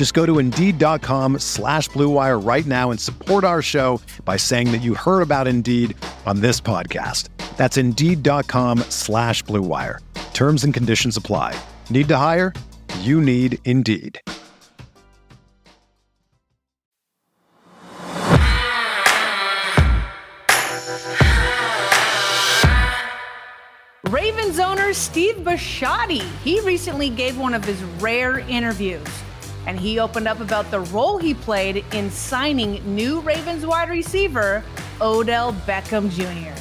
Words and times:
Just 0.00 0.14
go 0.14 0.24
to 0.24 0.38
Indeed.com 0.38 1.40
slash 1.40 1.90
BlueWire 1.90 2.42
right 2.42 2.64
now 2.64 2.90
and 2.90 2.98
support 2.98 3.44
our 3.44 3.60
show 3.60 4.00
by 4.24 4.38
saying 4.38 4.72
that 4.72 4.80
you 4.80 4.94
heard 4.94 5.20
about 5.20 5.46
Indeed 5.46 5.94
on 6.24 6.40
this 6.40 6.58
podcast. 6.58 7.28
That's 7.58 7.76
Indeed.com 7.76 8.78
slash 8.88 9.44
BlueWire. 9.44 9.98
Terms 10.32 10.64
and 10.64 10.72
conditions 10.72 11.18
apply. 11.18 11.54
Need 11.90 12.08
to 12.08 12.16
hire? 12.16 12.54
You 13.00 13.20
need 13.20 13.58
Indeed. 13.66 14.18
Ravens 24.08 24.58
owner 24.58 24.94
Steve 24.94 25.36
Bisciotti. 25.44 26.22
He 26.42 26.60
recently 26.60 27.10
gave 27.10 27.38
one 27.38 27.52
of 27.52 27.62
his 27.62 27.82
rare 28.00 28.38
interviews, 28.48 29.06
and 29.66 29.78
he 29.78 29.98
opened 29.98 30.28
up 30.28 30.40
about 30.40 30.70
the 30.70 30.80
role 30.80 31.18
he 31.18 31.34
played 31.34 31.84
in 31.92 32.10
signing 32.10 32.82
new 32.94 33.20
Ravens 33.20 33.66
wide 33.66 33.90
receiver 33.90 34.62
Odell 35.00 35.52
Beckham 35.52 36.10
Jr. 36.10 36.58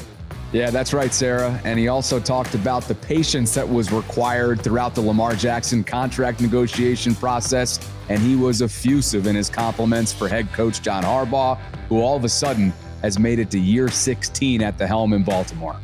Yeah, 0.52 0.72
that's 0.72 0.94
right, 0.94 1.14
Sarah. 1.14 1.59
And 1.64 1.78
he 1.78 1.89
also 1.89 2.19
talked 2.19 2.56
about 2.56 2.83
the 2.83 2.95
patience 2.95 3.53
that 3.53 3.69
was 3.69 3.91
required 3.91 4.61
throughout 4.61 4.95
the 4.95 5.02
Lamar 5.02 5.36
Jackson 5.36 5.83
contract 5.83 6.41
negotiation 6.41 7.14
process. 7.14 7.80
And 8.09 8.19
he 8.19 8.36
was 8.36 8.64
effusive 8.64 9.28
in 9.28 9.36
his 9.36 9.47
compliments 9.47 10.11
for 10.11 10.28
head 10.28 10.52
coach 10.52 10.81
John 10.81 11.03
Harbaugh, 11.03 11.59
who 11.88 12.02
all 12.02 12.17
of 12.17 12.23
a 12.23 12.30
sudden 12.30 12.73
has 13.03 13.19
made 13.19 13.38
it 13.38 13.52
to 13.52 13.59
year 13.59 13.89
16 13.89 14.63
at 14.63 14.80
the 14.80 14.88
helm 14.88 15.13
in 15.13 15.23
Baltimore. 15.23 15.80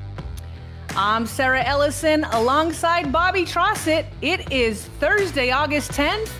I'm 0.97 1.27
Sarah 1.27 1.63
Ellison 1.63 2.23
alongside 2.31 3.11
Bobby 3.11 3.43
Trossett. 3.43 4.05
It 4.21 4.51
is 4.51 4.85
Thursday, 4.99 5.51
August 5.51 5.91
10th, 5.91 6.31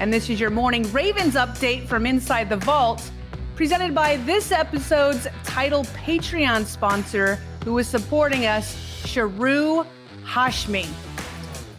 and 0.00 0.10
this 0.10 0.30
is 0.30 0.40
your 0.40 0.48
morning 0.48 0.90
Ravens 0.92 1.34
update 1.34 1.86
from 1.86 2.06
Inside 2.06 2.48
the 2.48 2.56
Vault, 2.56 3.08
presented 3.54 3.94
by 3.94 4.16
this 4.16 4.50
episode's 4.50 5.28
title 5.44 5.84
Patreon 5.84 6.64
sponsor, 6.64 7.38
who 7.64 7.76
is 7.76 7.86
supporting 7.86 8.46
us, 8.46 8.74
Sharu 9.02 9.86
Hashmi. 10.24 10.88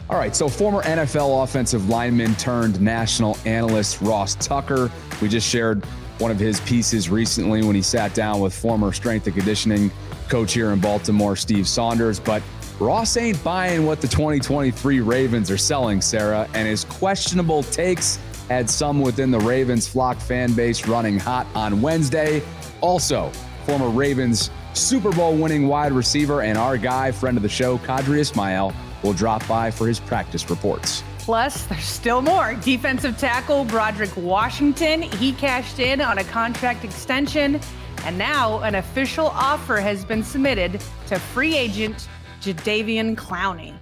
All 0.08 0.16
right, 0.16 0.36
so 0.36 0.48
former 0.48 0.82
NFL 0.82 1.42
offensive 1.42 1.88
lineman 1.88 2.36
turned 2.36 2.80
national 2.80 3.36
analyst 3.44 4.00
Ross 4.00 4.36
Tucker. 4.36 4.88
We 5.20 5.28
just 5.28 5.48
shared 5.48 5.84
one 6.18 6.30
of 6.30 6.38
his 6.38 6.60
pieces 6.60 7.10
recently 7.10 7.64
when 7.64 7.74
he 7.74 7.82
sat 7.82 8.14
down 8.14 8.38
with 8.38 8.54
former 8.54 8.92
strength 8.92 9.26
and 9.26 9.34
conditioning 9.34 9.90
coach 10.28 10.52
here 10.52 10.70
in 10.70 10.78
Baltimore, 10.78 11.34
Steve 11.34 11.66
Saunders. 11.66 12.20
But 12.20 12.40
Ross 12.82 13.16
ain't 13.16 13.42
buying 13.44 13.86
what 13.86 14.00
the 14.00 14.08
2023 14.08 14.98
Ravens 14.98 15.52
are 15.52 15.56
selling, 15.56 16.00
Sarah, 16.00 16.48
and 16.52 16.66
his 16.66 16.84
questionable 16.84 17.62
takes 17.62 18.18
had 18.48 18.68
some 18.68 19.00
within 19.00 19.30
the 19.30 19.38
Ravens 19.38 19.86
flock 19.86 20.18
fan 20.18 20.52
base 20.52 20.88
running 20.88 21.16
hot 21.16 21.46
on 21.54 21.80
Wednesday. 21.80 22.42
Also, 22.80 23.30
former 23.66 23.88
Ravens 23.88 24.50
Super 24.74 25.12
Bowl 25.12 25.36
winning 25.36 25.68
wide 25.68 25.92
receiver 25.92 26.42
and 26.42 26.58
our 26.58 26.76
guy, 26.76 27.12
friend 27.12 27.36
of 27.36 27.44
the 27.44 27.48
show, 27.48 27.78
Qadry 27.78 28.18
Ismail, 28.18 28.74
will 29.04 29.12
drop 29.12 29.46
by 29.46 29.70
for 29.70 29.86
his 29.86 30.00
practice 30.00 30.50
reports. 30.50 31.04
Plus, 31.18 31.64
there's 31.66 31.84
still 31.84 32.20
more. 32.20 32.56
Defensive 32.62 33.16
tackle 33.16 33.64
Broderick 33.64 34.16
Washington, 34.16 35.02
he 35.02 35.34
cashed 35.34 35.78
in 35.78 36.00
on 36.00 36.18
a 36.18 36.24
contract 36.24 36.84
extension. 36.84 37.60
And 38.04 38.18
now 38.18 38.58
an 38.62 38.74
official 38.74 39.28
offer 39.28 39.76
has 39.76 40.04
been 40.04 40.24
submitted 40.24 40.82
to 41.06 41.20
free 41.20 41.56
agent 41.56 42.08
Jadeveon 42.42 43.14
Clowney. 43.14 43.72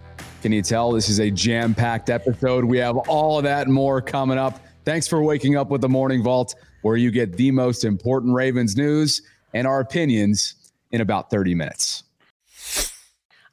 Can 0.42 0.52
you 0.52 0.60
tell 0.60 0.92
this 0.92 1.08
is 1.08 1.18
a 1.18 1.30
jam 1.30 1.74
packed 1.74 2.10
episode? 2.10 2.64
We 2.64 2.76
have 2.78 2.96
all 3.08 3.38
of 3.38 3.44
that 3.44 3.66
and 3.66 3.74
more 3.74 4.02
coming 4.02 4.38
up. 4.38 4.60
Thanks 4.84 5.08
for 5.08 5.22
waking 5.22 5.56
up 5.56 5.70
with 5.70 5.80
the 5.80 5.88
Morning 5.88 6.22
Vault, 6.22 6.54
where 6.82 6.96
you 6.96 7.10
get 7.10 7.36
the 7.36 7.50
most 7.50 7.84
important 7.84 8.34
Ravens 8.34 8.76
news 8.76 9.22
and 9.54 9.66
our 9.66 9.80
opinions 9.80 10.72
in 10.90 11.00
about 11.00 11.30
30 11.30 11.54
minutes. 11.54 12.02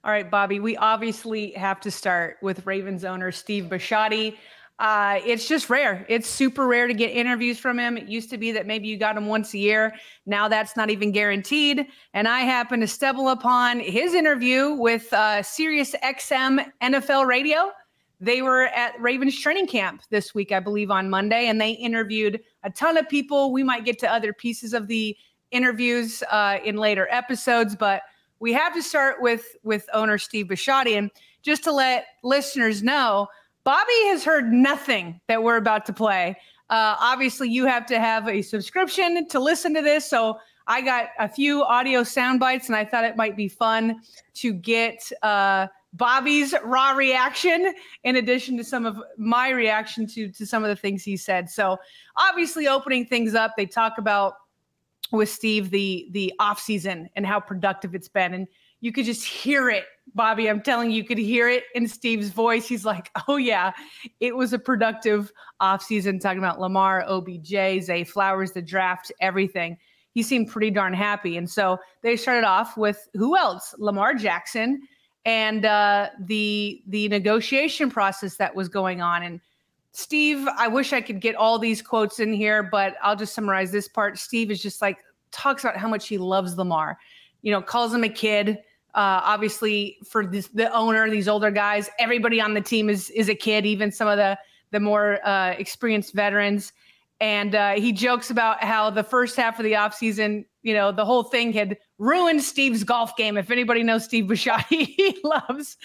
All 0.04 0.12
right, 0.12 0.30
Bobby, 0.30 0.60
we 0.60 0.78
obviously 0.78 1.52
have 1.52 1.80
to 1.82 1.92
start 1.92 2.38
with 2.42 2.66
Ravens 2.66 3.04
owner 3.04 3.32
Steve 3.32 3.66
Bisciotti. 3.66 4.36
Uh, 4.80 5.20
it's 5.26 5.48
just 5.48 5.70
rare. 5.72 6.06
It's 6.08 6.30
super 6.30 6.68
rare 6.68 6.88
to 6.88 6.94
get 6.94 7.08
interviews 7.08 7.58
from 7.58 7.80
him. 7.80 7.98
It 7.98 8.08
used 8.08 8.30
to 8.30 8.38
be 8.38 8.52
that 8.52 8.68
maybe 8.68 8.88
you 8.88 8.98
got 8.98 9.18
him 9.18 9.26
once 9.26 9.54
a 9.56 9.58
year. 9.58 9.96
Now 10.28 10.48
that's 10.48 10.78
not 10.78 10.92
even 10.92 11.12
guaranteed. 11.12 11.88
And 12.14 12.28
I 12.28 12.42
happened 12.42 12.82
to 12.84 12.88
stumble 12.88 13.30
upon 13.30 13.80
his 13.80 14.14
interview 14.14 14.74
with 14.74 15.12
uh, 15.14 15.42
Sirius 15.42 15.96
XM 16.04 16.64
NFL 16.82 17.26
Radio. 17.26 17.72
They 18.20 18.44
were 18.44 18.66
at 18.68 19.00
Ravens 19.00 19.40
training 19.40 19.68
camp 19.68 20.04
this 20.10 20.36
week, 20.36 20.52
I 20.52 20.60
believe, 20.60 20.92
on 20.92 21.10
Monday, 21.10 21.48
and 21.48 21.62
they 21.62 21.72
interviewed 21.72 22.40
a 22.64 22.70
ton 22.70 22.98
of 22.98 23.08
people. 23.10 23.52
We 23.52 23.64
might 23.64 23.86
get 23.86 24.00
to 24.00 24.12
other 24.12 24.34
pieces 24.34 24.74
of 24.74 24.88
the 24.88 25.16
interviews 25.52 26.24
uh, 26.32 26.58
in 26.64 26.78
later 26.78 27.08
episodes, 27.12 27.76
but 27.76 28.02
we 28.40 28.54
have 28.54 28.74
to 28.74 28.84
start 28.84 29.22
with 29.22 29.56
with 29.64 29.88
owner 29.94 30.18
Steve 30.18 30.48
Bisciotti. 30.48 30.98
And 30.98 31.12
just 31.44 31.64
to 31.64 31.72
let 31.72 32.06
listeners 32.24 32.84
know, 32.84 33.28
Bobby 33.68 34.06
has 34.06 34.24
heard 34.24 34.54
nothing 34.54 35.20
that 35.28 35.44
we're 35.44 35.58
about 35.58 35.86
to 35.88 35.92
play. 35.92 36.38
Uh, 36.70 36.96
obviously, 37.02 37.50
you 37.50 37.66
have 37.66 37.86
to 37.88 38.00
have 38.00 38.26
a 38.30 38.42
subscription 38.42 39.28
to 39.28 39.42
listen 39.42 39.74
to 39.74 39.82
this. 39.82 40.10
So 40.10 40.40
I 40.68 40.80
got 40.80 41.10
a 41.20 41.28
few 41.28 41.64
audio 41.64 42.04
sound 42.04 42.40
bites, 42.40 42.68
and 42.68 42.78
I 42.78 42.86
thought 42.86 43.04
it 43.04 43.18
might 43.18 43.36
be 43.36 43.50
fun 43.50 44.00
to 44.36 44.54
get 44.54 45.12
uh, 45.22 45.68
Bobby's 45.92 46.56
raw 46.64 46.92
reaction 46.92 47.74
in 48.06 48.16
addition 48.16 48.56
to 48.56 48.64
some 48.64 48.86
of 48.86 49.02
my 49.18 49.50
reaction 49.50 50.08
to 50.08 50.30
to 50.32 50.46
some 50.46 50.64
of 50.64 50.70
the 50.70 50.76
things 50.78 51.04
he 51.04 51.18
said. 51.18 51.50
So 51.50 51.76
obviously, 52.16 52.70
opening 52.70 53.06
things 53.06 53.36
up, 53.36 53.56
they 53.58 53.66
talk 53.66 53.98
about 53.98 54.36
with 55.12 55.28
Steve 55.28 55.72
the 55.72 56.08
the 56.12 56.34
off 56.40 56.62
season 56.62 57.10
and 57.18 57.26
how 57.26 57.42
productive 57.42 57.96
it's 57.96 58.08
been, 58.08 58.34
and 58.34 58.48
you 58.80 58.94
could 58.94 59.04
just 59.04 59.26
hear 59.26 59.70
it 59.70 59.84
Bobby, 60.16 60.50
I'm 60.50 60.62
telling 60.62 60.92
you, 60.92 60.98
you 60.98 61.04
could 61.04 61.18
hear 61.18 61.50
it 61.50 61.66
in 61.76 61.88
Steve's 61.88 62.30
voice. 62.30 62.68
He's 62.68 62.86
like, 62.86 63.12
oh, 63.28 63.38
yeah, 63.38 63.72
it 64.20 64.36
was 64.36 64.54
a 64.54 64.60
productive 64.60 65.32
offseason 65.62 66.20
talking 66.20 66.40
about 66.40 66.60
Lamar, 66.60 67.04
OBJ, 67.08 67.84
Zay 67.84 68.04
Flowers, 68.04 68.52
the 68.52 68.62
draft, 68.62 69.12
everything. 69.22 69.78
He 70.12 70.24
seemed 70.24 70.50
pretty 70.50 70.72
darn 70.72 70.94
happy. 70.94 71.38
And 71.38 71.50
so 71.50 71.78
they 72.02 72.16
started 72.16 72.44
off 72.44 72.76
with 72.76 73.08
who 73.14 73.38
else? 73.38 73.76
Lamar 73.78 74.16
Jackson 74.16 74.82
and 75.26 75.66
uh, 75.66 76.10
the 76.22 76.82
the 76.88 77.08
negotiation 77.10 77.92
process 77.92 78.38
that 78.38 78.56
was 78.56 78.70
going 78.70 79.02
on. 79.02 79.24
And 79.24 79.42
Steve, 79.92 80.48
I 80.58 80.68
wish 80.68 80.94
I 80.94 81.02
could 81.02 81.20
get 81.20 81.36
all 81.36 81.60
these 81.60 81.82
quotes 81.82 82.20
in 82.20 82.34
here, 82.34 82.64
but 82.64 82.96
I'll 83.04 83.16
just 83.16 83.36
summarize 83.36 83.72
this 83.72 83.88
part. 83.88 84.18
Steve 84.18 84.50
is 84.50 84.62
just 84.62 84.82
like 84.82 84.98
talks 85.32 85.64
about 85.64 85.78
how 85.78 85.88
much 85.88 86.08
he 86.08 86.18
loves 86.18 86.58
Lamar. 86.58 86.98
You 87.42 87.52
know, 87.52 87.62
calls 87.62 87.94
him 87.94 88.04
a 88.04 88.10
kid 88.10 88.58
uh, 88.98 89.22
obviously, 89.24 90.00
for 90.04 90.26
this, 90.26 90.48
the 90.48 90.74
owner, 90.74 91.08
these 91.08 91.28
older 91.28 91.52
guys, 91.52 91.88
everybody 92.00 92.42
on 92.42 92.56
the 92.56 92.62
team 92.62 92.90
is 92.90 93.12
is 93.12 93.30
a 93.30 93.36
kid, 93.36 93.64
even 93.64 93.92
some 93.92 94.08
of 94.08 94.18
the 94.18 94.36
the 94.72 94.80
more 94.80 95.20
uh, 95.24 95.52
experienced 95.52 96.16
veterans. 96.16 96.74
And 97.20 97.54
uh, 97.54 97.74
he 97.74 97.92
jokes 97.92 98.32
about 98.32 98.64
how 98.64 98.90
the 98.90 99.04
first 99.04 99.36
half 99.36 99.60
of 99.60 99.66
the 99.66 99.74
offseason, 99.74 100.46
you 100.64 100.74
know, 100.74 100.92
the 100.92 101.06
whole 101.06 101.24
thing 101.24 101.54
had 101.54 101.78
ruined 102.00 102.42
Steve's 102.42 102.84
golf 102.84 103.16
game. 103.16 103.38
If 103.38 103.52
anybody 103.52 103.84
knows 103.84 104.04
Steve 104.04 104.26
Bisciotti, 104.26 104.86
he 104.98 105.20
loves 105.24 105.78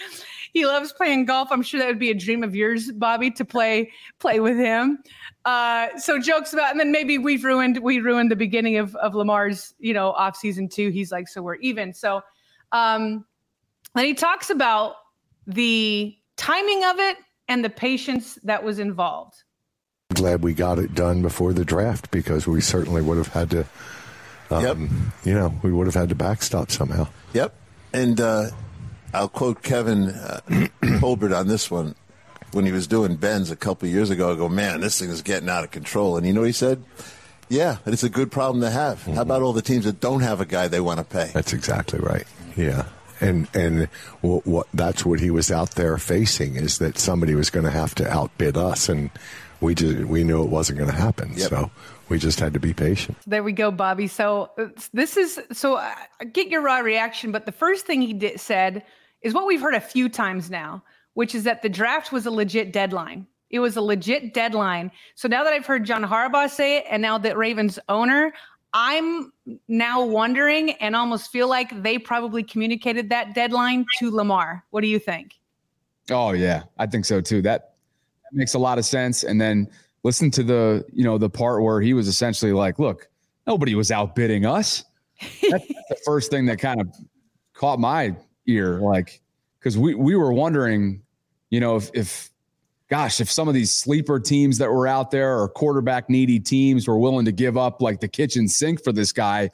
he 0.51 0.65
loves 0.65 0.91
playing 0.91 1.25
golf. 1.25 1.49
I'm 1.51 1.61
sure 1.61 1.79
that 1.79 1.87
would 1.87 1.99
be 1.99 2.09
a 2.09 2.15
dream 2.15 2.43
of 2.43 2.55
yours, 2.55 2.91
Bobby, 2.91 3.29
to 3.29 3.45
play 3.45 3.91
play 4.17 4.39
with 4.39 4.57
him. 4.57 5.03
Uh, 5.45 5.89
so 5.99 6.19
jokes 6.19 6.51
about, 6.51 6.71
and 6.71 6.79
then 6.79 6.91
maybe 6.91 7.19
we've 7.19 7.43
ruined 7.43 7.77
we 7.77 7.99
ruined 7.99 8.31
the 8.31 8.35
beginning 8.35 8.77
of 8.77 8.95
of 8.95 9.13
Lamar's, 9.13 9.75
you 9.77 9.93
know, 9.93 10.13
off 10.13 10.35
season 10.35 10.67
too. 10.67 10.89
He's 10.89 11.11
like, 11.11 11.27
so 11.27 11.43
we're 11.43 11.57
even. 11.57 11.93
So 11.93 12.23
um, 12.73 13.25
And 13.95 14.05
he 14.05 14.13
talks 14.15 14.49
about 14.49 14.95
the 15.47 16.15
timing 16.35 16.83
of 16.83 16.99
it 16.99 17.17
and 17.47 17.63
the 17.63 17.69
patience 17.69 18.37
that 18.43 18.63
was 18.63 18.79
involved. 18.79 19.35
Glad 20.13 20.43
we 20.43 20.53
got 20.53 20.79
it 20.79 20.93
done 20.93 21.21
before 21.21 21.53
the 21.53 21.65
draft 21.65 22.11
because 22.11 22.47
we 22.47 22.61
certainly 22.61 23.01
would 23.01 23.17
have 23.17 23.27
had 23.27 23.49
to, 23.51 23.65
um, 24.49 24.63
yep. 24.63 24.77
you 25.23 25.33
know, 25.33 25.53
we 25.63 25.71
would 25.71 25.87
have 25.87 25.95
had 25.95 26.09
to 26.09 26.15
backstop 26.15 26.71
somehow. 26.71 27.07
Yep. 27.33 27.55
And 27.93 28.19
uh, 28.19 28.49
I'll 29.13 29.29
quote 29.29 29.61
Kevin 29.63 30.09
uh, 30.09 30.41
Colbert 30.99 31.33
on 31.33 31.47
this 31.47 31.69
one. 31.69 31.95
When 32.51 32.65
he 32.65 32.71
was 32.71 32.85
doing 32.85 33.15
Ben's 33.15 33.49
a 33.49 33.55
couple 33.55 33.87
years 33.89 34.11
ago, 34.11 34.31
I 34.31 34.35
go, 34.35 34.47
man, 34.47 34.81
this 34.81 34.99
thing 34.99 35.09
is 35.09 35.23
getting 35.23 35.49
out 35.49 35.63
of 35.63 35.71
control. 35.71 36.17
And 36.17 36.27
you 36.27 36.33
know 36.33 36.41
what 36.41 36.47
he 36.47 36.53
said? 36.53 36.83
Yeah, 37.49 37.77
it's 37.87 38.03
a 38.03 38.09
good 38.09 38.31
problem 38.31 38.61
to 38.61 38.69
have. 38.69 38.99
Mm-hmm. 38.99 39.13
How 39.13 39.23
about 39.23 39.41
all 39.41 39.53
the 39.53 39.63
teams 39.63 39.85
that 39.85 39.99
don't 39.99 40.21
have 40.21 40.39
a 40.39 40.45
guy 40.45 40.67
they 40.67 40.79
want 40.79 40.99
to 40.99 41.03
pay? 41.03 41.31
That's 41.33 41.53
exactly 41.53 41.99
right. 41.99 42.27
Yeah 42.55 42.85
and 43.23 43.47
and 43.53 43.87
what, 44.21 44.45
what, 44.45 44.67
that's 44.73 45.05
what 45.05 45.19
he 45.19 45.31
was 45.31 45.51
out 45.51 45.71
there 45.71 45.97
facing 45.97 46.55
is 46.55 46.77
that 46.79 46.97
somebody 46.97 47.35
was 47.35 47.49
going 47.49 47.65
to 47.65 47.71
have 47.71 47.95
to 47.95 48.11
outbid 48.11 48.57
us, 48.57 48.89
and 48.89 49.09
we 49.61 49.73
just 49.75 50.05
we 50.05 50.23
knew 50.23 50.43
it 50.43 50.49
wasn't 50.49 50.77
going 50.77 50.89
to 50.89 50.95
happen. 50.95 51.33
Yep. 51.35 51.49
So 51.49 51.71
we 52.09 52.19
just 52.19 52.39
had 52.39 52.53
to 52.53 52.59
be 52.59 52.73
patient. 52.73 53.17
There 53.25 53.43
we 53.43 53.53
go, 53.53 53.71
Bobby. 53.71 54.07
So 54.07 54.51
uh, 54.57 54.67
this 54.91 55.17
is 55.17 55.39
so 55.51 55.77
I 55.77 55.95
get 56.31 56.49
your 56.49 56.61
raw 56.61 56.79
reaction, 56.79 57.31
but 57.31 57.45
the 57.45 57.51
first 57.51 57.85
thing 57.85 58.01
he 58.01 58.13
did, 58.13 58.39
said 58.39 58.83
is 59.21 59.33
what 59.33 59.47
we've 59.47 59.61
heard 59.61 59.75
a 59.75 59.81
few 59.81 60.09
times 60.09 60.49
now, 60.49 60.83
which 61.13 61.33
is 61.33 61.45
that 61.45 61.61
the 61.61 61.69
draft 61.69 62.11
was 62.11 62.25
a 62.25 62.31
legit 62.31 62.73
deadline. 62.73 63.27
It 63.49 63.59
was 63.59 63.77
a 63.77 63.81
legit 63.81 64.33
deadline. 64.33 64.91
So 65.13 65.27
now 65.27 65.43
that 65.43 65.53
I've 65.53 65.65
heard 65.65 65.85
John 65.85 66.03
Harbaugh 66.03 66.49
say 66.49 66.77
it, 66.77 66.85
and 66.89 67.03
now 67.03 67.19
that 67.19 67.37
Ravens 67.37 67.77
owner, 67.87 68.33
I'm 68.73 69.31
now 69.67 70.03
wondering 70.03 70.71
and 70.73 70.95
almost 70.95 71.31
feel 71.31 71.47
like 71.47 71.83
they 71.83 71.99
probably 71.99 72.43
communicated 72.43 73.09
that 73.09 73.35
deadline 73.35 73.85
to 73.99 74.09
Lamar. 74.09 74.63
What 74.71 74.81
do 74.81 74.87
you 74.87 74.99
think? 74.99 75.35
Oh 76.09 76.31
yeah, 76.31 76.63
I 76.79 76.87
think 76.87 77.05
so 77.05 77.21
too. 77.21 77.41
That, 77.43 77.75
that 78.23 78.33
makes 78.33 78.55
a 78.55 78.59
lot 78.59 78.77
of 78.77 78.85
sense. 78.85 79.23
And 79.23 79.39
then 79.39 79.69
listen 80.03 80.31
to 80.31 80.43
the 80.43 80.85
you 80.91 81.03
know 81.03 81.17
the 81.17 81.29
part 81.29 81.61
where 81.61 81.81
he 81.81 81.93
was 81.93 82.07
essentially 82.07 82.51
like, 82.51 82.79
"Look, 82.79 83.09
nobody 83.47 83.75
was 83.75 83.91
outbidding 83.91 84.45
us." 84.45 84.83
That's 85.49 85.67
the 85.67 85.97
first 86.03 86.31
thing 86.31 86.45
that 86.47 86.59
kind 86.59 86.81
of 86.81 86.89
caught 87.53 87.79
my 87.79 88.15
ear, 88.47 88.79
like 88.79 89.21
because 89.59 89.77
we 89.77 89.95
we 89.95 90.15
were 90.15 90.33
wondering, 90.33 91.01
you 91.49 91.59
know, 91.59 91.75
if 91.75 91.89
if 91.93 92.29
gosh, 92.93 93.19
if 93.19 93.31
some 93.31 93.47
of 93.47 93.55
these 93.55 93.73
sleeper 93.73 94.19
teams 94.19 94.59
that 94.59 94.69
were 94.69 94.85
out 94.85 95.09
there 95.09 95.39
or 95.39 95.49
quarterback 95.49 96.11
needy 96.11 96.39
teams 96.39 96.87
were 96.87 96.99
willing 96.99 97.25
to 97.25 97.31
give 97.31 97.57
up 97.57 97.81
like 97.81 97.99
the 97.99 98.07
kitchen 98.07 98.47
sink 98.47 98.83
for 98.83 98.91
this 98.91 99.11
guy, 99.11 99.49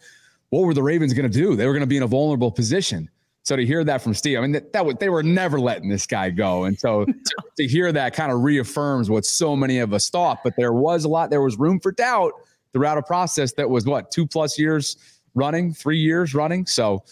what 0.50 0.66
were 0.66 0.74
the 0.74 0.84
Ravens 0.84 1.14
going 1.14 1.32
to 1.32 1.38
do? 1.38 1.56
They 1.56 1.66
were 1.66 1.72
going 1.72 1.80
to 1.80 1.88
be 1.88 1.96
in 1.96 2.04
a 2.04 2.08
vulnerable 2.08 2.52
position. 2.52 3.10
So 3.44 3.56
to 3.56 3.66
hear 3.66 3.86
that 3.86 4.02
from 4.02 4.14
Steve, 4.14 4.40
I 4.40 4.42
mean, 4.42 4.52
that, 4.52 4.74
that 4.74 5.00
they 5.00 5.08
were 5.08 5.24
never 5.24 5.58
letting 5.58 5.88
this 5.88 6.06
guy 6.06 6.32
go. 6.32 6.66
And 6.66 6.78
so 6.78 7.06
to 7.58 7.66
hear 7.66 7.94
that 7.94 8.14
kind 8.14 8.30
of 8.30 8.42
reaffirms 8.42 9.10
what 9.10 9.24
so 9.26 9.56
many 9.56 9.80
of 9.80 9.94
us 9.94 10.10
thought. 10.10 10.40
But 10.44 10.56
there 10.58 10.74
was 10.74 11.06
a 11.06 11.08
lot, 11.08 11.30
there 11.30 11.42
was 11.42 11.58
room 11.58 11.80
for 11.80 11.94
doubt 11.94 12.34
throughout 12.74 12.98
a 12.98 13.04
process 13.04 13.54
that 13.54 13.70
was 13.70 13.86
what, 13.86 14.12
two 14.12 14.28
plus 14.28 14.60
years 14.60 14.98
running, 15.34 15.74
three 15.74 16.00
years 16.00 16.36
running. 16.36 16.66
So 16.66 17.06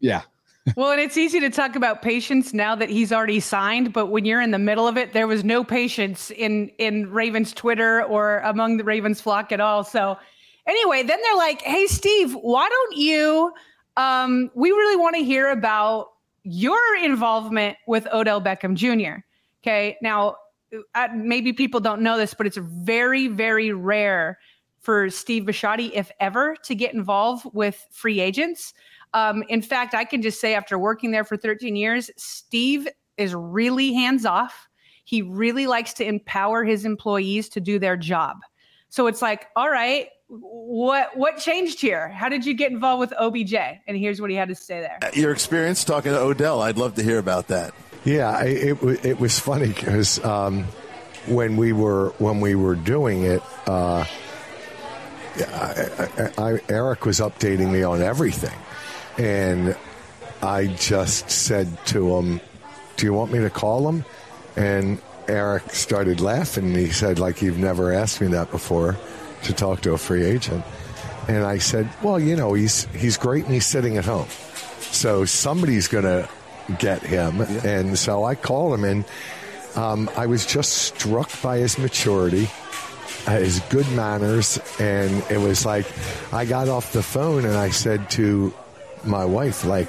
yeah, 0.00 0.22
well, 0.74 0.90
and 0.90 1.00
it's 1.00 1.16
easy 1.16 1.38
to 1.40 1.50
talk 1.50 1.76
about 1.76 2.02
patience 2.02 2.52
now 2.52 2.74
that 2.74 2.88
he's 2.88 3.12
already 3.12 3.38
signed, 3.40 3.92
but 3.92 4.06
when 4.06 4.24
you're 4.24 4.40
in 4.40 4.50
the 4.50 4.58
middle 4.58 4.88
of 4.88 4.96
it, 4.96 5.12
there 5.12 5.26
was 5.26 5.44
no 5.44 5.62
patience 5.62 6.30
in 6.32 6.68
in 6.78 7.10
Ravens 7.10 7.52
Twitter 7.52 8.02
or 8.02 8.38
among 8.38 8.78
the 8.78 8.84
Ravens 8.84 9.20
flock 9.20 9.52
at 9.52 9.60
all. 9.60 9.84
So, 9.84 10.18
anyway, 10.66 11.02
then 11.04 11.20
they're 11.22 11.36
like, 11.36 11.62
"Hey, 11.62 11.86
Steve, 11.86 12.32
why 12.34 12.68
don't 12.68 12.96
you? 12.96 13.52
Um, 13.96 14.50
we 14.54 14.70
really 14.70 14.96
want 14.96 15.14
to 15.14 15.22
hear 15.22 15.50
about 15.50 16.08
your 16.42 16.96
involvement 17.02 17.76
with 17.86 18.08
Odell 18.12 18.40
Beckham 18.40 18.74
Jr." 18.74 19.20
Okay, 19.62 19.96
now 20.02 20.36
uh, 20.94 21.08
maybe 21.14 21.52
people 21.52 21.80
don't 21.80 22.00
know 22.00 22.18
this, 22.18 22.34
but 22.34 22.46
it's 22.46 22.56
very, 22.56 23.28
very 23.28 23.72
rare 23.72 24.38
for 24.80 25.10
Steve 25.10 25.44
Bisciotti, 25.44 25.90
if 25.94 26.10
ever, 26.20 26.56
to 26.62 26.74
get 26.74 26.94
involved 26.94 27.46
with 27.52 27.86
free 27.90 28.20
agents. 28.20 28.72
Um, 29.16 29.42
in 29.48 29.62
fact, 29.62 29.94
I 29.94 30.04
can 30.04 30.20
just 30.20 30.42
say 30.42 30.54
after 30.54 30.78
working 30.78 31.10
there 31.10 31.24
for 31.24 31.38
13 31.38 31.74
years, 31.74 32.10
Steve 32.18 32.86
is 33.16 33.34
really 33.34 33.94
hands 33.94 34.26
off. 34.26 34.68
He 35.04 35.22
really 35.22 35.66
likes 35.66 35.94
to 35.94 36.04
empower 36.04 36.64
his 36.64 36.84
employees 36.84 37.48
to 37.50 37.60
do 37.60 37.78
their 37.78 37.96
job. 37.96 38.36
So 38.90 39.06
it's 39.06 39.22
like, 39.22 39.46
all 39.56 39.70
right, 39.70 40.08
what 40.28 41.16
what 41.16 41.38
changed 41.38 41.80
here? 41.80 42.10
How 42.10 42.28
did 42.28 42.44
you 42.44 42.52
get 42.52 42.72
involved 42.72 43.00
with 43.00 43.14
OBJ? 43.18 43.54
And 43.86 43.96
here's 43.96 44.20
what 44.20 44.28
he 44.28 44.36
had 44.36 44.48
to 44.48 44.54
say 44.54 44.80
there. 44.80 44.98
Uh, 45.00 45.10
your 45.14 45.32
experience 45.32 45.82
talking 45.82 46.12
to 46.12 46.18
Odell, 46.18 46.60
I'd 46.60 46.76
love 46.76 46.96
to 46.96 47.02
hear 47.02 47.18
about 47.18 47.46
that. 47.48 47.72
Yeah, 48.04 48.42
it 48.42 48.82
it, 48.82 49.04
it 49.04 49.20
was 49.20 49.38
funny 49.38 49.68
because 49.68 50.22
um, 50.24 50.64
when 51.26 51.56
we 51.56 51.72
were 51.72 52.10
when 52.18 52.40
we 52.40 52.54
were 52.54 52.74
doing 52.74 53.22
it, 53.22 53.42
uh, 53.66 54.04
I, 55.38 56.10
I, 56.18 56.32
I, 56.36 56.60
Eric 56.68 57.06
was 57.06 57.20
updating 57.20 57.72
me 57.72 57.82
on 57.82 58.02
everything. 58.02 58.58
And 59.18 59.76
I 60.42 60.66
just 60.66 61.30
said 61.30 61.84
to 61.86 62.16
him, 62.16 62.40
Do 62.96 63.06
you 63.06 63.12
want 63.12 63.32
me 63.32 63.38
to 63.40 63.50
call 63.50 63.88
him? 63.88 64.04
And 64.56 65.00
Eric 65.28 65.70
started 65.70 66.20
laughing. 66.20 66.74
He 66.74 66.90
said, 66.90 67.18
like, 67.18 67.42
you've 67.42 67.58
never 67.58 67.92
asked 67.92 68.20
me 68.20 68.28
that 68.28 68.50
before 68.50 68.96
to 69.44 69.52
talk 69.52 69.80
to 69.82 69.92
a 69.92 69.98
free 69.98 70.24
agent. 70.24 70.64
And 71.28 71.44
I 71.44 71.58
said, 71.58 71.88
well, 72.02 72.20
you 72.20 72.36
know, 72.36 72.54
he's 72.54 72.84
he's 72.94 73.16
great 73.16 73.44
and 73.44 73.52
he's 73.52 73.66
sitting 73.66 73.96
at 73.96 74.04
home. 74.04 74.28
So 74.92 75.24
somebody's 75.24 75.88
going 75.88 76.04
to 76.04 76.28
get 76.78 77.02
him. 77.02 77.38
Yeah. 77.38 77.66
And 77.66 77.98
so 77.98 78.24
I 78.24 78.34
called 78.34 78.74
him 78.74 78.84
and 78.84 79.04
um, 79.74 80.10
I 80.16 80.26
was 80.26 80.46
just 80.46 80.72
struck 80.72 81.30
by 81.42 81.58
his 81.58 81.78
maturity, 81.78 82.48
his 83.26 83.60
good 83.68 83.90
manners. 83.92 84.60
And 84.78 85.24
it 85.28 85.38
was 85.38 85.66
like, 85.66 85.86
I 86.32 86.44
got 86.44 86.68
off 86.68 86.92
the 86.92 87.02
phone 87.02 87.44
and 87.44 87.56
I 87.56 87.70
said 87.70 88.08
to 88.10 88.54
my 89.06 89.24
wife, 89.24 89.64
like, 89.64 89.88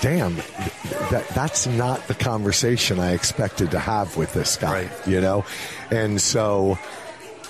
damn, 0.00 0.36
that 1.10 1.26
that's 1.34 1.66
not 1.66 2.06
the 2.08 2.14
conversation 2.14 2.98
I 2.98 3.12
expected 3.12 3.72
to 3.72 3.78
have 3.78 4.16
with 4.16 4.32
this 4.32 4.56
guy, 4.56 4.84
right. 4.84 5.06
you 5.06 5.20
know? 5.20 5.44
And 5.90 6.20
so 6.20 6.78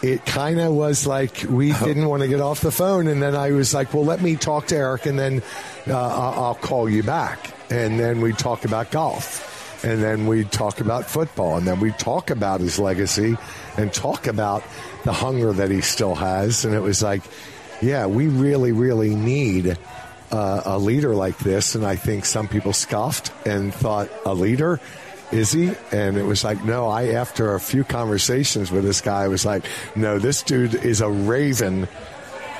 it 0.02 0.24
kind 0.24 0.60
of 0.60 0.72
was 0.72 1.06
like 1.06 1.44
we 1.48 1.72
didn't 1.84 2.08
want 2.08 2.22
to 2.22 2.28
get 2.28 2.40
off 2.40 2.60
the 2.60 2.72
phone. 2.72 3.06
And 3.06 3.22
then 3.22 3.34
I 3.34 3.52
was 3.52 3.74
like, 3.74 3.92
well, 3.94 4.04
let 4.04 4.22
me 4.22 4.36
talk 4.36 4.66
to 4.68 4.76
Eric 4.76 5.06
and 5.06 5.18
then 5.18 5.42
uh, 5.88 5.94
I'll 5.96 6.54
call 6.54 6.88
you 6.88 7.02
back. 7.02 7.50
And 7.70 8.00
then 8.00 8.20
we 8.20 8.32
talk 8.32 8.64
about 8.64 8.90
golf. 8.90 9.56
And 9.82 10.02
then 10.02 10.26
we 10.26 10.44
talk 10.44 10.80
about 10.80 11.06
football. 11.06 11.56
And 11.56 11.66
then 11.66 11.80
we 11.80 11.92
talk 11.92 12.30
about 12.30 12.60
his 12.60 12.78
legacy 12.78 13.36
and 13.78 13.92
talk 13.92 14.26
about 14.26 14.62
the 15.04 15.12
hunger 15.12 15.52
that 15.52 15.70
he 15.70 15.80
still 15.80 16.14
has. 16.14 16.64
And 16.64 16.74
it 16.74 16.80
was 16.80 17.02
like, 17.02 17.22
yeah, 17.80 18.06
we 18.06 18.28
really, 18.28 18.72
really 18.72 19.14
need 19.14 19.78
uh, 20.30 20.62
a 20.64 20.78
leader 20.78 21.14
like 21.14 21.38
this. 21.38 21.74
And 21.74 21.84
I 21.84 21.96
think 21.96 22.24
some 22.24 22.48
people 22.48 22.72
scoffed 22.72 23.32
and 23.46 23.74
thought, 23.74 24.08
a 24.24 24.34
leader? 24.34 24.80
Is 25.32 25.52
he? 25.52 25.72
And 25.92 26.16
it 26.16 26.24
was 26.24 26.42
like, 26.42 26.64
no, 26.64 26.88
I, 26.88 27.10
after 27.10 27.54
a 27.54 27.60
few 27.60 27.84
conversations 27.84 28.72
with 28.72 28.82
this 28.84 29.00
guy, 29.00 29.22
I 29.22 29.28
was 29.28 29.46
like, 29.46 29.64
no, 29.94 30.18
this 30.18 30.42
dude 30.42 30.74
is 30.74 31.00
a 31.00 31.08
raven. 31.08 31.86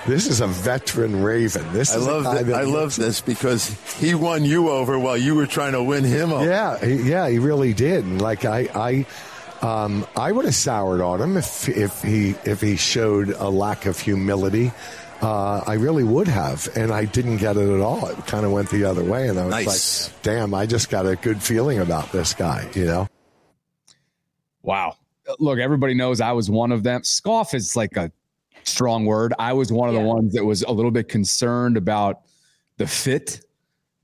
This 0.07 0.29
is 0.29 0.41
a 0.41 0.47
veteran 0.47 1.23
Raven. 1.23 1.73
This 1.73 1.95
I 1.95 1.99
love 1.99 2.25
that, 2.25 2.53
I 2.55 2.63
love 2.63 2.97
this 2.97 3.21
because 3.21 3.69
he 4.01 4.15
won 4.15 4.45
you 4.45 4.71
over 4.71 4.99
while 4.99 5.17
you 5.17 5.35
were 5.35 5.47
trying 5.47 5.73
to 5.73 5.83
win 5.83 6.05
him 6.05 6.33
over. 6.33 6.47
Yeah, 6.47 6.79
he, 6.79 7.11
yeah, 7.11 7.29
he 7.29 7.39
really 7.39 7.75
did. 7.75 8.05
And 8.05 8.21
like 8.21 8.47
I, 8.47 9.07
I, 9.61 9.65
um, 9.65 10.07
I 10.17 10.33
would 10.33 10.47
have 10.47 10.55
soured 10.55 11.03
on 11.03 11.21
him 11.21 11.37
if 11.37 11.69
if 11.69 12.03
he 12.03 12.31
if 12.45 12.63
he 12.63 12.77
showed 12.77 13.29
a 13.29 13.51
lack 13.51 13.85
of 13.85 13.99
humility 13.99 14.73
uh, 15.23 15.63
I 15.67 15.75
really 15.75 16.05
would 16.05 16.29
have, 16.29 16.69
and 16.77 16.91
I 16.93 17.05
didn't 17.05 17.39
get 17.39 17.57
it 17.57 17.69
at 17.69 17.81
all. 17.81 18.07
It 18.09 18.27
kind 18.27 18.47
of 18.47 18.53
went 18.53 18.71
the 18.71 18.85
other 18.85 19.05
way, 19.05 19.29
and 19.29 19.39
I 19.39 19.45
was 19.45 19.55
nice. 19.55 20.09
like, 20.09 20.23
"Damn, 20.23 20.55
I 20.55 20.67
just 20.67 20.89
got 20.91 21.07
a 21.07 21.17
good 21.17 21.43
feeling 21.43 21.79
about 21.79 22.11
this 22.11 22.33
guy," 22.33 22.69
you 22.75 22.87
know. 22.87 23.07
Wow. 24.63 24.97
Look, 25.39 25.59
everybody 25.59 25.95
knows 25.95 26.21
I 26.21 26.33
was 26.33 26.51
one 26.51 26.73
of 26.73 26.83
them. 26.83 27.05
Scoff 27.05 27.55
is 27.55 27.77
like 27.77 27.97
a 27.97 28.11
strong 28.65 29.05
word. 29.05 29.35
I 29.39 29.53
was 29.53 29.73
one 29.73 29.89
of 29.89 29.95
yeah. 29.95 30.03
the 30.03 30.07
ones 30.07 30.35
that 30.35 30.45
was 30.45 30.63
a 30.63 30.71
little 30.71 30.91
bit 30.91 31.09
concerned 31.09 31.77
about 31.77 32.23
the 32.79 32.87
fit, 32.87 33.45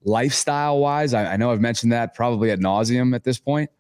lifestyle 0.05 0.79
wise. 0.79 1.15
I, 1.15 1.33
I 1.33 1.37
know 1.37 1.51
I've 1.51 1.61
mentioned 1.61 1.93
that 1.93 2.15
probably 2.15 2.51
at 2.51 2.61
nauseum 2.61 3.15
at 3.15 3.25
this 3.25 3.39
point, 3.39 3.71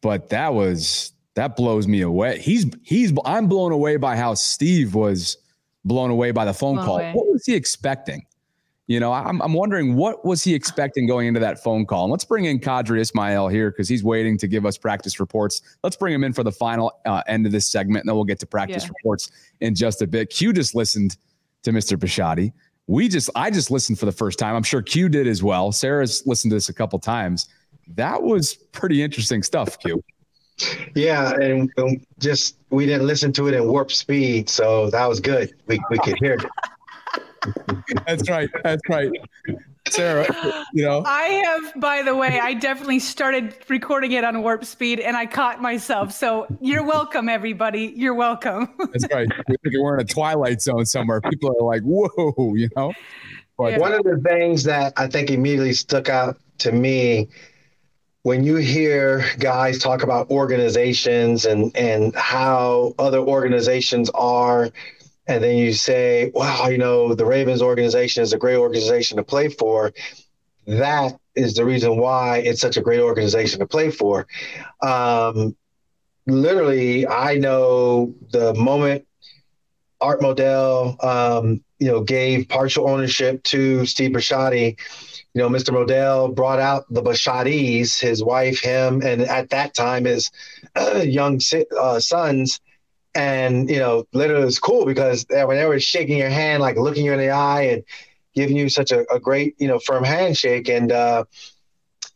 but 0.00 0.28
that 0.28 0.54
was 0.54 1.12
that 1.34 1.56
blows 1.56 1.88
me 1.88 2.02
away. 2.02 2.40
He's 2.40 2.66
he's 2.82 3.12
I'm 3.24 3.48
blown 3.48 3.72
away 3.72 3.96
by 3.96 4.16
how 4.16 4.34
Steve 4.34 4.94
was 4.94 5.38
blown 5.84 6.10
away 6.10 6.30
by 6.30 6.44
the 6.44 6.54
phone 6.54 6.76
blown 6.76 6.86
call. 6.86 6.96
Away. 6.96 7.12
What 7.12 7.26
was 7.30 7.44
he 7.46 7.54
expecting? 7.54 8.26
You 8.86 9.00
know, 9.00 9.12
I'm, 9.12 9.40
I'm 9.40 9.54
wondering 9.54 9.96
what 9.96 10.26
was 10.26 10.44
he 10.44 10.54
expecting 10.54 11.06
going 11.06 11.26
into 11.26 11.40
that 11.40 11.62
phone 11.62 11.86
call. 11.86 12.04
And 12.04 12.10
let's 12.10 12.24
bring 12.24 12.44
in 12.44 12.60
Qadry 12.60 13.00
Ismail 13.00 13.48
here 13.48 13.70
because 13.70 13.88
he's 13.88 14.04
waiting 14.04 14.36
to 14.38 14.46
give 14.46 14.66
us 14.66 14.76
practice 14.76 15.18
reports. 15.18 15.62
Let's 15.82 15.96
bring 15.96 16.12
him 16.12 16.22
in 16.22 16.34
for 16.34 16.42
the 16.42 16.52
final 16.52 16.92
uh, 17.06 17.22
end 17.26 17.46
of 17.46 17.52
this 17.52 17.66
segment, 17.66 18.02
and 18.02 18.08
then 18.08 18.14
we'll 18.14 18.24
get 18.24 18.40
to 18.40 18.46
practice 18.46 18.84
yeah. 18.84 18.90
reports 18.90 19.30
in 19.60 19.74
just 19.74 20.02
a 20.02 20.06
bit. 20.06 20.28
Q 20.28 20.52
just 20.52 20.74
listened 20.74 21.16
to 21.62 21.72
Mr. 21.72 21.96
Bisciotti. 21.96 22.52
we 22.86 23.08
just 23.08 23.30
I 23.34 23.50
just 23.50 23.70
listened 23.70 23.98
for 23.98 24.04
the 24.04 24.12
first 24.12 24.38
time. 24.38 24.54
I'm 24.54 24.62
sure 24.62 24.82
Q 24.82 25.08
did 25.08 25.26
as 25.26 25.42
well. 25.42 25.72
Sarah's 25.72 26.26
listened 26.26 26.50
to 26.50 26.56
this 26.56 26.68
a 26.68 26.74
couple 26.74 26.98
times. 26.98 27.48
That 27.94 28.22
was 28.22 28.54
pretty 28.54 29.02
interesting 29.02 29.42
stuff, 29.42 29.78
Q. 29.78 30.02
Yeah, 30.94 31.32
and, 31.34 31.70
and 31.76 32.06
just 32.18 32.56
we 32.70 32.86
didn't 32.86 33.06
listen 33.06 33.32
to 33.34 33.48
it 33.48 33.54
in 33.54 33.66
warp 33.66 33.90
speed, 33.90 34.48
so 34.48 34.90
that 34.90 35.08
was 35.08 35.20
good. 35.20 35.52
We 35.66 35.80
we 35.90 35.98
could 35.98 36.16
hear 36.18 36.34
it. 36.34 36.44
That's 38.06 38.28
right. 38.30 38.48
That's 38.62 38.82
right. 38.88 39.10
Sarah, 39.90 40.26
you 40.72 40.82
know. 40.84 41.02
I 41.04 41.24
have, 41.44 41.80
by 41.80 42.02
the 42.02 42.14
way, 42.14 42.40
I 42.40 42.54
definitely 42.54 42.98
started 42.98 43.54
recording 43.68 44.12
it 44.12 44.24
on 44.24 44.42
warp 44.42 44.64
speed 44.64 44.98
and 44.98 45.16
I 45.16 45.26
caught 45.26 45.60
myself. 45.60 46.12
So 46.12 46.46
you're 46.60 46.84
welcome, 46.84 47.28
everybody. 47.28 47.92
You're 47.94 48.14
welcome. 48.14 48.74
That's 48.92 49.06
right. 49.12 49.28
We're 49.64 49.94
in 49.94 50.00
a 50.00 50.04
twilight 50.04 50.62
zone 50.62 50.86
somewhere. 50.86 51.20
People 51.20 51.54
are 51.60 51.64
like, 51.64 51.82
whoa, 51.82 52.54
you 52.54 52.70
know. 52.76 52.92
But 53.58 53.72
yeah. 53.72 53.78
one 53.78 53.92
of 53.92 54.04
the 54.04 54.20
things 54.26 54.64
that 54.64 54.94
I 54.96 55.06
think 55.06 55.30
immediately 55.30 55.74
stuck 55.74 56.08
out 56.08 56.38
to 56.58 56.72
me 56.72 57.28
when 58.24 58.42
you 58.42 58.56
hear 58.56 59.22
guys 59.38 59.78
talk 59.78 60.02
about 60.02 60.30
organizations 60.30 61.44
and 61.44 61.76
and 61.76 62.14
how 62.16 62.94
other 62.98 63.18
organizations 63.18 64.10
are 64.14 64.70
and 65.26 65.42
then 65.42 65.56
you 65.56 65.72
say, 65.72 66.30
wow, 66.34 66.68
you 66.68 66.78
know, 66.78 67.14
the 67.14 67.24
Ravens 67.24 67.62
organization 67.62 68.22
is 68.22 68.32
a 68.32 68.38
great 68.38 68.56
organization 68.56 69.16
to 69.16 69.22
play 69.22 69.48
for. 69.48 69.92
That 70.66 71.18
is 71.34 71.54
the 71.54 71.64
reason 71.64 71.96
why 71.98 72.38
it's 72.38 72.60
such 72.60 72.76
a 72.76 72.82
great 72.82 73.00
organization 73.00 73.60
to 73.60 73.66
play 73.66 73.90
for. 73.90 74.26
Um, 74.82 75.56
literally, 76.26 77.06
I 77.06 77.36
know 77.36 78.14
the 78.32 78.54
moment 78.54 79.06
Art 80.00 80.20
Modell, 80.20 81.02
um, 81.02 81.64
you 81.78 81.88
know, 81.88 82.02
gave 82.02 82.48
partial 82.48 82.88
ownership 82.88 83.42
to 83.44 83.86
Steve 83.86 84.10
Bisciotti, 84.10 84.78
you 85.34 85.42
know, 85.42 85.48
Mr. 85.48 85.70
Modell 85.70 86.34
brought 86.34 86.60
out 86.60 86.84
the 86.90 87.02
Bisciottis, 87.02 88.00
his 88.00 88.22
wife, 88.22 88.60
him, 88.60 89.02
and 89.02 89.22
at 89.22 89.50
that 89.50 89.74
time 89.74 90.04
his 90.04 90.30
uh, 90.74 91.02
young 91.04 91.40
uh, 91.78 92.00
sons– 92.00 92.60
and 93.14 93.70
you 93.70 93.78
know, 93.78 94.06
literally, 94.12 94.42
it 94.42 94.46
was 94.46 94.58
cool 94.58 94.84
because 94.84 95.24
when 95.28 95.56
they 95.56 95.66
were 95.66 95.78
shaking 95.78 96.18
your 96.18 96.30
hand, 96.30 96.60
like 96.60 96.76
looking 96.76 97.04
you 97.04 97.12
in 97.12 97.18
the 97.18 97.30
eye 97.30 97.62
and 97.62 97.84
giving 98.34 98.56
you 98.56 98.68
such 98.68 98.90
a, 98.90 99.04
a 99.12 99.20
great, 99.20 99.54
you 99.58 99.68
know, 99.68 99.78
firm 99.78 100.02
handshake. 100.02 100.68
And 100.68 100.90
uh, 100.90 101.24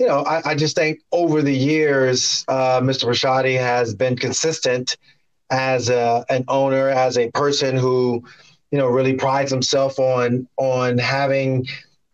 you 0.01 0.07
know, 0.07 0.19
I, 0.21 0.51
I, 0.51 0.55
just 0.55 0.75
think 0.77 1.01
over 1.13 1.43
the 1.43 1.55
years, 1.55 2.45
uh, 2.49 2.81
Mr. 2.81 3.09
Bisciotti 3.09 3.59
has 3.59 3.95
been 3.95 4.17
consistent 4.17 4.97
as 5.51 5.89
a, 5.89 6.25
an 6.29 6.45
owner, 6.49 6.89
as 6.89 7.17
a 7.17 7.31
person 7.31 7.77
who, 7.77 8.25
you 8.71 8.79
know, 8.79 8.89
really 8.89 9.15
prides 9.15 9.51
himself 9.51 9.99
on 9.99 10.49
on 10.57 10.99
having 10.99 11.67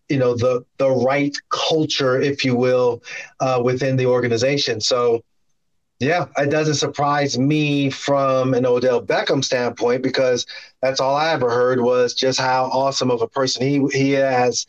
you 0.09 0.19
know 0.19 0.35
the 0.35 0.65
the 0.79 0.91
right 0.91 1.35
culture, 1.51 2.21
if 2.21 2.45
you 2.45 2.55
will, 2.55 3.03
uh, 3.41 3.61
within 3.63 3.97
the 3.97 4.07
organization. 4.07 4.81
So 4.81 5.23
yeah, 6.01 6.27
it 6.37 6.51
doesn't 6.51 6.75
surprise 6.75 7.39
me 7.39 7.89
from 7.89 8.53
an 8.53 8.67
Odell 8.67 9.01
Beckham 9.01 9.45
standpoint 9.45 10.03
because 10.03 10.47
that's 10.83 11.01
all 11.01 11.15
I 11.15 11.33
ever 11.33 11.51
heard 11.51 11.81
was 11.81 12.15
just 12.15 12.41
how 12.41 12.65
awesome 12.65 13.11
of 13.11 13.23
a 13.23 13.29
person 13.29 13.67
he 13.67 13.87
he 13.93 14.11
has 14.13 14.67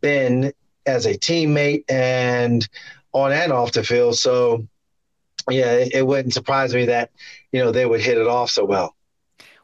been 0.00 0.52
as 0.86 1.04
a 1.06 1.14
teammate 1.14 1.84
and 1.88 2.66
on 3.12 3.32
and 3.32 3.52
off 3.52 3.72
the 3.72 3.82
field. 3.82 4.16
So 4.16 4.66
yeah, 5.50 5.72
it, 5.72 5.94
it 5.94 6.06
wouldn't 6.06 6.34
surprise 6.34 6.74
me 6.74 6.86
that 6.86 7.10
you 7.52 7.60
know 7.62 7.72
they 7.72 7.86
would 7.86 8.00
hit 8.00 8.18
it 8.18 8.26
off 8.26 8.50
so 8.50 8.64
well. 8.64 8.94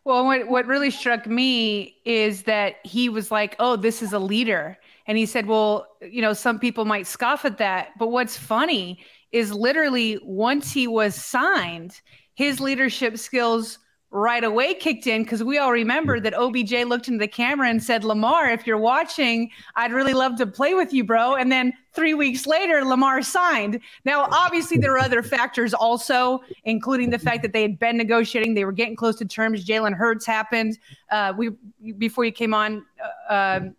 Well, 0.05 0.25
what 0.27 0.49
what 0.49 0.67
really 0.67 0.91
struck 0.91 1.27
me 1.27 1.97
is 2.05 2.43
that 2.43 2.77
he 2.85 3.09
was 3.09 3.31
like, 3.31 3.57
"Oh, 3.59 3.77
this 3.77 4.03
is 4.03 4.13
a 4.13 4.19
leader," 4.19 4.79
and 5.07 5.19
he 5.19 5.27
said, 5.27 5.47
"Well, 5.47 5.87
you 6.03 6.23
know, 6.23 6.33
some 6.33 6.59
people 6.59 6.85
might 6.85 7.07
scoff 7.07 7.45
at 7.45 7.59
that, 7.59 7.91
but 7.99 8.09
what's 8.09 8.37
funny 8.37 9.01
is 9.33 9.53
literally 9.53 10.19
once 10.23 10.73
he 10.73 10.87
was 10.87 11.15
signed, 11.15 12.01
his 12.35 12.61
leadership 12.61 13.19
skills 13.19 13.79
right 14.15 14.45
away 14.45 14.75
kicked 14.75 15.09
in 15.09 15.25
because 15.25 15.43
we 15.43 15.59
all 15.59 15.73
remember 15.73 16.21
that 16.21 16.33
OBJ 16.35 16.73
looked 16.87 17.09
into 17.09 17.19
the 17.19 17.27
camera 17.27 17.69
and 17.69 17.83
said, 17.83 18.05
Lamar, 18.05 18.49
if 18.49 18.65
you're 18.65 18.79
watching, 18.79 19.51
I'd 19.75 19.93
really 19.93 20.15
love 20.15 20.37
to 20.37 20.47
play 20.47 20.73
with 20.73 20.93
you, 20.93 21.03
bro. 21.03 21.35
And 21.35 21.51
then 21.51 21.73
three 21.93 22.15
weeks 22.15 22.47
later, 22.47 22.85
Lamar 22.85 23.23
signed. 23.23 23.81
Now, 24.05 24.29
obviously, 24.31 24.79
there 24.79 24.93
are 24.93 25.01
other 25.01 25.25
factors 25.25 25.75
also, 25.75 26.45
including 26.63 27.11
the 27.11 27.19
fact 27.19 27.43
that 27.43 27.53
they 27.53 27.63
had 27.63 27.77
been 27.81 27.97
negotiating, 27.97 28.55
they 28.55 28.65
were 28.65 28.73
getting 28.73 28.95
close 28.95 29.17
to 29.17 29.25
terms. 29.25 29.67
Jalen 29.67 29.95
Hurts 29.95 30.25
happened. 30.25 30.79
Uh, 31.11 31.33
we 31.37 31.51
before 31.99 32.25
you 32.25 32.33
came 32.33 32.55
on, 32.55 32.87
uh, 33.29 33.59
um, 33.59 33.75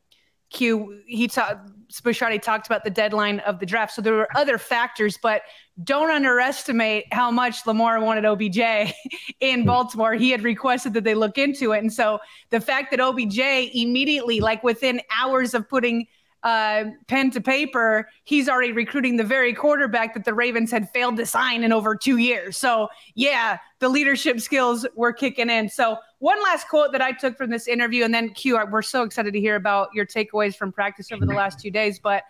Q, 0.55 1.01
he 1.05 1.27
talked 1.27 1.69
Bisciotti 2.01 2.41
talked 2.41 2.65
about 2.65 2.83
the 2.83 2.89
deadline 2.89 3.39
of 3.41 3.59
the 3.59 3.65
draft. 3.65 3.93
So 3.93 4.01
there 4.01 4.13
were 4.13 4.27
other 4.35 4.57
factors, 4.57 5.17
but 5.21 5.43
don't 5.83 6.09
underestimate 6.09 7.05
how 7.13 7.31
much 7.31 7.65
Lamar 7.65 7.99
wanted 8.01 8.25
OBJ 8.25 8.93
in. 9.39 9.65
Baltimore. 9.65 10.13
He 10.13 10.31
had 10.31 10.43
requested 10.43 10.93
that 10.93 11.03
they 11.03 11.15
look 11.15 11.37
into 11.37 11.71
it. 11.71 11.79
And 11.79 11.91
so 11.91 12.19
the 12.49 12.59
fact 12.59 12.91
that 12.91 12.99
OBJ 12.99 13.39
immediately, 13.73 14.39
like 14.39 14.63
within 14.63 15.01
hours 15.15 15.53
of 15.53 15.67
putting 15.67 16.07
uh, 16.45 16.85
pen 17.07 17.31
to 17.31 17.41
paper, 17.41 18.07
he's 18.23 18.47
already 18.47 18.71
recruiting 18.71 19.17
the 19.17 19.23
very 19.23 19.51
quarterback 19.51 20.13
that 20.13 20.25
the 20.25 20.33
Ravens 20.33 20.69
had 20.69 20.87
failed 20.91 21.17
to 21.17 21.25
sign 21.25 21.63
in 21.63 21.73
over 21.73 21.95
two 21.95 22.17
years. 22.17 22.55
So, 22.55 22.87
yeah, 23.15 23.57
the 23.79 23.89
leadership 23.89 24.39
skills 24.39 24.85
were 24.95 25.11
kicking 25.11 25.49
in. 25.49 25.69
So, 25.69 25.97
one 26.19 26.41
last 26.43 26.69
quote 26.69 26.91
that 26.91 27.01
I 27.01 27.13
took 27.13 27.35
from 27.35 27.49
this 27.49 27.67
interview, 27.67 28.03
and 28.03 28.13
then 28.13 28.29
Q, 28.29 28.63
we're 28.71 28.83
so 28.83 29.01
excited 29.01 29.33
to 29.33 29.39
hear 29.39 29.55
about 29.55 29.89
your 29.95 30.05
takeaways 30.05 30.55
from 30.55 30.71
practice 30.71 31.11
over 31.11 31.25
the 31.25 31.33
last 31.33 31.59
two 31.59 31.71
days. 31.71 31.99
But 31.99 32.23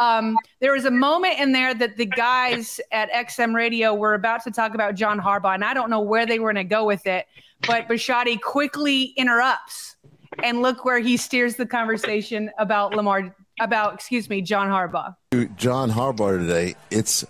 um, 0.00 0.36
there 0.58 0.72
was 0.72 0.84
a 0.84 0.90
moment 0.90 1.38
in 1.38 1.52
there 1.52 1.72
that 1.72 1.96
the 1.96 2.06
guys 2.06 2.80
at 2.90 3.08
XM 3.12 3.54
Radio 3.54 3.94
were 3.94 4.14
about 4.14 4.42
to 4.44 4.50
talk 4.50 4.74
about 4.74 4.96
John 4.96 5.20
Harbaugh, 5.20 5.54
and 5.54 5.64
I 5.64 5.74
don't 5.74 5.90
know 5.90 6.00
where 6.00 6.26
they 6.26 6.40
were 6.40 6.52
going 6.52 6.66
to 6.66 6.68
go 6.68 6.84
with 6.84 7.06
it, 7.06 7.26
but 7.68 7.86
Bisciotti 7.86 8.40
quickly 8.40 9.14
interrupts, 9.16 9.94
and 10.42 10.60
look 10.60 10.84
where 10.84 10.98
he 10.98 11.16
steers 11.16 11.54
the 11.54 11.66
conversation 11.66 12.50
about 12.58 12.96
Lamar 12.96 13.32
about, 13.60 13.94
excuse 13.94 14.28
me, 14.28 14.42
John 14.42 14.68
Harbaugh. 14.68 15.16
John 15.56 15.90
Harbaugh 15.90 16.38
today. 16.38 16.76
It's 16.90 17.24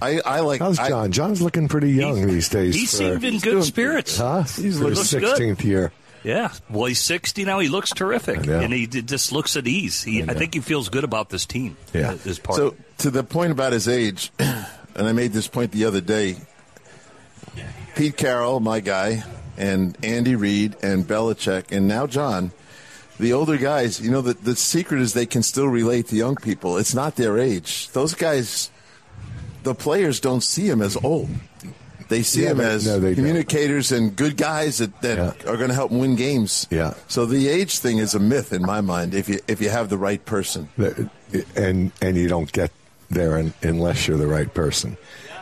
I, 0.00 0.20
I 0.24 0.40
like. 0.40 0.60
How's 0.60 0.76
John? 0.76 0.92
I, 0.92 1.08
John's 1.08 1.42
looking 1.42 1.68
pretty 1.68 1.92
young 1.92 2.26
these 2.26 2.48
days. 2.48 2.74
He 2.74 2.86
for, 2.86 2.96
seemed 2.96 3.24
in 3.24 3.38
good 3.38 3.50
doing, 3.52 3.62
spirits. 3.62 4.18
Huh? 4.18 4.42
He's 4.42 4.78
for 4.78 4.90
his 4.90 5.08
sixteenth 5.08 5.64
year. 5.64 5.92
Yeah, 6.22 6.52
well, 6.68 6.86
he's 6.86 7.00
sixty 7.00 7.44
now. 7.44 7.60
He 7.60 7.68
looks 7.68 7.90
terrific, 7.90 8.46
and 8.46 8.72
he 8.72 8.86
just 8.86 9.32
looks 9.32 9.56
at 9.56 9.66
ease. 9.66 10.02
He, 10.02 10.22
I, 10.22 10.26
I, 10.28 10.34
think 10.34 10.54
he 10.54 10.60
feels 10.60 10.88
good 10.88 11.04
about 11.04 11.30
this 11.30 11.46
team. 11.46 11.76
Yeah, 11.94 12.10
uh, 12.10 12.16
his 12.18 12.38
part. 12.38 12.56
So 12.56 12.74
to 12.98 13.10
the 13.10 13.22
point 13.22 13.52
about 13.52 13.72
his 13.72 13.88
age, 13.88 14.32
and 14.38 14.66
I 14.96 15.12
made 15.12 15.32
this 15.32 15.48
point 15.48 15.72
the 15.72 15.84
other 15.84 16.00
day. 16.00 16.36
Pete 17.94 18.16
Carroll, 18.16 18.60
my 18.60 18.80
guy, 18.80 19.24
and 19.56 19.96
Andy 20.02 20.36
Reid 20.36 20.76
and 20.82 21.04
Belichick, 21.04 21.72
and 21.72 21.88
now 21.88 22.06
John 22.06 22.50
the 23.18 23.32
older 23.32 23.56
guys, 23.56 24.00
you 24.00 24.10
know, 24.10 24.20
the, 24.20 24.34
the 24.34 24.56
secret 24.56 25.00
is 25.00 25.12
they 25.12 25.26
can 25.26 25.42
still 25.42 25.68
relate 25.68 26.08
to 26.08 26.16
young 26.16 26.36
people. 26.36 26.76
It's 26.76 26.94
not 26.94 27.16
their 27.16 27.38
age. 27.38 27.88
Those 27.90 28.14
guys, 28.14 28.70
the 29.62 29.74
players 29.74 30.20
don't 30.20 30.42
see 30.42 30.68
him 30.68 30.82
as 30.82 30.96
old. 30.96 31.28
They 32.08 32.22
see 32.22 32.42
yeah, 32.42 32.50
them 32.50 32.60
as 32.60 32.86
no, 32.86 33.14
communicators 33.14 33.88
don't. 33.88 33.98
and 33.98 34.16
good 34.16 34.36
guys 34.36 34.78
that, 34.78 35.00
that 35.02 35.18
yeah. 35.18 35.50
are 35.50 35.56
going 35.56 35.70
to 35.70 35.74
help 35.74 35.90
them 35.90 35.98
win 35.98 36.14
games. 36.14 36.66
Yeah. 36.70 36.94
So 37.08 37.26
the 37.26 37.48
age 37.48 37.78
thing 37.78 37.98
is 37.98 38.14
a 38.14 38.20
myth 38.20 38.52
in 38.52 38.62
my 38.62 38.80
mind. 38.80 39.12
If 39.12 39.28
you 39.28 39.40
if 39.48 39.60
you 39.60 39.70
have 39.70 39.88
the 39.88 39.98
right 39.98 40.24
person, 40.24 40.68
and 41.56 41.90
and 42.00 42.16
you 42.16 42.28
don't 42.28 42.52
get 42.52 42.70
there 43.10 43.36
unless 43.62 44.06
you're 44.06 44.18
the 44.18 44.26
right 44.28 44.52
person, 44.52 44.96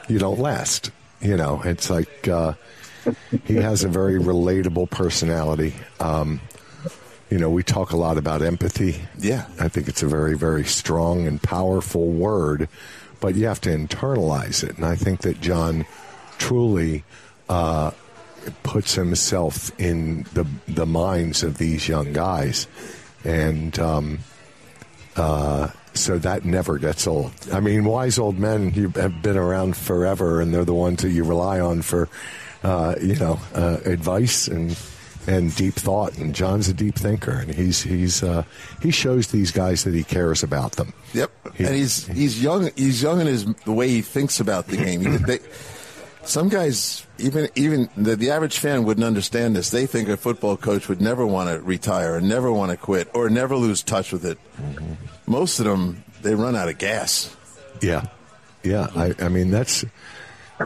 you 0.09 0.19
don't 0.19 0.39
last. 0.39 0.91
You 1.21 1.37
know, 1.37 1.61
it's 1.65 1.91
like 1.91 2.29
uh, 2.29 2.55
he 3.45 3.57
has 3.57 3.85
a 3.85 3.89
very 3.89 4.19
relatable 4.19 4.91
personality. 4.91 5.75
Um, 6.01 6.41
you 7.35 7.41
know, 7.41 7.51
we 7.51 7.65
talk 7.65 7.91
a 7.91 7.97
lot 7.97 8.17
about 8.17 8.43
empathy. 8.43 9.03
Yeah. 9.19 9.47
I 9.59 9.67
think 9.67 9.89
it's 9.89 10.05
a 10.05 10.07
very, 10.07 10.37
very 10.37 10.65
strong 10.65 11.27
and 11.27 11.43
powerful 11.43 12.07
word, 12.07 12.69
but 13.19 13.35
you 13.35 13.47
have 13.47 13.61
to 13.63 13.71
internalize 13.71 14.63
it. 14.63 14.77
And 14.77 14.85
I 14.85 14.95
think 14.95 15.23
that 15.23 15.41
John 15.41 15.85
truly 16.39 17.03
uh, 17.49 17.91
puts 18.63 18.95
himself 18.95 19.73
in 19.81 20.29
the, 20.33 20.47
the 20.69 20.87
minds 20.87 21.43
of 21.43 21.59
these 21.59 21.89
young 21.89 22.13
guys. 22.13 22.69
And 23.25 23.77
um, 23.81 24.21
uh, 25.17 25.71
so 25.93 26.19
that 26.19 26.45
never 26.45 26.79
gets 26.79 27.05
old. 27.09 27.33
I 27.53 27.59
mean, 27.59 27.83
wise 27.83 28.17
old 28.17 28.39
men 28.39 28.75
you 28.75 28.91
have 28.91 29.23
been 29.23 29.37
around 29.37 29.77
forever, 29.77 30.41
and 30.41 30.55
they're 30.55 30.65
the 30.65 30.73
ones 30.73 31.03
that 31.03 31.11
you 31.11 31.25
rely 31.25 31.59
on 31.59 31.83
for, 31.83 32.09
uh, 32.63 32.95
you 33.03 33.17
know, 33.17 33.41
uh, 33.57 33.79
advice 33.85 34.47
and 34.47 34.79
and 35.27 35.55
deep 35.55 35.75
thought. 35.75 36.17
And 36.19 36.35
John's 36.35 36.69
a 36.69 36.75
deep 36.75 36.97
thinker, 36.97 37.33
and 37.33 37.53
he's 37.53 37.83
he's 37.83 38.23
uh, 38.23 38.45
he 38.83 38.91
shows 38.91 39.29
these 39.29 39.51
guys 39.51 39.85
that 39.85 39.95
he 39.95 40.05
cares 40.05 40.43
about 40.43 40.73
them. 40.73 40.93
Yep, 41.13 41.31
he, 41.55 41.65
and 41.65 41.75
he's 41.75 42.07
he's 42.07 42.43
young. 42.43 42.71
He's 42.77 43.03
young 43.03 43.21
in 43.21 43.27
his 43.27 43.45
the 43.65 43.73
way 43.73 43.89
he 43.89 44.03
thinks 44.03 44.41
about 44.41 44.67
the 44.67 44.77
game. 44.77 45.23
They, 45.23 45.41
some 46.25 46.49
guys, 46.49 47.07
even 47.19 47.49
even 47.55 47.89
the, 47.97 48.17
the 48.17 48.31
average 48.31 48.59
fan 48.59 48.85
wouldn't 48.85 49.05
understand 49.05 49.57
this. 49.57 49.71
They 49.71 49.87
think 49.87 50.09
a 50.09 50.17
football 50.17 50.57
coach 50.57 50.89
would 50.89 51.01
never 51.01 51.27
want 51.27 51.51
to 51.51 51.61
retire, 51.61 52.15
or 52.15 52.21
never 52.21 52.53
want 52.53 52.71
to 52.71 52.77
quit, 52.77 53.09
or 53.15 53.29
never 53.29 53.57
lose 53.57 53.83
touch 53.83 54.13
with 54.13 54.25
it. 54.25 54.39
Mm-hmm. 54.57 54.95
Most 55.27 55.59
of 55.59 55.67
them, 55.67 56.03
they 56.23 56.35
run 56.35 56.57
out 56.57 56.69
of 56.69 56.79
gas. 56.79 57.35
Yeah, 57.81 58.07
yeah. 58.63 58.89
I, 58.97 59.15
I 59.19 59.29
mean, 59.29 59.51
that's 59.51 59.85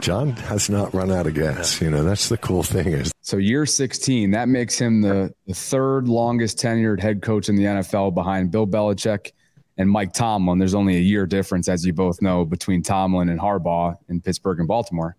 John 0.01 0.31
has 0.31 0.69
not 0.69 0.93
run 0.93 1.11
out 1.11 1.27
of 1.27 1.33
gas. 1.33 1.81
You 1.81 1.89
know, 1.89 2.03
that's 2.03 2.29
the 2.29 2.37
cool 2.37 2.63
thing 2.63 2.87
is. 2.93 3.11
So 3.29 3.37
year 3.37 3.67
16, 3.67 4.31
that 4.31 4.49
makes 4.49 4.79
him 4.79 5.01
the, 5.01 5.31
the 5.45 5.53
third 5.53 6.07
longest 6.07 6.57
tenured 6.57 6.99
head 6.99 7.21
coach 7.21 7.47
in 7.47 7.55
the 7.55 7.65
NFL 7.65 8.15
behind 8.15 8.49
Bill 8.49 8.65
Belichick 8.65 9.33
and 9.77 9.87
Mike 9.87 10.13
Tomlin. 10.13 10.57
There's 10.57 10.73
only 10.73 10.97
a 10.97 10.99
year 10.99 11.27
difference, 11.27 11.69
as 11.69 11.85
you 11.85 11.93
both 11.93 12.23
know, 12.23 12.43
between 12.43 12.81
Tomlin 12.81 13.29
and 13.29 13.39
Harbaugh 13.39 13.95
in 14.09 14.19
Pittsburgh 14.19 14.57
and 14.57 14.67
Baltimore. 14.67 15.15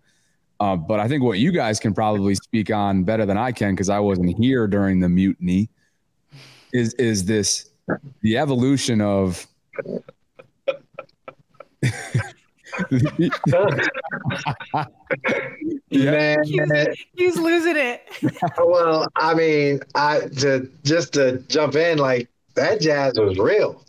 Uh, 0.59 0.75
but 0.75 0.99
I 0.99 1.07
think 1.07 1.23
what 1.23 1.39
you 1.39 1.53
guys 1.53 1.79
can 1.79 1.93
probably 1.93 2.35
speak 2.35 2.69
on 2.69 3.05
better 3.05 3.25
than 3.25 3.37
I 3.37 3.53
can, 3.53 3.75
because 3.75 3.87
I 3.87 3.99
wasn't 3.99 4.37
here 4.37 4.67
during 4.67 4.99
the 4.99 5.07
mutiny, 5.07 5.69
is 6.73 6.93
is 6.95 7.23
this 7.23 7.69
the 8.23 8.37
evolution 8.37 8.99
of 8.99 9.47
Man, 15.91 16.37
he's, 17.15 17.37
losing 17.37 17.75
it. 17.75 18.01
well, 18.57 19.07
I 19.15 19.33
mean, 19.33 19.81
I 19.95 20.21
to 20.39 20.69
just 20.83 21.13
to 21.13 21.39
jump 21.47 21.75
in, 21.75 21.97
like 21.97 22.29
that 22.55 22.81
jazz 22.81 23.19
was 23.19 23.37
real, 23.37 23.85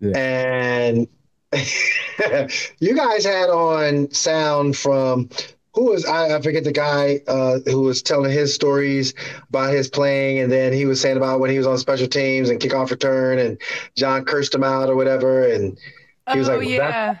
yeah. 0.00 0.16
and 0.16 1.08
you 2.80 2.96
guys 2.96 3.24
had 3.24 3.50
on 3.50 4.10
sound 4.12 4.76
from 4.76 5.28
who 5.74 5.90
was 5.90 6.04
I, 6.04 6.36
I 6.36 6.40
forget 6.40 6.64
the 6.64 6.72
guy 6.72 7.20
uh, 7.28 7.58
who 7.66 7.82
was 7.82 8.02
telling 8.02 8.30
his 8.30 8.54
stories 8.54 9.14
about 9.48 9.72
his 9.72 9.88
playing, 9.88 10.38
and 10.38 10.50
then 10.50 10.72
he 10.72 10.86
was 10.86 11.00
saying 11.00 11.16
about 11.16 11.40
when 11.40 11.50
he 11.50 11.58
was 11.58 11.66
on 11.66 11.78
special 11.78 12.08
teams 12.08 12.50
and 12.50 12.60
kickoff 12.60 12.90
return, 12.90 13.38
and 13.38 13.58
John 13.96 14.24
cursed 14.24 14.54
him 14.54 14.64
out 14.64 14.88
or 14.88 14.96
whatever, 14.96 15.48
and 15.50 15.78
he 16.32 16.38
was 16.38 16.48
oh, 16.48 16.56
like, 16.56 16.68
"Yeah, 16.68 17.18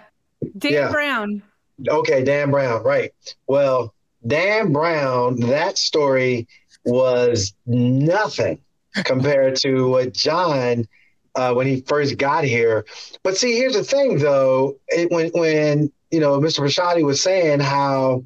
Dan 0.56 0.72
yeah. 0.72 0.90
Brown." 0.90 1.42
Okay, 1.88 2.22
Dan 2.22 2.50
Brown, 2.50 2.82
right? 2.82 3.12
Well, 3.46 3.94
Dan 4.26 4.72
Brown, 4.72 5.40
that 5.40 5.78
story 5.78 6.46
was 6.84 7.54
nothing 7.66 8.60
compared 9.04 9.56
to 9.56 9.88
what 9.88 10.12
John. 10.12 10.86
Uh, 11.34 11.54
when 11.54 11.66
he 11.66 11.80
first 11.86 12.18
got 12.18 12.44
here, 12.44 12.84
but 13.22 13.38
see, 13.38 13.56
here's 13.56 13.72
the 13.72 13.82
thing, 13.82 14.18
though. 14.18 14.76
It, 14.88 15.10
when 15.10 15.30
when 15.30 15.90
you 16.10 16.20
know 16.20 16.38
Mr. 16.38 16.60
Bisciotti 16.60 17.02
was 17.02 17.22
saying 17.22 17.60
how 17.60 18.22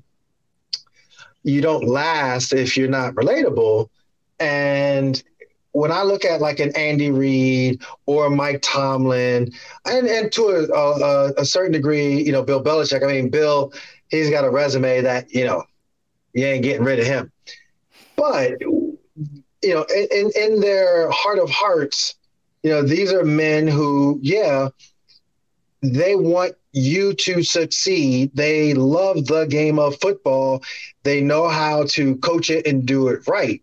you 1.47 1.61
don't 1.61 1.87
last 1.87 2.53
if 2.53 2.77
you're 2.77 2.89
not 2.89 3.15
relatable. 3.15 3.89
And 4.41 5.23
when 5.77 5.93
I 5.93 6.05
look 6.05 6.25
at 6.25 6.41
like 6.41 6.59
an 6.59 6.75
Andy 6.75 7.11
Reid 7.11 7.83
or 8.07 8.31
Mike 8.31 8.63
Tomlin, 8.63 9.53
and, 9.85 10.07
and 10.07 10.33
to 10.33 10.47
a, 10.47 10.73
a, 10.73 11.33
a, 11.37 11.45
certain 11.45 11.73
degree, 11.73 12.23
you 12.23 12.33
know, 12.33 12.43
Bill 12.43 12.65
Belichick, 12.65 13.05
I 13.05 13.13
mean, 13.13 13.29
Bill, 13.29 13.75
he's 14.09 14.31
got 14.31 14.47
a 14.47 14.51
resume 14.51 15.03
that, 15.03 15.31
you 15.35 15.45
know, 15.45 15.65
you 16.33 16.47
ain't 16.47 16.63
getting 16.63 16.83
rid 16.83 16.99
of 16.99 17.05
him. 17.05 17.31
But, 18.17 18.59
you 18.63 18.99
know, 19.65 19.85
in, 19.95 20.31
in 20.35 20.61
their 20.61 21.11
heart 21.11 21.39
of 21.39 21.51
hearts, 21.51 22.15
you 22.63 22.71
know, 22.71 22.81
these 22.81 23.13
are 23.13 23.27
men 23.27 23.69
who, 23.69 24.19
yeah, 24.23 24.69
they 25.83 26.17
want 26.17 26.55
you 26.73 27.13
to 27.13 27.43
succeed. 27.43 28.31
They 28.35 28.73
love 28.73 29.27
the 29.27 29.45
game 29.45 29.79
of 29.79 30.01
football. 30.01 30.63
They 31.03 31.21
know 31.21 31.49
how 31.49 31.85
to 31.91 32.17
coach 32.17 32.49
it 32.49 32.67
and 32.67 32.87
do 32.87 33.09
it 33.09 33.29
right. 33.29 33.63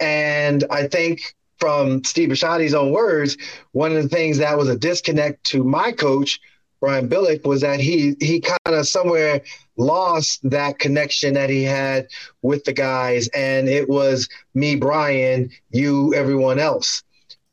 And 0.00 0.64
I 0.70 0.86
think 0.86 1.34
from 1.58 2.04
Steve 2.04 2.30
Bisciotti's 2.30 2.74
own 2.74 2.92
words, 2.92 3.36
one 3.72 3.96
of 3.96 4.02
the 4.02 4.08
things 4.08 4.38
that 4.38 4.58
was 4.58 4.68
a 4.68 4.76
disconnect 4.76 5.44
to 5.44 5.64
my 5.64 5.92
coach, 5.92 6.40
Brian 6.80 7.08
Billick, 7.08 7.44
was 7.46 7.62
that 7.62 7.80
he 7.80 8.14
he 8.20 8.40
kind 8.40 8.58
of 8.66 8.86
somewhere 8.86 9.40
lost 9.76 10.40
that 10.50 10.78
connection 10.78 11.34
that 11.34 11.50
he 11.50 11.62
had 11.62 12.08
with 12.42 12.64
the 12.64 12.72
guys. 12.72 13.28
And 13.28 13.68
it 13.68 13.88
was 13.88 14.28
me, 14.54 14.76
Brian, 14.76 15.50
you, 15.70 16.14
everyone 16.14 16.58
else. 16.58 17.02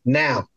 Now, 0.06 0.47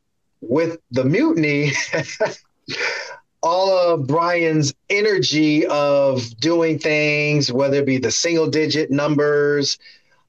with 0.41 0.79
the 0.91 1.05
mutiny, 1.05 1.73
all 3.43 3.71
of 3.71 4.07
Brian's 4.07 4.75
energy 4.91 5.67
of 5.67 6.37
doing 6.39 6.79
things, 6.79 7.53
whether 7.53 7.79
it 7.79 7.87
be 7.87 7.99
the 7.99 8.11
single 8.11 8.49
digit 8.49 8.91
numbers, 8.91 9.79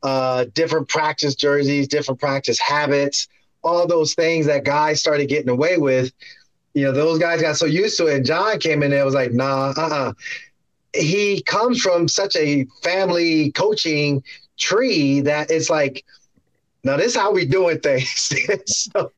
uh, 0.03 0.45
different 0.53 0.87
practice 0.87 1.35
jerseys, 1.35 1.87
different 1.87 2.19
practice 2.19 2.59
habits, 2.59 3.27
all 3.63 3.87
those 3.87 4.13
things 4.13 4.45
that 4.45 4.63
guys 4.63 4.99
started 4.99 5.27
getting 5.27 5.49
away 5.49 5.77
with. 5.77 6.11
You 6.73 6.85
know, 6.85 6.91
those 6.91 7.19
guys 7.19 7.41
got 7.41 7.57
so 7.57 7.65
used 7.65 7.97
to 7.97 8.07
it. 8.07 8.17
And 8.17 8.25
John 8.25 8.59
came 8.59 8.83
in 8.83 8.91
there 8.91 9.05
was 9.05 9.15
like, 9.15 9.33
nah, 9.33 9.69
uh 9.69 9.73
uh-uh. 9.77 10.09
uh 10.09 10.13
He 10.93 11.41
comes 11.41 11.81
from 11.81 12.07
such 12.07 12.35
a 12.35 12.65
family 12.83 13.51
coaching 13.51 14.23
tree 14.57 15.21
that 15.21 15.49
it's 15.51 15.69
like, 15.69 16.05
now 16.83 16.97
this 16.97 17.07
is 17.07 17.15
how 17.15 17.31
we 17.31 17.45
doing 17.45 17.79
things. 17.79 18.31
so, 18.65 19.11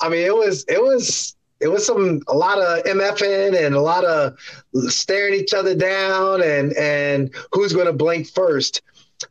I 0.00 0.08
mean, 0.08 0.24
it 0.26 0.34
was, 0.34 0.64
it 0.68 0.82
was, 0.82 1.36
it 1.62 1.68
was 1.68 1.86
some 1.86 2.20
a 2.26 2.34
lot 2.34 2.58
of 2.58 2.84
mfing 2.84 3.64
and 3.64 3.74
a 3.74 3.80
lot 3.80 4.04
of 4.04 4.36
staring 4.88 5.34
each 5.34 5.54
other 5.54 5.76
down 5.76 6.42
and 6.42 6.72
and 6.76 7.32
who's 7.52 7.72
going 7.72 7.86
to 7.86 7.92
blink 7.92 8.28
first. 8.28 8.82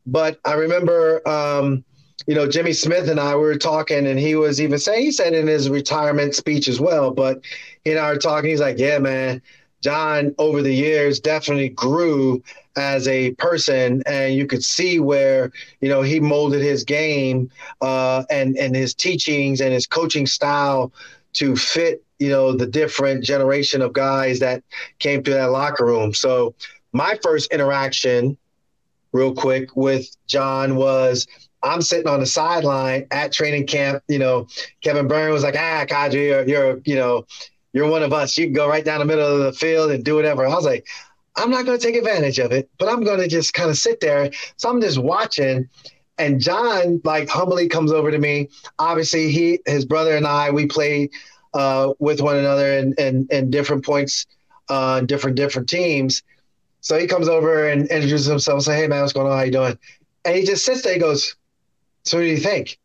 But 0.06 0.40
I 0.46 0.54
remember, 0.54 1.28
um, 1.28 1.84
you 2.28 2.36
know, 2.36 2.48
Jimmy 2.48 2.74
Smith 2.74 3.10
and 3.10 3.20
I 3.20 3.36
we 3.36 3.42
were 3.42 3.58
talking, 3.58 4.08
and 4.08 4.20
he 4.20 4.36
was 4.36 4.62
even 4.62 4.80
saying 4.80 5.04
he 5.04 5.12
said 5.12 5.34
in 5.34 5.48
his 5.48 5.70
retirement 5.70 6.36
speech 6.36 6.68
as 6.68 6.80
well. 6.80 7.12
But 7.12 7.42
he 7.84 7.92
and 7.92 8.00
I 8.00 8.12
were 8.12 8.18
talking. 8.18 8.50
He's 8.50 8.62
like, 8.62 8.78
"Yeah, 8.78 9.00
man." 9.00 9.42
John, 9.82 10.36
over 10.38 10.62
the 10.62 10.74
years, 10.74 11.20
definitely 11.20 11.70
grew 11.70 12.44
as 12.76 13.08
a 13.08 13.32
person, 13.34 14.04
and 14.06 14.36
you 14.36 14.46
could 14.46 14.64
see 14.64 15.00
where 15.00 15.52
you 15.82 15.90
know 15.90 16.02
he 16.02 16.20
molded 16.20 16.62
his 16.62 16.84
game 16.84 17.50
uh, 17.82 18.24
and 18.30 18.58
and 18.58 18.76
his 18.76 18.94
teachings 18.94 19.60
and 19.60 19.74
his 19.74 19.88
coaching 19.88 20.28
style 20.28 20.94
to 21.34 21.56
fit 21.56 22.04
you 22.20 22.30
know 22.30 22.56
the 22.56 22.68
different 22.68 23.24
generation 23.24 23.82
of 23.82 23.94
guys 23.94 24.40
that 24.40 24.64
came 25.00 25.24
through 25.24 25.34
that 25.34 25.52
locker 25.52 25.86
room. 25.86 26.14
So 26.14 26.54
my 26.94 27.18
first 27.24 27.52
interaction, 27.52 28.38
real 29.12 29.34
quick, 29.34 29.76
with 29.76 30.08
John 30.28 30.76
was 30.76 31.28
I'm 31.64 31.82
sitting 31.82 32.08
on 32.08 32.20
the 32.20 32.26
sideline 32.26 33.08
at 33.12 33.32
training 33.32 33.68
camp. 33.68 34.04
You 34.08 34.20
know, 34.20 34.48
Kevin 34.82 35.08
Byrne 35.08 35.32
was 35.32 35.44
like, 35.44 35.56
"Ah, 35.58 35.86
Qadry, 35.88 36.28
you're, 36.28 36.48
you're 36.48 36.82
you 36.86 36.96
know, 36.96 37.26
you're 37.74 37.90
one 37.90 38.04
of 38.04 38.14
us. 38.14 38.38
You 38.38 38.46
can 38.46 38.54
go 38.54 38.68
right 38.68 38.84
down 38.86 39.00
the 39.00 39.06
middle 39.06 39.28
of 39.28 39.40
the 39.40 39.54
field 39.54 39.92
and 39.92 40.04
do 40.04 40.16
whatever." 40.16 40.46
I 40.46 40.54
was 40.54 40.66
like. 40.66 40.88
I'm 41.38 41.50
not 41.50 41.66
going 41.66 41.80
to 41.80 41.88
take 41.88 41.96
advantage 41.96 42.40
of 42.40 42.52
it, 42.52 42.70
but 42.78 42.90
I'm 42.90 43.06
going 43.06 43.22
to 43.22 43.28
just 43.30 43.54
kind 43.54 43.70
of 43.70 43.78
sit 43.78 44.02
there. 44.02 44.30
So 44.58 44.70
I'm 44.70 44.82
just 44.82 44.98
watching, 44.98 45.70
and 46.18 46.42
John 46.42 47.00
like 47.06 47.30
humbly 47.30 47.70
comes 47.70 47.94
over 47.94 48.12
to 48.12 48.20
me. 48.20 48.50
Obviously, 48.80 49.32
he, 49.32 49.60
his 49.66 49.86
brother, 49.86 50.18
and 50.18 50.28
I, 50.28 50.52
we 50.52 50.66
played 50.68 51.10
uh, 51.54 51.94
with 52.00 52.20
one 52.20 52.36
another 52.36 52.78
and 52.78 53.00
and 53.00 53.32
and 53.32 53.50
different 53.50 53.86
points 53.86 54.26
uh, 54.70 55.02
different 55.02 55.36
different 55.36 55.70
teams. 55.70 56.24
So 56.82 56.98
he 57.00 57.08
comes 57.08 57.30
over 57.30 57.68
and 57.70 57.82
introduces 57.88 58.26
himself, 58.26 58.58
and 58.58 58.64
say, 58.64 58.76
"Hey 58.76 58.88
man, 58.88 59.02
what's 59.02 59.14
going 59.14 59.28
on? 59.28 59.38
How 59.38 59.44
you 59.44 59.52
doing?" 59.52 59.78
And 60.26 60.36
he 60.36 60.44
just 60.44 60.66
sits 60.66 60.82
there. 60.82 60.94
He 60.94 61.00
goes, 61.00 61.36
"So 62.04 62.18
what 62.18 62.24
do 62.24 62.30
you 62.30 62.38
think?" 62.38 62.78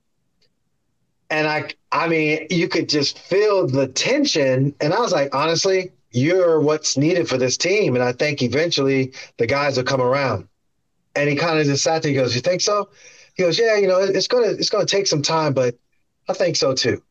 And 1.30 1.48
I, 1.48 1.70
I 1.90 2.06
mean, 2.06 2.46
you 2.50 2.68
could 2.68 2.88
just 2.88 3.18
feel 3.18 3.66
the 3.66 3.88
tension. 3.88 4.74
And 4.80 4.94
I 4.94 5.00
was 5.00 5.12
like, 5.12 5.34
honestly, 5.34 5.90
you're 6.12 6.60
what's 6.60 6.96
needed 6.96 7.28
for 7.28 7.36
this 7.36 7.56
team. 7.56 7.96
And 7.96 8.04
I 8.04 8.12
think 8.12 8.42
eventually 8.42 9.12
the 9.38 9.46
guys 9.46 9.76
will 9.76 9.84
come 9.84 10.00
around. 10.00 10.46
And 11.16 11.28
he 11.28 11.34
kind 11.34 11.58
of 11.58 11.66
just 11.66 11.82
sat 11.82 12.02
there. 12.02 12.10
He 12.10 12.16
goes, 12.16 12.34
"You 12.34 12.42
think 12.42 12.60
so?" 12.60 12.90
He 13.34 13.42
goes, 13.42 13.58
"Yeah, 13.58 13.76
you 13.76 13.88
know, 13.88 13.98
it's 14.00 14.28
gonna 14.28 14.48
it's 14.48 14.70
gonna 14.70 14.86
take 14.86 15.06
some 15.06 15.22
time, 15.22 15.52
but 15.52 15.74
I 16.28 16.34
think 16.34 16.56
so 16.56 16.74
too." 16.74 17.02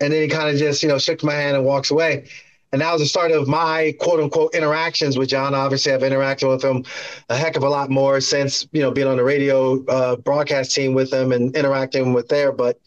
And 0.00 0.12
then 0.12 0.22
he 0.22 0.28
kind 0.28 0.48
of 0.50 0.56
just, 0.56 0.82
you 0.82 0.88
know, 0.88 0.98
shook 0.98 1.22
my 1.22 1.32
hand 1.32 1.56
and 1.56 1.64
walks 1.64 1.92
away. 1.92 2.28
And 2.72 2.80
that 2.80 2.92
was 2.92 3.02
the 3.02 3.08
start 3.08 3.30
of 3.32 3.48
my 3.48 3.94
quote 4.00 4.20
unquote 4.20 4.54
interactions 4.54 5.18
with 5.18 5.28
John. 5.28 5.54
Obviously, 5.54 5.92
I've 5.92 6.00
interacted 6.00 6.48
with 6.48 6.64
him 6.64 6.84
a 7.28 7.36
heck 7.36 7.56
of 7.56 7.62
a 7.62 7.68
lot 7.68 7.90
more 7.90 8.20
since, 8.20 8.66
you 8.72 8.80
know, 8.80 8.90
being 8.90 9.06
on 9.06 9.16
the 9.16 9.24
radio 9.24 9.84
uh, 9.86 10.16
broadcast 10.16 10.74
team 10.74 10.94
with 10.94 11.12
him 11.12 11.32
and 11.32 11.54
interacting 11.54 12.12
with 12.12 12.28
there. 12.28 12.50
But 12.50 12.80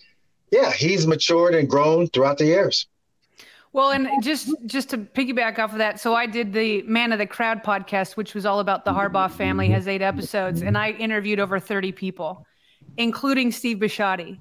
yeah, 0.51 0.71
he's 0.71 1.05
matured 1.05 1.53
and 1.53 1.69
grown 1.69 2.07
throughout 2.07 2.37
the 2.39 2.45
years. 2.45 2.87
Well, 3.73 3.91
and 3.91 4.07
just 4.23 4.55
just 4.65 4.89
to 4.91 4.97
piggyback 4.97 5.59
off 5.59 5.73
of 5.73 5.79
that, 5.79 5.99
so 5.99 6.15
I 6.15 6.27
did 6.27 6.53
the 6.53 6.81
Man 6.83 7.11
of 7.11 7.19
the 7.19 7.27
Crowd 7.27 7.61
podcast, 7.61 8.15
which 8.15 8.33
was 8.33 8.45
all 8.45 8.61
about 8.61 8.85
the 8.85 8.91
Harbaugh 8.91 9.29
family, 9.29 9.67
has 9.69 9.87
eight 9.87 10.01
episodes, 10.01 10.61
and 10.61 10.77
I 10.77 10.91
interviewed 10.91 11.41
over 11.41 11.59
30 11.59 11.91
people, 11.91 12.47
including 12.97 13.51
Steve 13.51 13.77
Bisciotti 13.77 14.39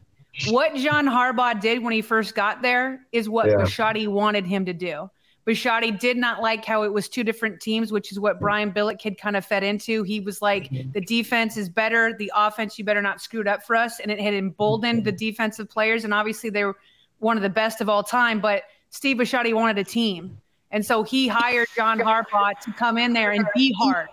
what 0.49 0.75
John 0.75 1.07
Harbaugh 1.07 1.61
did 1.61 1.83
when 1.83 1.93
he 1.93 2.03
first 2.03 2.35
got 2.35 2.63
there 2.63 3.07
is 3.13 3.29
what 3.29 3.47
yeah. 3.47 3.57
Bisciotti 3.57 4.09
wanted 4.09 4.47
him 4.47 4.65
to 4.67 4.73
do. 4.73 5.11
Bisciotti 5.47 5.99
did 5.99 6.17
not 6.17 6.41
like 6.41 6.65
how 6.65 6.85
it 6.85 6.93
was 6.93 7.09
two 7.09 7.23
different 7.23 7.61
teams, 7.61 7.93
which 7.93 8.11
is 8.11 8.19
what 8.19 8.41
Brian 8.41 8.73
Billick 8.73 9.03
had 9.03 9.19
kind 9.19 9.37
of 9.37 9.45
fed 9.45 9.63
into. 9.63 10.03
He 10.03 10.21
was 10.21 10.41
like, 10.41 10.71
mhm. 10.71 10.93
the 10.93 11.03
defense 11.03 11.57
is 11.57 11.69
better, 11.69 12.15
the 12.19 12.33
offense, 12.35 12.79
you 12.79 12.85
better 12.85 13.03
not 13.03 13.21
screw 13.21 13.41
it 13.41 13.47
up 13.47 13.63
for 13.63 13.77
us. 13.77 14.01
And 14.01 14.11
it 14.11 14.19
had 14.19 14.33
emboldened 14.33 15.05
the 15.05 15.13
defensive 15.13 15.69
players. 15.69 16.05
And 16.05 16.15
obviously, 16.15 16.49
they 16.49 16.65
were 16.65 16.77
one 17.19 17.37
of 17.37 17.43
the 17.43 17.51
best 17.51 17.81
of 17.81 17.89
all 17.89 18.03
time. 18.03 18.41
But 18.41 18.65
Steve 18.89 19.19
Bisciotti 19.19 19.53
wanted 19.53 19.79
a 19.79 19.85
team. 19.85 20.39
And 20.71 20.85
so 20.85 21.03
he 21.03 21.29
hired 21.29 21.69
John 21.77 21.99
Harbaugh 21.99 22.59
to 22.61 22.73
come 22.73 22.99
in 22.99 23.13
there 23.13 23.31
and 23.31 23.47
be 23.55 23.73
hard. 23.79 24.09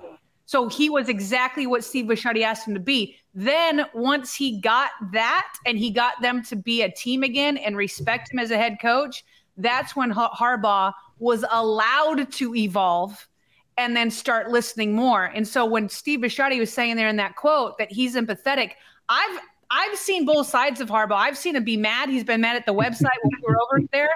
So 0.45 0.67
he 0.67 0.89
was 0.89 1.07
exactly 1.07 1.65
what 1.65 1.83
Steve 1.83 2.05
Bisciotti 2.05 2.43
asked 2.43 2.67
him 2.67 2.73
to 2.73 2.79
be. 2.79 3.15
Then 3.33 3.85
once 3.93 4.35
he 4.35 4.59
got 4.59 4.91
that 5.13 5.47
and 5.65 5.77
he 5.77 5.91
got 5.91 6.21
them 6.21 6.43
to 6.43 6.57
be 6.57 6.81
a 6.81 6.91
team 6.91 7.23
again 7.23 7.55
and 7.55 7.77
respect 7.77 8.33
him 8.33 8.37
as 8.37 8.51
a 8.51 8.57
head 8.57 8.77
coach, 8.81 9.23
that's 9.61 9.95
when 9.95 10.11
Harbaugh 10.11 10.93
was 11.19 11.45
allowed 11.49 12.31
to 12.31 12.55
evolve 12.55 13.27
and 13.77 13.95
then 13.95 14.11
start 14.11 14.49
listening 14.49 14.93
more. 14.93 15.25
And 15.25 15.47
so 15.47 15.65
when 15.65 15.89
Steve 15.89 16.19
Bisciotti 16.19 16.59
was 16.59 16.71
saying 16.71 16.95
there 16.95 17.07
in 17.07 17.15
that 17.17 17.35
quote 17.35 17.77
that 17.77 17.91
he's 17.91 18.15
empathetic, 18.15 18.71
I've 19.09 19.39
I've 19.71 19.97
seen 19.97 20.25
both 20.25 20.47
sides 20.47 20.81
of 20.81 20.89
Harbaugh. 20.89 21.15
I've 21.15 21.37
seen 21.37 21.55
him 21.55 21.63
be 21.63 21.77
mad. 21.77 22.09
He's 22.09 22.25
been 22.25 22.41
mad 22.41 22.57
at 22.57 22.65
the 22.65 22.73
website 22.73 23.17
when 23.23 23.31
we 23.41 23.47
were 23.47 23.57
over 23.61 23.87
there. 23.93 24.09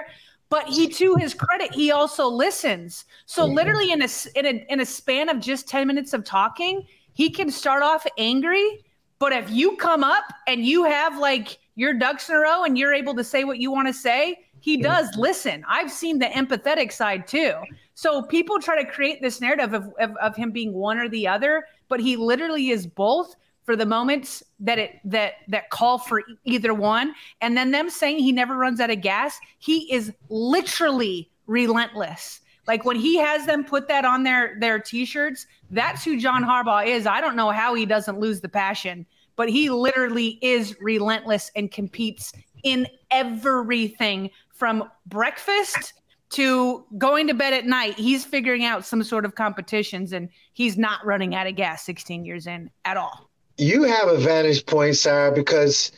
But 0.48 0.66
he, 0.66 0.88
to 0.88 1.16
his 1.16 1.34
credit, 1.34 1.72
he 1.72 1.90
also 1.90 2.28
listens. 2.28 3.04
So 3.24 3.44
mm-hmm. 3.44 3.54
literally 3.54 3.90
in 3.90 4.02
a 4.02 4.08
in 4.34 4.46
a 4.46 4.66
in 4.68 4.80
a 4.80 4.86
span 4.86 5.28
of 5.28 5.40
just 5.40 5.68
ten 5.68 5.86
minutes 5.86 6.12
of 6.12 6.24
talking, 6.24 6.86
he 7.14 7.30
can 7.30 7.50
start 7.50 7.82
off 7.82 8.06
angry. 8.18 8.84
But 9.18 9.32
if 9.32 9.50
you 9.50 9.76
come 9.76 10.04
up 10.04 10.24
and 10.46 10.64
you 10.64 10.84
have 10.84 11.18
like 11.18 11.58
your 11.74 11.94
ducks 11.94 12.28
in 12.28 12.36
a 12.36 12.38
row 12.38 12.64
and 12.64 12.76
you're 12.78 12.92
able 12.92 13.14
to 13.14 13.24
say 13.24 13.44
what 13.44 13.58
you 13.58 13.72
want 13.72 13.88
to 13.88 13.94
say, 13.94 14.45
he 14.66 14.76
does 14.76 15.14
listen. 15.16 15.64
I've 15.68 15.92
seen 15.92 16.18
the 16.18 16.26
empathetic 16.26 16.90
side 16.90 17.28
too. 17.28 17.52
So 17.94 18.20
people 18.20 18.58
try 18.58 18.82
to 18.82 18.90
create 18.90 19.22
this 19.22 19.40
narrative 19.40 19.72
of, 19.72 19.94
of, 20.00 20.16
of, 20.16 20.34
him 20.34 20.50
being 20.50 20.72
one 20.72 20.98
or 20.98 21.08
the 21.08 21.28
other, 21.28 21.66
but 21.88 22.00
he 22.00 22.16
literally 22.16 22.70
is 22.70 22.84
both 22.84 23.36
for 23.62 23.76
the 23.76 23.86
moments 23.86 24.42
that 24.58 24.76
it 24.76 24.98
that 25.04 25.34
that 25.46 25.70
call 25.70 25.98
for 25.98 26.20
either 26.44 26.74
one. 26.74 27.14
And 27.40 27.56
then 27.56 27.70
them 27.70 27.88
saying 27.88 28.18
he 28.18 28.32
never 28.32 28.56
runs 28.56 28.80
out 28.80 28.90
of 28.90 29.02
gas, 29.02 29.38
he 29.58 29.92
is 29.92 30.12
literally 30.30 31.30
relentless. 31.46 32.40
Like 32.66 32.84
when 32.84 32.96
he 32.96 33.18
has 33.18 33.46
them 33.46 33.62
put 33.64 33.86
that 33.86 34.04
on 34.04 34.24
their 34.24 34.56
their 34.58 34.80
t-shirts, 34.80 35.46
that's 35.70 36.02
who 36.02 36.18
John 36.18 36.42
Harbaugh 36.42 36.84
is. 36.84 37.06
I 37.06 37.20
don't 37.20 37.36
know 37.36 37.50
how 37.50 37.74
he 37.74 37.86
doesn't 37.86 38.18
lose 38.18 38.40
the 38.40 38.48
passion, 38.48 39.06
but 39.36 39.48
he 39.48 39.70
literally 39.70 40.40
is 40.42 40.76
relentless 40.80 41.52
and 41.54 41.70
competes 41.70 42.32
in 42.64 42.88
everything 43.12 44.28
from 44.56 44.90
breakfast 45.06 45.94
to 46.30 46.84
going 46.98 47.28
to 47.28 47.34
bed 47.34 47.52
at 47.52 47.66
night, 47.66 47.94
he's 47.94 48.24
figuring 48.24 48.64
out 48.64 48.84
some 48.84 49.02
sort 49.02 49.24
of 49.24 49.34
competitions 49.34 50.12
and 50.12 50.28
he's 50.52 50.76
not 50.76 51.04
running 51.04 51.34
out 51.34 51.46
of 51.46 51.54
gas 51.56 51.84
16 51.84 52.24
years 52.24 52.46
in 52.46 52.70
at 52.84 52.96
all. 52.96 53.30
You 53.58 53.84
have 53.84 54.08
a 54.08 54.18
vantage 54.18 54.66
point, 54.66 54.96
Sarah, 54.96 55.32
because 55.32 55.92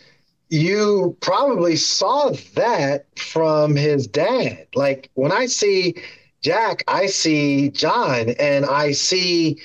you 0.51 1.17
probably 1.21 1.77
saw 1.77 2.31
that 2.55 3.07
from 3.19 3.75
his 3.75 4.07
dad. 4.07 4.67
Like 4.75 5.11
when 5.15 5.33
I 5.33 5.47
see 5.47 5.95
Jack, 6.41 6.85
I 6.87 7.07
see 7.07 7.71
John 7.71 8.31
and 8.39 8.65
I 8.65 8.93
see, 8.93 9.61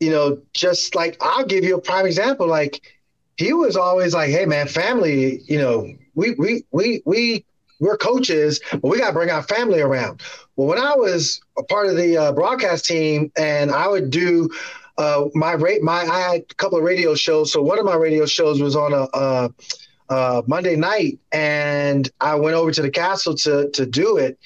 you 0.00 0.10
know, 0.10 0.40
just 0.52 0.94
like 0.94 1.16
I'll 1.20 1.44
give 1.44 1.64
you 1.64 1.76
a 1.76 1.80
prime 1.80 2.06
example. 2.06 2.46
Like 2.46 2.80
he 3.36 3.52
was 3.52 3.76
always 3.76 4.14
like, 4.14 4.30
hey 4.30 4.46
man, 4.46 4.68
family, 4.68 5.42
you 5.46 5.58
know, 5.58 5.92
we 6.14 6.32
we 6.32 6.64
we 6.70 7.02
we 7.04 7.44
we're 7.78 7.96
coaches, 7.96 8.60
but 8.70 8.84
we 8.84 8.98
got 8.98 9.08
to 9.08 9.12
bring 9.12 9.30
our 9.30 9.42
family 9.42 9.80
around. 9.80 10.22
Well, 10.56 10.68
when 10.68 10.78
I 10.78 10.94
was 10.94 11.40
a 11.58 11.62
part 11.62 11.88
of 11.88 11.96
the 11.96 12.16
uh, 12.16 12.32
broadcast 12.32 12.86
team, 12.86 13.30
and 13.36 13.70
I 13.70 13.88
would 13.88 14.10
do 14.10 14.48
uh, 14.98 15.26
my 15.34 15.52
rate, 15.52 15.82
my 15.82 16.00
I 16.02 16.20
had 16.20 16.40
a 16.50 16.54
couple 16.54 16.78
of 16.78 16.84
radio 16.84 17.14
shows. 17.14 17.52
So 17.52 17.62
one 17.62 17.78
of 17.78 17.84
my 17.84 17.96
radio 17.96 18.24
shows 18.26 18.60
was 18.60 18.76
on 18.76 18.92
a, 18.92 19.50
a, 20.08 20.42
Monday 20.46 20.76
night, 20.76 21.18
and 21.32 22.10
I 22.20 22.36
went 22.36 22.56
over 22.56 22.70
to 22.70 22.82
the 22.82 22.90
castle 22.90 23.34
to 23.36 23.70
to 23.70 23.84
do 23.84 24.16
it, 24.16 24.38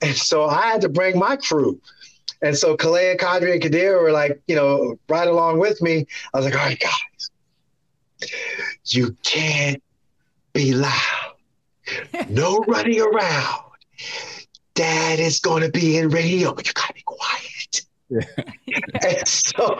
and 0.00 0.14
so 0.14 0.44
I 0.44 0.68
had 0.68 0.82
to 0.82 0.88
bring 0.88 1.18
my 1.18 1.36
crew. 1.36 1.80
And 2.40 2.56
so 2.56 2.76
Kalea, 2.76 3.16
Kadri, 3.18 3.54
and 3.54 3.60
Kadir 3.60 4.00
were 4.00 4.12
like, 4.12 4.40
you 4.46 4.54
know, 4.54 4.96
right 5.08 5.26
along 5.26 5.58
with 5.58 5.82
me. 5.82 6.06
I 6.32 6.38
was 6.38 6.46
like, 6.46 6.54
all 6.54 6.64
right, 6.64 6.78
guys, 6.78 8.30
you 8.84 9.16
can't 9.24 9.82
be 10.52 10.72
loud 10.72 11.27
no 12.28 12.58
running 12.66 13.00
around. 13.00 13.62
Dad 14.74 15.18
is 15.18 15.40
going 15.40 15.62
to 15.62 15.70
be 15.70 15.96
in 15.96 16.08
radio, 16.10 16.54
but 16.54 16.66
you 16.66 16.72
got 16.72 16.88
to 16.88 16.94
be 16.94 17.02
quiet. 17.04 17.82
Yeah. 18.08 18.20
and 19.18 19.28
so 19.28 19.78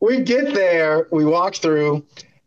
we 0.00 0.20
get 0.20 0.54
there, 0.54 1.08
we 1.10 1.24
walk 1.24 1.56
through, 1.56 2.06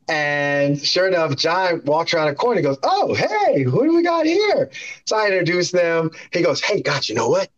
and 0.10 0.84
sure 0.84 1.08
enough, 1.08 1.36
John 1.36 1.84
walks 1.86 2.14
around 2.14 2.30
a 2.30 2.36
corner. 2.36 2.62
Goes, 2.62 2.80
Oh, 2.82 3.14
hey, 3.14 3.62
who 3.62 3.86
do 3.86 3.96
we 3.96 4.02
got 4.02 4.26
here? 4.26 4.72
So 5.06 5.16
I 5.16 5.28
introduce 5.28 5.72
them. 5.72 6.10
He 6.34 6.42
goes, 6.42 6.62
Hey, 6.62 6.82
guys, 6.82 7.08
you 7.08 7.16
know 7.16 7.30
what? 7.30 7.50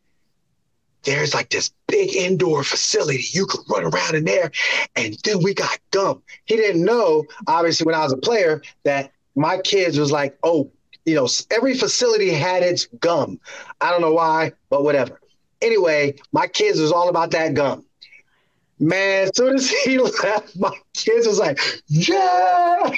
There's 1.04 1.34
like 1.34 1.49
this 1.49 1.71
big 1.88 2.13
indoor 2.13 2.63
facility. 2.63 3.23
You 3.32 3.45
could 3.45 3.62
run 3.69 3.86
around 3.86 4.15
in 4.15 4.25
there. 4.25 4.51
And 4.95 5.17
then 5.23 5.41
we 5.41 5.54
got 5.54 5.80
gum. 5.91 6.21
He 6.45 6.58
didn't 6.58 6.84
know, 6.84 7.23
obviously, 7.47 7.86
when 7.86 7.95
I 7.95 8.04
was 8.04 8.13
a 8.13 8.17
player, 8.17 8.62
that 8.84 9.12
my 9.36 9.58
kids 9.60 9.98
was 9.98 10.12
like, 10.12 10.38
oh, 10.44 10.72
you 11.06 11.15
know, 11.15 11.28
every 11.50 11.76
facility 11.76 12.30
had 12.32 12.63
its 12.63 12.86
gum. 12.86 13.39
I 13.80 13.91
don't 13.91 14.02
know 14.02 14.13
why, 14.13 14.54
but 14.70 14.84
whatever. 14.84 15.20
Anyway, 15.62 16.15
my 16.32 16.48
kids 16.48 16.80
was 16.80 16.91
all 16.91 17.10
about 17.10 17.32
that 17.32 17.54
gum. 17.54 17.86
Man, 18.80 19.28
as 19.28 19.32
soon 19.36 19.56
as 19.56 19.70
he 19.86 20.00
left, 20.00 20.58
my 20.58 20.76
kids 20.94 21.28
was 21.28 21.39
like, 21.39 21.60
yeah. 21.88 22.89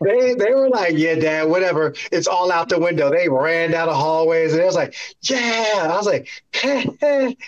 they 0.00 0.34
they 0.34 0.54
were 0.54 0.70
like, 0.70 0.96
yeah, 0.96 1.14
dad, 1.14 1.48
whatever. 1.48 1.94
It's 2.10 2.26
all 2.26 2.50
out 2.50 2.70
the 2.70 2.78
window. 2.78 3.10
They 3.10 3.28
ran 3.28 3.70
down 3.70 3.88
the 3.88 3.94
hallways 3.94 4.52
and 4.52 4.62
it 4.62 4.66
was 4.66 4.76
like, 4.76 4.94
yeah. 5.22 5.90
I 5.90 5.96
was 5.96 6.06
like, 6.06 6.28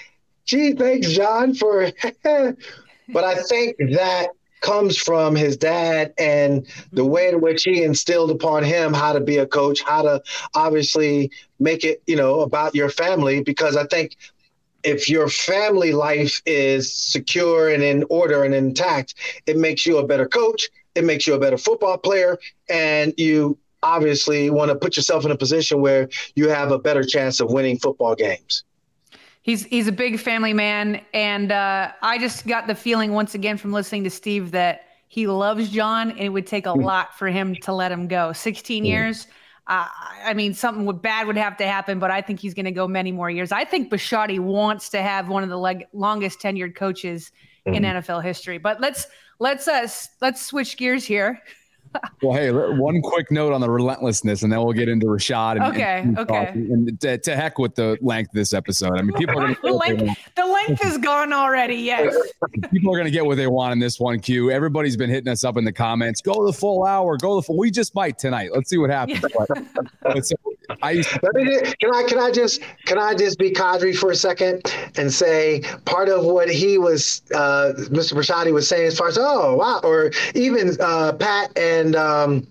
gee, 0.45 0.73
thanks, 0.75 1.11
John, 1.11 1.55
for 1.55 1.91
but 2.23 3.25
I 3.25 3.35
think 3.43 3.77
that 3.79 4.29
comes 4.61 4.97
from 4.97 5.35
his 5.35 5.57
dad 5.57 6.13
and 6.19 6.67
the 6.93 7.05
way 7.05 7.29
in 7.29 7.41
which 7.41 7.65
he 7.65 7.83
instilled 7.83 8.31
upon 8.31 8.65
him 8.65 8.93
how 8.93 9.13
to 9.13 9.21
be 9.21 9.39
a 9.39 9.47
coach, 9.47 9.83
how 9.83 10.03
to 10.03 10.23
obviously 10.55 11.31
make 11.59 11.85
it, 11.85 12.03
you 12.07 12.17
know, 12.17 12.41
about 12.41 12.75
your 12.75 12.91
family. 12.91 13.43
Because 13.43 13.77
I 13.77 13.87
think 13.87 14.17
if 14.83 15.09
your 15.09 15.29
family 15.29 15.93
life 15.93 16.41
is 16.47 16.93
secure 16.93 17.69
and 17.69 17.83
in 17.83 18.05
order 18.09 18.45
and 18.45 18.55
intact, 18.55 19.15
it 19.47 19.57
makes 19.57 19.87
you 19.87 19.99
a 19.99 20.07
better 20.07 20.27
coach. 20.27 20.69
It 20.95 21.05
makes 21.05 21.27
you 21.27 21.35
a 21.35 21.39
better 21.39 21.59
football 21.59 21.99
player. 21.99 22.39
And 22.69 23.13
you 23.17 23.59
obviously 23.83 24.51
want 24.51 24.71
to 24.71 24.77
put 24.77 24.97
yourself 24.97 25.25
in 25.25 25.31
a 25.31 25.37
position 25.37 25.81
where 25.81 26.09
you 26.35 26.49
have 26.49 26.73
a 26.73 26.79
better 26.79 27.05
chance 27.05 27.41
of 27.41 27.51
winning 27.51 27.79
football 27.79 28.15
games. 28.15 28.65
He's 29.47 29.65
he's 29.65 29.87
a 29.87 29.93
big 29.93 30.19
family 30.19 30.53
man, 30.53 31.01
and 31.15 31.53
uh, 31.53 31.93
I 32.03 32.19
just 32.19 32.49
got 32.49 32.67
the 32.67 32.75
feeling 32.75 33.13
once 33.13 33.37
again 33.37 33.59
from 33.59 33.73
listening 33.73 34.03
to 34.03 34.11
Steve 34.11 34.51
that 34.51 34.87
he 35.07 35.29
loves 35.29 35.71
John, 35.71 36.11
and 36.11 36.19
it 36.19 36.31
would 36.31 36.49
take 36.49 36.67
a 36.67 36.71
mm. 36.71 36.83
lot 36.83 37.17
for 37.17 37.29
him 37.29 37.55
to 37.63 37.73
let 37.73 37.93
him 37.93 38.09
go. 38.09 38.33
16 38.33 38.83
mm. 38.83 38.87
years. 38.89 39.29
Uh, 39.69 39.87
I 40.25 40.35
mean, 40.35 40.53
something 40.53 40.85
would, 40.87 41.01
bad 41.01 41.29
would 41.29 41.37
have 41.37 41.57
to 41.59 41.67
happen, 41.67 42.01
but 42.01 42.11
I 42.11 42.23
think 42.23 42.41
he's 42.41 42.55
going 42.55 42.65
to 42.65 42.73
go 42.73 42.89
many 42.89 43.13
more 43.13 43.31
years. 43.31 43.53
I 43.53 43.65
think 43.65 43.89
Bisciotti 43.89 44.41
wants 44.41 44.89
to 44.89 45.01
have 45.01 45.29
one 45.29 45.45
of 45.45 45.49
the 45.49 45.59
leg- 45.59 45.87
longest 45.93 46.41
tenured 46.41 46.75
coaches 46.75 47.31
mm. 47.69 47.77
in 47.77 47.85
NFL 47.85 48.25
history. 48.25 48.59
But 48.59 48.81
let's 48.81 49.07
let's 49.39 49.69
uh, 49.69 49.87
let's 50.21 50.45
switch 50.45 50.77
gears 50.77 51.05
here 51.05 51.41
well, 52.23 52.37
hey, 52.37 52.51
one 52.51 53.01
quick 53.03 53.31
note 53.31 53.53
on 53.53 53.61
the 53.61 53.71
relentlessness, 53.71 54.43
and 54.43 54.53
then 54.53 54.63
we'll 54.63 54.73
get 54.73 54.89
into 54.89 55.07
Rashad. 55.07 55.53
And, 55.53 55.63
okay, 55.65 56.01
and 56.03 56.19
okay. 56.19 56.49
And 56.55 57.01
to, 57.01 57.19
to, 57.19 57.37
heck 57.37 57.59
with 57.59 57.75
the 57.75 57.99
length 58.01 58.29
of 58.29 58.35
this 58.35 58.53
episode. 58.53 58.99
I 58.99 59.03
mean, 59.03 59.13
people 59.17 59.41
are 59.41 59.55
going 59.55 59.57
the 59.63 59.73
length. 59.73 60.35
The 60.35 60.47
length 60.47 60.85
is 60.85 60.99
gone 60.99 61.33
already. 61.33 61.77
Yes. 61.77 62.15
People 62.71 62.93
are 62.93 62.97
going 62.97 63.07
to 63.07 63.11
get 63.11 63.25
what 63.25 63.37
they 63.37 63.47
want 63.47 63.73
in 63.73 63.79
this 63.79 64.01
one. 64.01 64.21
Q. 64.21 64.51
Everybody's 64.51 64.97
been 64.97 65.11
hitting 65.11 65.31
us 65.31 65.45
up 65.45 65.57
in 65.57 65.65
the 65.65 65.73
comments. 65.73 66.21
Go 66.21 66.47
the 66.47 66.53
full 66.53 66.85
hour. 66.85 67.17
Go 67.17 67.37
the 67.37 67.43
full. 67.43 67.59
We 67.59 67.71
just 67.71 67.95
might 67.95 68.19
tonight. 68.19 68.51
Let's 68.53 68.71
see 68.71 68.79
what 68.79 68.91
happens. 68.91 69.21
but, 69.21 69.49
but 70.03 70.27
so, 70.27 70.37
I 70.83 70.93
used 70.93 71.11
to- 71.11 71.75
can 71.81 71.95
I 71.95 72.05
can 72.09 72.19
I 72.19 72.31
just 72.31 72.61
can 72.87 72.99
I 72.99 73.15
just 73.15 73.39
be 73.39 73.51
Qadry 73.51 73.97
for 73.97 74.11
a 74.11 74.17
second 74.17 74.63
and 74.97 75.13
say 75.13 75.63
part 75.85 76.09
of 76.09 76.25
what 76.25 76.49
he 76.49 76.79
was 76.79 77.23
uh, 77.35 77.73
Mr. 77.77 78.15
Bisciotti 78.15 78.53
was 78.53 78.69
saying 78.69 78.87
as 78.87 78.99
far 78.99 79.09
as 79.09 79.19
oh 79.19 79.57
wow 79.57 79.81
or 79.83 80.11
even 80.35 80.77
uh, 80.81 81.13
Pat 81.13 81.57
and 81.57 81.76
um, 81.95 82.47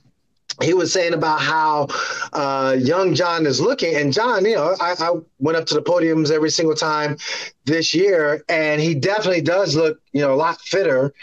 he 0.61 0.73
was 0.73 0.93
saying 0.93 1.13
about 1.13 1.41
how 1.41 1.87
uh, 2.33 2.75
young 2.79 3.13
John 3.13 3.45
is 3.45 3.59
looking. 3.59 3.95
And 3.95 4.13
John, 4.13 4.45
you 4.45 4.55
know, 4.55 4.75
I, 4.79 4.95
I, 4.99 5.11
went 5.39 5.57
up 5.57 5.65
to 5.67 5.73
the 5.73 5.81
podiums 5.81 6.31
every 6.31 6.49
single 6.49 6.75
time 6.75 7.17
this 7.65 7.93
year, 7.93 8.43
and 8.47 8.81
he 8.81 8.95
definitely 8.95 9.41
does 9.41 9.75
look, 9.75 9.99
you 10.13 10.21
know, 10.21 10.33
a 10.33 10.35
lot 10.35 10.61
fitter 10.61 11.13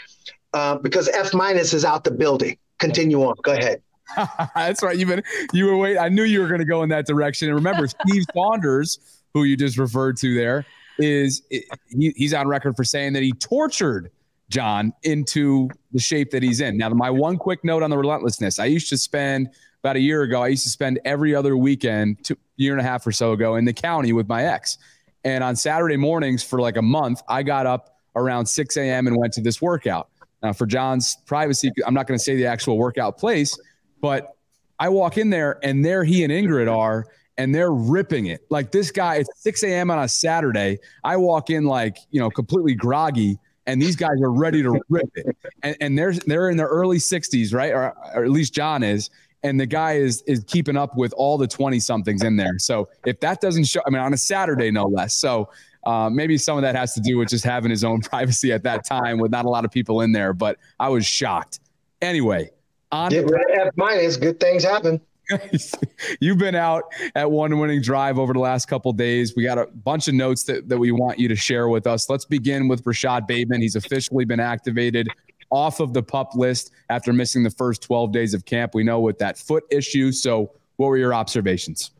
uh, 0.53 0.77
because 0.77 1.07
F 1.09 1.33
minus 1.33 1.73
is 1.73 1.83
out 1.83 2.03
the 2.03 2.11
building. 2.11 2.57
Continue 2.79 3.23
on. 3.23 3.35
Go 3.43 3.53
ahead. 3.53 3.81
That's 4.55 4.83
right. 4.83 4.97
You've 4.97 5.09
been 5.09 5.23
you 5.53 5.65
were 5.65 5.77
wait. 5.77 5.97
I 5.97 6.09
knew 6.09 6.23
you 6.23 6.41
were 6.41 6.47
going 6.47 6.59
to 6.59 6.65
go 6.65 6.83
in 6.83 6.89
that 6.89 7.07
direction. 7.07 7.47
And 7.47 7.55
remember, 7.55 7.87
Steve 7.87 8.23
Saunders, 8.35 8.99
who 9.33 9.45
you 9.45 9.57
just 9.57 9.77
referred 9.77 10.17
to 10.17 10.35
there, 10.35 10.65
is 10.99 11.41
he, 11.49 12.13
he's 12.15 12.33
on 12.33 12.47
record 12.47 12.75
for 12.75 12.83
saying 12.83 13.13
that 13.13 13.23
he 13.23 13.31
tortured 13.31 14.11
John 14.53 14.93
into 15.01 15.67
the 15.93 15.99
shape 15.99 16.29
that 16.29 16.43
he's 16.43 16.61
in. 16.61 16.77
Now, 16.77 16.89
my 16.89 17.09
one 17.09 17.37
quick 17.37 17.63
note 17.63 17.81
on 17.81 17.89
the 17.89 17.97
relentlessness. 17.97 18.59
I 18.59 18.65
used 18.65 18.87
to 18.89 18.97
spend 18.99 19.49
about 19.81 19.95
a 19.95 19.99
year 19.99 20.21
ago. 20.21 20.43
I 20.43 20.49
used 20.49 20.61
to 20.63 20.69
spend 20.69 20.99
every 21.05 21.33
other 21.33 21.57
weekend, 21.57 22.23
two, 22.23 22.37
year 22.57 22.73
and 22.73 22.79
a 22.79 22.83
half 22.83 23.05
or 23.07 23.11
so 23.11 23.31
ago, 23.31 23.55
in 23.55 23.65
the 23.65 23.73
county 23.73 24.13
with 24.13 24.29
my 24.29 24.43
ex. 24.43 24.77
And 25.23 25.43
on 25.43 25.55
Saturday 25.55 25.97
mornings 25.97 26.43
for 26.43 26.61
like 26.61 26.77
a 26.77 26.83
month, 26.83 27.23
I 27.27 27.41
got 27.41 27.65
up 27.65 27.97
around 28.15 28.45
6 28.45 28.77
a.m. 28.77 29.07
and 29.07 29.17
went 29.17 29.33
to 29.33 29.41
this 29.41 29.59
workout. 29.59 30.09
Now, 30.43 30.53
for 30.53 30.67
John's 30.67 31.17
privacy, 31.25 31.71
I'm 31.87 31.95
not 31.95 32.05
going 32.05 32.19
to 32.19 32.23
say 32.23 32.35
the 32.35 32.45
actual 32.45 32.77
workout 32.77 33.17
place, 33.17 33.57
but 34.01 34.35
I 34.77 34.89
walk 34.89 35.17
in 35.17 35.31
there 35.31 35.57
and 35.63 35.83
there 35.83 36.03
he 36.03 36.23
and 36.23 36.31
Ingrid 36.31 36.71
are, 36.71 37.07
and 37.39 37.55
they're 37.55 37.73
ripping 37.73 38.27
it. 38.27 38.45
Like 38.51 38.71
this 38.71 38.91
guy, 38.91 39.15
it's 39.15 39.29
6 39.41 39.63
a.m. 39.63 39.89
on 39.89 39.97
a 39.97 40.07
Saturday. 40.07 40.77
I 41.03 41.17
walk 41.17 41.49
in 41.49 41.63
like, 41.63 41.97
you 42.11 42.19
know, 42.19 42.29
completely 42.29 42.75
groggy, 42.75 43.39
and 43.65 43.81
these 43.81 43.95
guys 43.95 44.21
are 44.21 44.31
ready 44.31 44.61
to 44.61 44.81
rip 44.89 45.09
it. 45.15 45.37
And, 45.61 45.77
and 45.79 45.97
they're 45.97 46.13
they're 46.13 46.49
in 46.49 46.57
their 46.57 46.67
early 46.67 46.97
60s, 46.97 47.53
right? 47.53 47.71
Or, 47.71 47.93
or 48.15 48.23
at 48.23 48.31
least 48.31 48.53
John 48.53 48.83
is. 48.83 49.09
And 49.43 49.59
the 49.59 49.65
guy 49.65 49.93
is 49.93 50.21
is 50.25 50.43
keeping 50.45 50.77
up 50.77 50.95
with 50.95 51.13
all 51.13 51.37
the 51.37 51.47
20 51.47 51.79
somethings 51.79 52.23
in 52.23 52.37
there. 52.37 52.57
So 52.59 52.89
if 53.05 53.19
that 53.19 53.41
doesn't 53.41 53.65
show, 53.65 53.81
I 53.85 53.89
mean, 53.89 54.01
on 54.01 54.13
a 54.13 54.17
Saturday, 54.17 54.71
no 54.71 54.85
less. 54.85 55.15
So 55.15 55.49
uh, 55.85 56.09
maybe 56.09 56.37
some 56.37 56.57
of 56.57 56.61
that 56.61 56.75
has 56.75 56.93
to 56.93 57.01
do 57.01 57.17
with 57.17 57.29
just 57.29 57.43
having 57.43 57.69
his 57.69 57.83
own 57.83 58.01
privacy 58.01 58.51
at 58.51 58.63
that 58.63 58.85
time 58.85 59.19
with 59.19 59.31
not 59.31 59.45
a 59.45 59.49
lot 59.49 59.65
of 59.65 59.71
people 59.71 60.01
in 60.01 60.11
there, 60.11 60.33
but 60.33 60.57
I 60.79 60.89
was 60.89 61.05
shocked. 61.05 61.59
Anyway, 62.01 62.51
on 62.91 63.09
Get 63.09 63.25
of 63.25 63.31
F 63.53 63.73
minus, 63.75 64.17
good 64.17 64.39
things 64.39 64.63
happen. 64.63 65.01
You've 66.19 66.37
been 66.37 66.55
out 66.55 66.83
at 67.15 67.29
one 67.29 67.57
winning 67.59 67.81
drive 67.81 68.19
over 68.19 68.33
the 68.33 68.39
last 68.39 68.67
couple 68.67 68.91
days. 68.93 69.35
We 69.35 69.43
got 69.43 69.57
a 69.57 69.67
bunch 69.67 70.07
of 70.07 70.13
notes 70.13 70.43
that, 70.43 70.69
that 70.69 70.77
we 70.77 70.91
want 70.91 71.19
you 71.19 71.27
to 71.27 71.35
share 71.35 71.69
with 71.69 71.87
us. 71.87 72.09
Let's 72.09 72.25
begin 72.25 72.67
with 72.67 72.83
Rashad 72.83 73.27
Bateman. 73.27 73.61
He's 73.61 73.75
officially 73.75 74.25
been 74.25 74.39
activated 74.39 75.07
off 75.49 75.79
of 75.79 75.93
the 75.93 76.01
pup 76.01 76.35
list 76.35 76.71
after 76.89 77.13
missing 77.13 77.43
the 77.43 77.51
first 77.51 77.81
12 77.83 78.11
days 78.11 78.33
of 78.33 78.45
camp. 78.45 78.73
We 78.73 78.83
know 78.83 78.99
with 78.99 79.19
that 79.19 79.37
foot 79.37 79.63
issue. 79.69 80.11
So, 80.11 80.51
what 80.77 80.87
were 80.87 80.97
your 80.97 81.13
observations? 81.13 81.91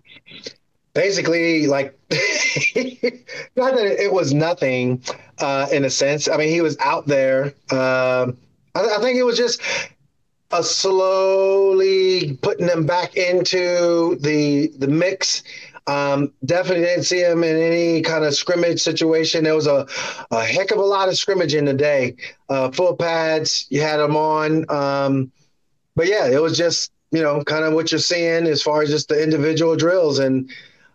basically 0.93 1.67
like 1.67 1.97
not 3.55 3.73
that 3.75 3.95
it 3.99 4.13
was 4.13 4.33
nothing 4.33 5.01
uh, 5.39 5.67
in 5.71 5.85
a 5.85 5.89
sense. 5.89 6.27
I 6.27 6.37
mean, 6.37 6.49
he 6.49 6.61
was 6.61 6.77
out 6.79 7.07
there. 7.07 7.45
Um, 7.71 8.37
I, 8.75 8.95
I, 8.95 8.97
think 9.01 9.17
it 9.17 9.23
was 9.23 9.37
just 9.37 9.61
a 10.53 10.63
slowly 10.63 12.37
putting 12.41 12.67
them 12.67 12.85
back 12.85 13.15
into 13.17 14.15
the 14.21 14.71
the 14.77 14.87
mix. 14.87 15.43
Um, 15.85 16.31
definitely 16.45 16.85
didn't 16.85 17.03
see 17.03 17.19
him 17.19 17.43
in 17.43 17.57
any 17.57 18.01
kind 18.01 18.23
of 18.23 18.33
scrimmage 18.33 18.79
situation. 18.79 19.43
There 19.43 19.55
was 19.55 19.67
a, 19.67 19.85
a 20.31 20.45
heck 20.45 20.71
of 20.71 20.77
a 20.77 20.81
lot 20.81 21.09
of 21.09 21.17
scrimmage 21.17 21.55
in 21.55 21.65
the 21.65 21.73
day. 21.73 22.15
Uh, 22.47 22.71
full 22.71 22.95
pads, 22.95 23.65
you 23.69 23.81
had 23.81 23.97
them 23.97 24.15
on. 24.15 24.69
Um, 24.69 25.31
but 25.95 26.07
yeah, 26.07 26.27
it 26.29 26.41
was 26.41 26.57
just 26.57 26.91
you 27.11 27.21
know 27.21 27.43
kind 27.43 27.65
of 27.65 27.73
what 27.73 27.91
you're 27.91 27.99
seeing 27.99 28.47
as 28.47 28.61
far 28.61 28.81
as 28.81 28.89
just 28.89 29.09
the 29.09 29.21
individual 29.21 29.75
drills 29.75 30.19
and 30.19 30.49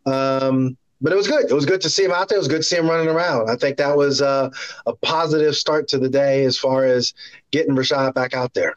um, 0.07 0.77
but 1.01 1.12
it 1.12 1.16
was 1.16 1.29
good. 1.29 1.51
It 1.51 1.55
was 1.55 1.66
good 1.66 1.81
to 1.83 1.90
see 1.90 2.05
him 2.05 2.11
out 2.11 2.29
there. 2.29 2.37
It 2.37 2.40
was 2.40 2.49
good 2.49 2.59
to 2.59 2.62
see 2.62 2.77
him 2.77 2.88
running 2.88 3.09
around. 3.09 3.51
I 3.51 3.57
think 3.57 3.77
that 3.77 3.97
was 3.97 4.21
uh, 4.21 4.51
a 4.87 4.97
positive 4.97 5.55
start 5.55 5.87
to 5.88 5.99
the 5.99 6.09
day 6.09 6.44
as 6.44 6.59
far 6.59 6.85
as 6.85 7.14
getting 7.53 7.77
Rashad 7.77 8.14
back 8.14 8.35
out 8.35 8.55
there. 8.55 8.77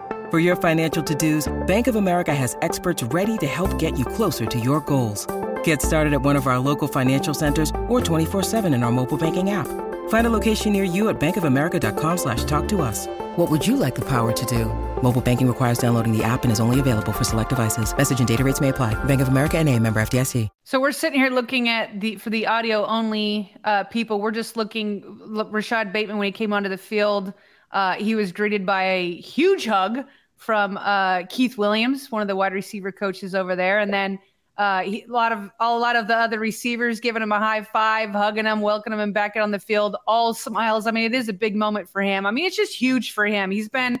For 0.31 0.39
your 0.39 0.55
financial 0.55 1.03
to-dos, 1.03 1.51
Bank 1.67 1.87
of 1.87 1.97
America 1.97 2.33
has 2.33 2.55
experts 2.61 3.03
ready 3.03 3.37
to 3.39 3.45
help 3.45 3.77
get 3.77 3.99
you 3.99 4.05
closer 4.05 4.45
to 4.45 4.59
your 4.61 4.79
goals. 4.79 5.27
Get 5.65 5.81
started 5.81 6.13
at 6.13 6.21
one 6.21 6.37
of 6.37 6.47
our 6.47 6.57
local 6.57 6.87
financial 6.87 7.33
centers 7.33 7.69
or 7.89 7.99
24-7 7.99 8.73
in 8.73 8.81
our 8.81 8.93
mobile 8.93 9.17
banking 9.17 9.49
app. 9.49 9.67
Find 10.07 10.27
a 10.27 10.29
location 10.29 10.71
near 10.71 10.85
you 10.85 11.09
at 11.09 11.19
bankofamerica.com 11.19 12.17
slash 12.17 12.45
talk 12.45 12.69
to 12.69 12.81
us. 12.81 13.07
What 13.35 13.51
would 13.51 13.67
you 13.67 13.75
like 13.75 13.93
the 13.93 14.05
power 14.05 14.31
to 14.31 14.45
do? 14.45 14.67
Mobile 15.03 15.19
banking 15.19 15.49
requires 15.49 15.79
downloading 15.79 16.17
the 16.17 16.23
app 16.23 16.43
and 16.43 16.51
is 16.51 16.61
only 16.61 16.79
available 16.79 17.11
for 17.11 17.25
select 17.25 17.49
devices. 17.49 17.93
Message 17.97 18.19
and 18.19 18.27
data 18.27 18.45
rates 18.45 18.61
may 18.61 18.69
apply. 18.69 18.93
Bank 19.03 19.19
of 19.19 19.27
America 19.27 19.57
and 19.57 19.67
a 19.67 19.77
member 19.79 20.01
FDIC. 20.01 20.47
So 20.63 20.79
we're 20.79 20.93
sitting 20.93 21.19
here 21.19 21.29
looking 21.29 21.67
at 21.67 21.99
the, 21.99 22.15
for 22.15 22.29
the 22.29 22.47
audio 22.47 22.85
only 22.85 23.53
uh, 23.65 23.83
people, 23.83 24.21
we're 24.21 24.31
just 24.31 24.55
looking, 24.55 25.01
Rashad 25.27 25.91
Bateman, 25.91 26.19
when 26.19 26.27
he 26.27 26.31
came 26.31 26.53
onto 26.53 26.69
the 26.69 26.77
field, 26.77 27.33
uh, 27.71 27.95
he 27.95 28.15
was 28.15 28.31
greeted 28.31 28.65
by 28.65 28.83
a 28.83 29.15
huge 29.15 29.65
hug 29.65 30.05
from 30.41 30.77
uh, 30.77 31.23
Keith 31.29 31.57
Williams, 31.57 32.11
one 32.11 32.21
of 32.21 32.27
the 32.27 32.35
wide 32.35 32.51
receiver 32.53 32.91
coaches 32.91 33.35
over 33.35 33.55
there, 33.55 33.79
and 33.79 33.93
then 33.93 34.17
uh, 34.57 34.81
he, 34.81 35.03
a 35.03 35.11
lot 35.11 35.31
of 35.31 35.51
a 35.59 35.77
lot 35.77 35.95
of 35.95 36.07
the 36.07 36.15
other 36.15 36.39
receivers 36.39 36.99
giving 36.99 37.21
him 37.21 37.31
a 37.31 37.37
high 37.37 37.61
five, 37.61 38.09
hugging 38.09 38.45
him, 38.45 38.59
welcoming 38.59 38.99
him 38.99 39.13
back 39.13 39.35
out 39.37 39.43
on 39.43 39.51
the 39.51 39.59
field, 39.59 39.95
all 40.07 40.33
smiles. 40.33 40.87
I 40.87 40.91
mean, 40.91 41.05
it 41.05 41.15
is 41.15 41.29
a 41.29 41.33
big 41.33 41.55
moment 41.55 41.87
for 41.87 42.01
him. 42.01 42.25
I 42.25 42.31
mean, 42.31 42.45
it's 42.45 42.55
just 42.55 42.75
huge 42.75 43.13
for 43.13 43.25
him. 43.25 43.51
He's 43.51 43.69
been, 43.69 43.99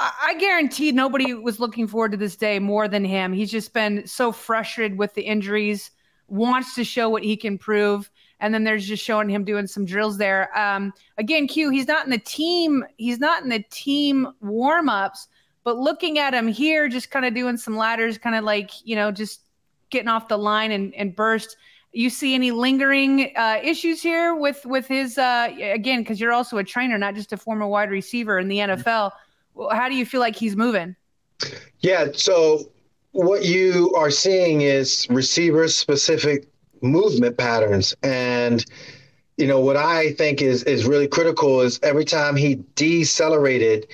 I, 0.00 0.34
guarantee, 0.38 0.90
nobody 0.90 1.32
was 1.32 1.60
looking 1.60 1.86
forward 1.86 2.10
to 2.10 2.18
this 2.18 2.36
day 2.36 2.58
more 2.58 2.88
than 2.88 3.04
him. 3.04 3.32
He's 3.32 3.50
just 3.50 3.72
been 3.72 4.04
so 4.04 4.32
frustrated 4.32 4.98
with 4.98 5.14
the 5.14 5.22
injuries, 5.22 5.92
wants 6.26 6.74
to 6.74 6.84
show 6.84 7.08
what 7.08 7.22
he 7.22 7.36
can 7.36 7.56
prove 7.56 8.10
and 8.40 8.52
then 8.52 8.64
there's 8.64 8.86
just 8.86 9.02
showing 9.02 9.28
him 9.28 9.44
doing 9.44 9.66
some 9.66 9.84
drills 9.84 10.18
there. 10.18 10.56
Um, 10.58 10.92
again, 11.18 11.48
Q, 11.48 11.70
he's 11.70 11.88
not 11.88 12.04
in 12.04 12.10
the 12.10 12.18
team. 12.18 12.84
He's 12.96 13.18
not 13.18 13.42
in 13.42 13.48
the 13.48 13.64
team 13.70 14.28
warm 14.40 14.88
ups, 14.88 15.28
but 15.66 15.78
looking 15.78 16.20
at 16.20 16.32
him 16.32 16.46
here, 16.46 16.88
just 16.88 17.10
kind 17.10 17.26
of 17.26 17.34
doing 17.34 17.56
some 17.56 17.76
ladders, 17.76 18.18
kind 18.18 18.36
of 18.36 18.44
like 18.44 18.70
you 18.84 18.94
know, 18.94 19.10
just 19.10 19.40
getting 19.90 20.06
off 20.06 20.28
the 20.28 20.36
line 20.36 20.70
and, 20.70 20.94
and 20.94 21.14
burst. 21.14 21.56
You 21.92 22.08
see 22.08 22.36
any 22.36 22.52
lingering 22.52 23.32
uh, 23.34 23.58
issues 23.64 24.00
here 24.00 24.36
with 24.36 24.64
with 24.64 24.86
his 24.86 25.18
uh, 25.18 25.48
again? 25.60 26.02
Because 26.02 26.20
you're 26.20 26.32
also 26.32 26.56
a 26.58 26.64
trainer, 26.64 26.96
not 26.98 27.16
just 27.16 27.32
a 27.32 27.36
former 27.36 27.66
wide 27.66 27.90
receiver 27.90 28.38
in 28.38 28.46
the 28.46 28.58
NFL. 28.58 29.10
How 29.72 29.88
do 29.88 29.96
you 29.96 30.06
feel 30.06 30.20
like 30.20 30.36
he's 30.36 30.54
moving? 30.54 30.94
Yeah. 31.80 32.12
So 32.14 32.70
what 33.10 33.44
you 33.44 33.92
are 33.96 34.12
seeing 34.12 34.60
is 34.60 35.08
receiver 35.10 35.66
specific 35.66 36.46
movement 36.80 37.38
patterns. 37.38 37.92
And, 38.04 38.64
you 39.36 39.48
know, 39.48 39.58
what 39.58 39.76
I 39.76 40.12
think 40.12 40.42
is 40.42 40.62
is 40.62 40.86
really 40.86 41.08
critical 41.08 41.60
is 41.62 41.80
every 41.82 42.04
time 42.04 42.36
he 42.36 42.62
decelerated, 42.76 43.88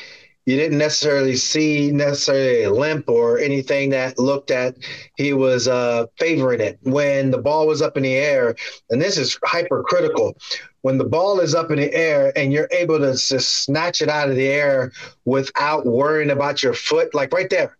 you 0.44 0.56
didn't 0.56 0.78
necessarily 0.78 1.36
see 1.36 1.92
necessarily 1.92 2.64
a 2.64 2.70
limp 2.70 3.08
or 3.08 3.38
anything 3.38 3.90
that 3.90 4.18
looked 4.18 4.50
at 4.50 4.76
he 5.16 5.32
was 5.32 5.68
uh, 5.68 6.06
favoring 6.18 6.60
it 6.60 6.78
when 6.82 7.30
the 7.30 7.38
ball 7.38 7.66
was 7.66 7.80
up 7.82 7.96
in 7.96 8.02
the 8.02 8.14
air. 8.14 8.54
And 8.90 9.00
this 9.00 9.18
is 9.18 9.38
hypercritical. 9.44 10.36
When 10.80 10.98
the 10.98 11.04
ball 11.04 11.38
is 11.38 11.54
up 11.54 11.70
in 11.70 11.78
the 11.78 11.94
air 11.94 12.32
and 12.36 12.52
you're 12.52 12.68
able 12.72 12.98
to 12.98 13.12
just 13.12 13.64
snatch 13.64 14.02
it 14.02 14.08
out 14.08 14.30
of 14.30 14.36
the 14.36 14.48
air 14.48 14.92
without 15.24 15.86
worrying 15.86 16.30
about 16.30 16.62
your 16.62 16.74
foot, 16.74 17.14
like 17.14 17.32
right 17.32 17.48
there. 17.48 17.76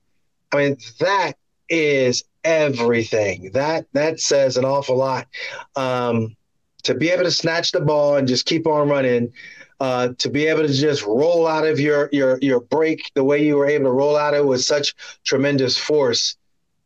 I 0.53 0.57
mean, 0.57 0.77
that 1.01 1.33
is 1.69 2.25
everything. 2.45 3.51
That 3.55 3.87
that 3.93 4.21
says 4.21 4.57
an 4.57 4.65
awful 4.65 4.97
lot. 4.97 5.27
Um, 5.75 6.37
to 6.85 6.95
be 6.95 7.11
able 7.11 7.25
to 7.25 7.31
snatch 7.31 7.73
the 7.73 7.81
ball 7.81 8.17
and 8.17 8.29
just 8.29 8.47
keep 8.47 8.67
on 8.67 8.89
running 8.89 9.33
uh, 9.81 10.11
to 10.19 10.31
be 10.31 10.47
able 10.47 10.63
to 10.63 10.73
just 10.73 11.05
roll 11.05 11.47
out 11.47 11.67
of 11.67 11.81
your 11.81 12.09
your 12.13 12.39
your 12.41 12.61
break 12.61 13.11
the 13.15 13.25
way 13.25 13.45
you 13.45 13.57
were 13.57 13.67
able 13.67 13.87
to 13.87 13.93
roll 13.93 14.17
out 14.17 14.35
of 14.35 14.41
it 14.41 14.47
with 14.47 14.63
such 14.63 14.95
tremendous 15.25 15.77
force, 15.77 16.37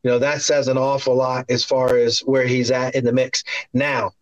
you 0.03 0.11
know 0.11 0.19
that 0.19 0.41
says 0.41 0.69
an 0.69 0.79
awful 0.79 1.15
lot 1.15 1.45
as 1.51 1.63
far 1.63 1.99
as 1.99 2.21
where 2.21 2.47
he's 2.47 2.71
at 2.71 2.95
in 2.95 3.05
the 3.05 3.13
mix. 3.13 3.45
Now, 3.75 4.13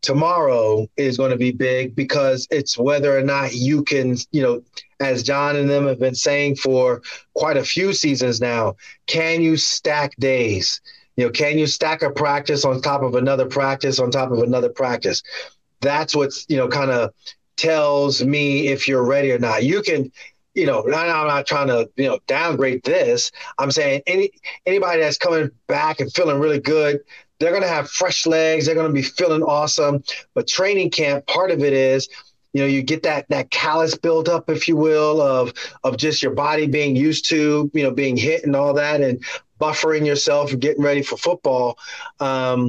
tomorrow 0.00 0.88
is 0.96 1.16
going 1.16 1.30
to 1.30 1.36
be 1.36 1.52
big 1.52 1.94
because 1.94 2.46
it's 2.50 2.76
whether 2.76 3.16
or 3.16 3.22
not 3.22 3.54
you 3.54 3.84
can, 3.84 4.16
you 4.32 4.42
know, 4.42 4.62
as 5.00 5.22
John 5.22 5.56
and 5.56 5.70
them 5.70 5.86
have 5.86 6.00
been 6.00 6.14
saying 6.14 6.56
for 6.56 7.02
quite 7.34 7.56
a 7.56 7.64
few 7.64 7.92
seasons 7.92 8.40
now, 8.40 8.76
can 9.06 9.40
you 9.40 9.56
stack 9.56 10.14
days? 10.16 10.80
You 11.16 11.26
know, 11.26 11.30
can 11.30 11.58
you 11.58 11.66
stack 11.66 12.02
a 12.02 12.10
practice 12.10 12.64
on 12.64 12.80
top 12.80 13.02
of 13.02 13.14
another 13.14 13.46
practice 13.46 13.98
on 13.98 14.10
top 14.10 14.30
of 14.30 14.38
another 14.38 14.70
practice? 14.70 15.22
That's 15.80 16.14
what's, 16.16 16.46
you 16.48 16.56
know, 16.56 16.68
kind 16.68 16.90
of 16.90 17.12
tells 17.56 18.24
me 18.24 18.68
if 18.68 18.88
you're 18.88 19.04
ready 19.04 19.32
or 19.32 19.38
not. 19.38 19.62
You 19.64 19.82
can, 19.82 20.10
you 20.54 20.66
know, 20.66 20.82
I'm 20.84 21.26
not 21.26 21.46
trying 21.46 21.68
to, 21.68 21.90
you 21.96 22.08
know, 22.08 22.18
downgrade 22.26 22.82
this. 22.84 23.30
I'm 23.58 23.70
saying 23.70 24.02
any 24.06 24.32
anybody 24.66 25.00
that's 25.00 25.18
coming 25.18 25.50
back 25.66 26.00
and 26.00 26.12
feeling 26.12 26.38
really 26.38 26.60
good, 26.60 27.00
they're 27.38 27.58
to 27.58 27.68
have 27.68 27.90
fresh 27.90 28.26
legs. 28.26 28.66
They're 28.66 28.74
to 28.74 28.88
be 28.88 29.02
feeling 29.02 29.42
awesome. 29.42 30.02
But 30.34 30.46
training 30.46 30.90
camp, 30.90 31.26
part 31.26 31.50
of 31.50 31.62
it 31.64 31.72
is, 31.72 32.08
you 32.52 32.60
know, 32.60 32.68
you 32.68 32.82
get 32.82 33.02
that 33.02 33.28
that 33.30 33.50
callus 33.50 33.96
built 33.96 34.28
up, 34.28 34.50
if 34.50 34.68
you 34.68 34.76
will, 34.76 35.20
of 35.20 35.52
of 35.84 35.96
just 35.96 36.22
your 36.22 36.32
body 36.34 36.66
being 36.66 36.96
used 36.96 37.28
to, 37.30 37.70
you 37.72 37.82
know, 37.82 37.90
being 37.90 38.16
hit 38.16 38.44
and 38.44 38.54
all 38.54 38.74
that, 38.74 39.00
and 39.00 39.24
buffering 39.62 40.04
yourself 40.06 40.46
getting 40.58 40.84
ready 40.90 41.02
for 41.02 41.16
football. 41.16 41.78
Um, 42.28 42.60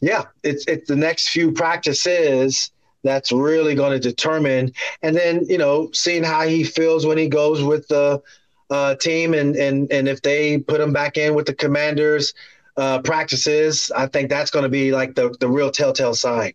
yeah, 0.00 0.24
it's 0.42 0.64
it's 0.72 0.86
the 0.88 0.96
next 0.96 1.28
few 1.36 1.52
practices 1.52 2.72
that's 3.04 3.30
really 3.32 3.74
going 3.74 3.92
to 3.92 4.08
determine. 4.10 4.72
And 5.02 5.16
then, 5.16 5.44
you 5.48 5.58
know, 5.58 5.90
seeing 5.92 6.24
how 6.24 6.42
he 6.46 6.64
feels 6.64 7.06
when 7.06 7.18
he 7.18 7.28
goes 7.28 7.62
with 7.62 7.86
the 7.88 8.22
uh, 8.70 8.94
team 8.96 9.34
and, 9.34 9.56
and, 9.56 9.90
and 9.92 10.08
if 10.08 10.20
they 10.20 10.58
put 10.58 10.80
him 10.80 10.92
back 10.92 11.16
in 11.16 11.34
with 11.34 11.46
the 11.46 11.54
commanders 11.54 12.34
uh, 12.76 13.00
practices, 13.00 13.90
I 13.96 14.06
think 14.06 14.28
that's 14.28 14.50
going 14.50 14.64
to 14.64 14.68
be 14.68 14.92
like 14.92 15.14
the, 15.14 15.34
the 15.40 15.48
real 15.48 15.70
telltale 15.70 16.14
sign. 16.14 16.52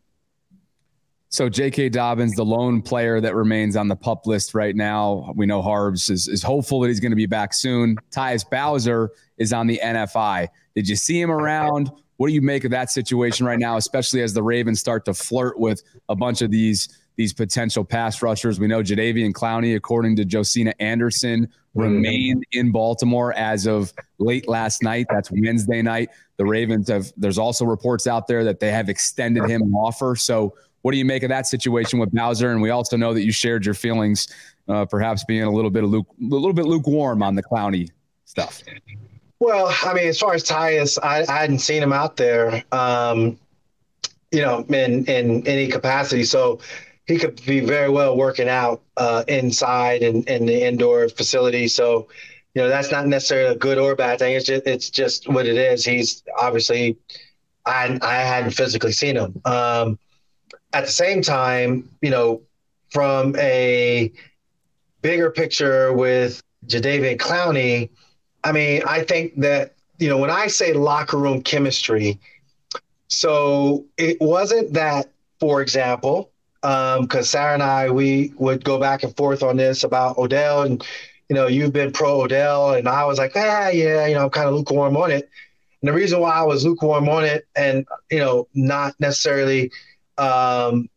So 1.34 1.50
J.K. 1.50 1.90
Dobbins, 1.90 2.36
the 2.36 2.46
lone 2.46 2.80
player 2.80 3.20
that 3.20 3.34
remains 3.34 3.76
on 3.76 3.88
the 3.88 3.96
pup 3.96 4.28
list 4.28 4.54
right 4.54 4.76
now. 4.76 5.34
We 5.36 5.48
know 5.48 5.64
Harbs 5.64 6.12
is, 6.12 6.28
is 6.28 6.44
hopeful 6.44 6.80
that 6.82 6.90
he's 6.90 7.00
going 7.00 7.12
to 7.12 7.16
be 7.16 7.26
back 7.26 7.56
soon. 7.56 7.98
Tyus 8.12 8.48
Bowser 8.48 9.10
is 9.40 9.52
on 9.52 9.66
the 9.66 9.82
NFI. 9.84 10.48
Did 10.76 10.88
you 10.88 10.96
see 10.96 11.20
him 11.20 11.32
around? 11.32 11.92
What 12.18 12.28
do 12.28 12.36
you 12.36 12.42
make 12.44 12.66
of 12.66 12.70
that 12.70 12.92
situation 12.92 13.48
right 13.48 13.58
now, 13.58 13.78
especially 13.78 14.22
as 14.22 14.36
the 14.36 14.44
Ravens 14.44 14.80
start 14.80 15.06
to 15.06 15.16
flirt 15.16 15.58
with 15.58 15.82
a 16.08 16.16
bunch 16.16 16.44
of 16.44 16.52
these 16.52 17.00
these 17.16 17.34
potential 17.34 17.84
pass 17.84 18.22
rushers? 18.22 18.60
We 18.60 18.68
know 18.68 18.84
Jadeveon 18.84 19.32
Clowney, 19.32 19.76
according 19.76 20.16
to 20.18 20.26
Josina 20.26 20.76
Anderson, 20.80 21.50
remained 21.74 22.46
in 22.52 22.72
Baltimore 22.72 23.34
as 23.34 23.66
of 23.66 23.92
late 24.20 24.48
last 24.48 24.84
night. 24.84 25.08
That's 25.10 25.32
Wednesday 25.32 25.82
night. 25.82 26.12
The 26.38 26.46
Ravens 26.46 26.90
have. 26.90 27.12
There's 27.18 27.40
also 27.40 27.66
reports 27.66 28.06
out 28.06 28.28
there 28.28 28.44
that 28.44 28.60
they 28.60 28.70
have 28.70 28.88
extended 28.88 29.50
him 29.50 29.64
an 29.64 29.74
offer. 29.74 30.16
So, 30.16 30.54
what 30.84 30.92
do 30.92 30.98
you 30.98 31.06
make 31.06 31.24
of 31.24 31.30
that 31.30 31.48
situation 31.48 31.98
with 31.98 32.12
Bowser? 32.14 32.52
And 32.52 32.62
we 32.62 32.70
also 32.70 32.96
know 32.96 33.14
that 33.14 33.24
you 33.24 33.32
shared 33.32 33.66
your 33.66 33.74
feelings, 33.74 34.28
uh, 34.68 34.86
perhaps 34.86 35.24
being 35.24 35.44
a 35.44 35.52
little 35.52 35.72
bit 35.72 35.84
luke, 35.86 36.08
a 36.22 36.24
little 36.24 36.54
bit 36.54 36.66
lukewarm 36.66 37.24
on 37.24 37.36
the 37.36 37.44
Clowney 37.44 37.90
stuff. 38.26 38.62
Well, 39.40 39.74
I 39.84 39.94
mean, 39.94 40.08
as 40.08 40.20
far 40.20 40.34
as 40.34 40.44
Tyus, 40.44 40.98
I, 41.02 41.26
I 41.28 41.42
hadn't 41.42 41.60
seen 41.60 41.82
him 41.82 41.92
out 41.92 42.18
there, 42.18 42.64
um, 42.72 43.40
you 44.32 44.42
know, 44.42 44.60
in 44.70 45.06
in 45.06 45.48
any 45.48 45.68
capacity. 45.68 46.24
So 46.24 46.60
he 47.08 47.18
could 47.18 47.44
be 47.46 47.60
very 47.62 47.90
well 47.90 48.16
working 48.16 48.50
out 48.50 48.82
uh, 48.98 49.24
inside 49.28 50.04
and 50.04 50.28
in, 50.28 50.42
in 50.42 50.46
the 50.46 50.66
indoor 50.66 51.10
facility. 51.10 51.68
So, 51.68 52.08
you 52.56 52.62
know, 52.62 52.70
that's 52.70 52.92
not 52.92 53.08
necessarily 53.08 53.56
a 53.56 53.58
good 53.58 53.78
or 53.78 53.96
bad 53.96 54.20
thing. 54.20 54.36
It's 54.36 54.46
just 54.46 54.66
it's 54.66 54.90
just 54.90 55.30
what 55.30 55.46
it 55.46 55.58
is. 55.58 55.84
He's 55.86 56.24
obviously, 56.40 56.98
I 57.66 57.98
I 58.02 58.16
hadn't 58.16 58.52
physically 58.52 58.94
seen 58.94 59.16
him. 59.16 59.42
Um, 59.46 60.00
at 60.74 60.86
the 60.86 60.92
same 60.92 61.22
time, 61.22 61.90
you 62.02 62.10
know, 62.10 62.42
from 62.92 63.36
a 63.38 64.12
bigger 65.02 65.32
picture 65.32 65.94
with 65.94 66.42
Jadeveon 66.68 67.18
Clowney 67.18 67.90
I 68.44 68.52
mean, 68.52 68.82
I 68.86 69.04
think 69.04 69.40
that, 69.40 69.74
you 70.00 70.10
know, 70.10 70.18
when 70.18 70.30
I 70.30 70.48
say 70.48 70.74
locker 70.74 71.18
room 71.18 71.42
chemistry, 71.42 72.20
so 73.08 73.86
it 73.98 74.18
wasn't 74.20 74.74
that, 74.74 75.12
for 75.40 75.62
example, 75.62 76.32
because 76.62 77.00
um, 77.00 77.24
Sarah 77.24 77.54
and 77.54 77.64
I, 77.64 77.90
we 77.90 78.34
would 78.38 78.64
go 78.64 78.80
back 78.80 79.04
and 79.04 79.16
forth 79.16 79.44
on 79.44 79.58
this 79.58 79.84
about 79.84 80.18
Odell, 80.18 80.64
and, 80.64 80.86
you 81.30 81.36
know, 81.36 81.48
you've 81.48 81.74
been 81.74 81.92
pro 81.92 82.22
Odell, 82.22 82.74
and 82.74 82.88
I 82.88 83.06
was 83.06 83.18
like, 83.18 83.34
ah, 83.36 83.70
yeah, 83.70 84.08
you 84.08 84.16
know, 84.16 84.26
I'm 84.26 84.30
kind 84.30 84.48
of 84.48 84.56
lukewarm 84.56 84.98
on 84.98 85.12
it. 85.12 85.30
And 85.82 85.90
the 85.90 85.94
reason 85.94 86.20
why 86.20 86.32
I 86.32 86.44
was 86.44 86.66
lukewarm 86.66 87.08
on 87.10 87.26
it 87.26 87.46
and, 87.56 87.86
you 88.10 88.20
know, 88.20 88.48
not 88.54 88.98
necessarily 89.00 89.70
um, 90.18 90.90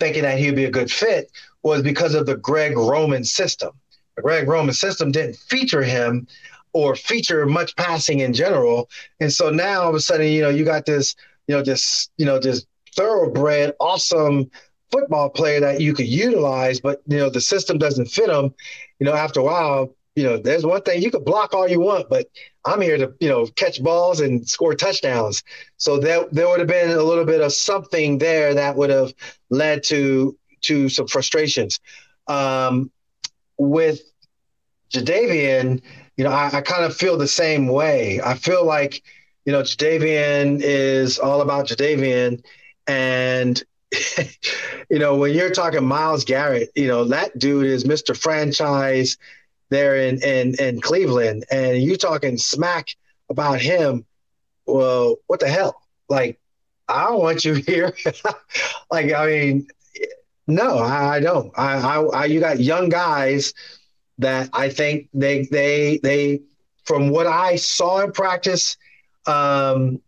thinking 0.00 0.22
that 0.22 0.38
he'd 0.38 0.56
be 0.56 0.64
a 0.64 0.70
good 0.70 0.90
fit 0.90 1.30
was 1.62 1.82
because 1.82 2.14
of 2.14 2.26
the 2.26 2.36
Greg 2.36 2.76
Roman 2.76 3.24
system. 3.24 3.72
The 4.16 4.22
Greg 4.22 4.48
Roman 4.48 4.74
system 4.74 5.12
didn't 5.12 5.36
feature 5.36 5.82
him 5.82 6.26
or 6.72 6.94
feature 6.96 7.46
much 7.46 7.76
passing 7.76 8.20
in 8.20 8.32
general. 8.32 8.88
And 9.20 9.32
so 9.32 9.50
now 9.50 9.82
all 9.82 9.90
of 9.90 9.94
a 9.94 10.00
sudden, 10.00 10.26
you 10.26 10.42
know, 10.42 10.48
you 10.48 10.64
got 10.64 10.86
this, 10.86 11.14
you 11.46 11.54
know, 11.54 11.62
this, 11.62 12.10
you 12.16 12.26
know, 12.26 12.38
this 12.38 12.66
thoroughbred, 12.94 13.74
awesome 13.80 14.50
football 14.90 15.30
player 15.30 15.60
that 15.60 15.80
you 15.80 15.94
could 15.94 16.06
utilize, 16.06 16.80
but 16.80 17.02
you 17.06 17.16
know, 17.16 17.30
the 17.30 17.40
system 17.40 17.78
doesn't 17.78 18.06
fit 18.06 18.28
him. 18.28 18.54
You 18.98 19.06
know, 19.06 19.14
after 19.14 19.40
a 19.40 19.44
while, 19.44 19.94
you 20.14 20.24
know, 20.24 20.36
there's 20.36 20.66
one 20.66 20.82
thing 20.82 21.02
you 21.02 21.10
could 21.10 21.24
block 21.24 21.54
all 21.54 21.68
you 21.68 21.80
want, 21.80 22.08
but 22.10 22.26
I'm 22.64 22.80
here 22.80 22.96
to, 22.96 23.12
you 23.20 23.28
know, 23.28 23.46
catch 23.46 23.82
balls 23.82 24.20
and 24.20 24.48
score 24.48 24.74
touchdowns. 24.74 25.42
So 25.76 25.98
there, 25.98 26.26
there 26.30 26.48
would 26.48 26.60
have 26.60 26.68
been 26.68 26.90
a 26.90 27.02
little 27.02 27.24
bit 27.24 27.40
of 27.40 27.52
something 27.52 28.18
there 28.18 28.54
that 28.54 28.76
would 28.76 28.90
have 28.90 29.12
led 29.50 29.82
to 29.84 30.36
to 30.62 30.88
some 30.88 31.08
frustrations. 31.08 31.80
Um, 32.28 32.90
with 33.58 34.02
Jadeveon, 34.92 35.82
you 36.16 36.24
know, 36.24 36.30
I, 36.30 36.50
I 36.52 36.60
kind 36.60 36.84
of 36.84 36.96
feel 36.96 37.16
the 37.16 37.28
same 37.28 37.66
way. 37.66 38.20
I 38.22 38.34
feel 38.34 38.64
like, 38.64 39.02
you 39.44 39.52
know, 39.52 39.62
Jadeveon 39.62 40.60
is 40.62 41.18
all 41.18 41.40
about 41.40 41.66
Jadeveon. 41.66 42.44
And, 42.86 43.62
you 44.90 44.98
know, 44.98 45.16
when 45.16 45.34
you're 45.34 45.50
talking 45.50 45.84
Myles 45.84 46.24
Garrett, 46.24 46.70
you 46.74 46.86
know, 46.86 47.04
that 47.04 47.38
dude 47.38 47.66
is 47.66 47.84
Mr. 47.84 48.16
Franchise 48.16 49.16
there 49.72 49.96
in, 49.96 50.22
in, 50.22 50.54
in 50.60 50.80
Cleveland. 50.80 51.44
And 51.50 51.82
you 51.82 51.96
talking 51.96 52.38
smack 52.38 52.88
about 53.28 53.60
him. 53.60 54.04
Well, 54.66 55.16
what 55.26 55.40
the 55.40 55.48
hell? 55.48 55.80
Like, 56.08 56.38
I 56.88 57.04
don't 57.04 57.20
want 57.20 57.44
you 57.44 57.54
here. 57.66 57.94
like, 58.90 59.12
I 59.12 59.26
mean, 59.26 59.66
no, 60.46 60.78
I, 60.78 61.16
I 61.16 61.20
don't. 61.20 61.52
I, 61.56 61.78
I, 61.78 62.02
I, 62.02 62.24
you 62.26 62.40
got 62.40 62.60
young 62.60 62.88
guys 62.88 63.54
that 64.18 64.50
I 64.52 64.68
think 64.68 65.08
they 65.14 65.46
they 65.50 65.98
they 66.02 66.42
from 66.84 67.10
what 67.10 67.26
I 67.26 67.56
saw 67.56 68.00
in 68.00 68.12
practice, 68.12 68.76
um, 69.26 70.00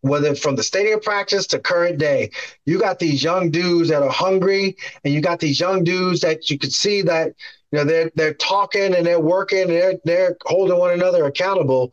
whether 0.00 0.34
from 0.34 0.56
the 0.56 0.62
stadium 0.62 1.00
practice 1.00 1.46
to 1.48 1.58
current 1.58 1.98
day, 1.98 2.30
you 2.64 2.80
got 2.80 2.98
these 2.98 3.22
young 3.22 3.50
dudes 3.50 3.88
that 3.88 4.02
are 4.02 4.10
hungry, 4.10 4.76
and 5.04 5.14
you 5.14 5.20
got 5.20 5.40
these 5.40 5.60
young 5.60 5.84
dudes 5.84 6.20
that 6.20 6.50
you 6.50 6.58
could 6.58 6.72
see 6.72 7.02
that 7.02 7.34
you 7.72 7.78
know 7.78 7.84
they're 7.84 8.10
they're 8.14 8.34
talking 8.34 8.94
and 8.94 9.06
they're 9.06 9.20
working 9.20 9.62
and 9.62 9.70
they're 9.70 9.94
they're 10.04 10.36
holding 10.44 10.78
one 10.78 10.92
another 10.92 11.24
accountable. 11.24 11.92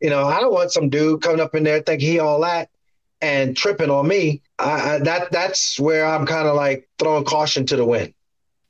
You 0.00 0.10
know, 0.10 0.26
I 0.26 0.40
don't 0.40 0.52
want 0.52 0.70
some 0.70 0.90
dude 0.90 1.22
coming 1.22 1.40
up 1.40 1.54
in 1.54 1.64
there 1.64 1.80
thinking 1.80 2.08
he 2.08 2.18
all 2.20 2.40
that 2.42 2.70
and 3.20 3.56
tripping 3.56 3.90
on 3.90 4.06
me. 4.06 4.42
I, 4.58 4.94
I, 4.94 4.98
that 5.00 5.32
that's 5.32 5.78
where 5.78 6.06
I'm 6.06 6.26
kind 6.26 6.46
of 6.46 6.54
like 6.54 6.88
throwing 6.98 7.24
caution 7.24 7.66
to 7.66 7.76
the 7.76 7.84
wind. 7.84 8.14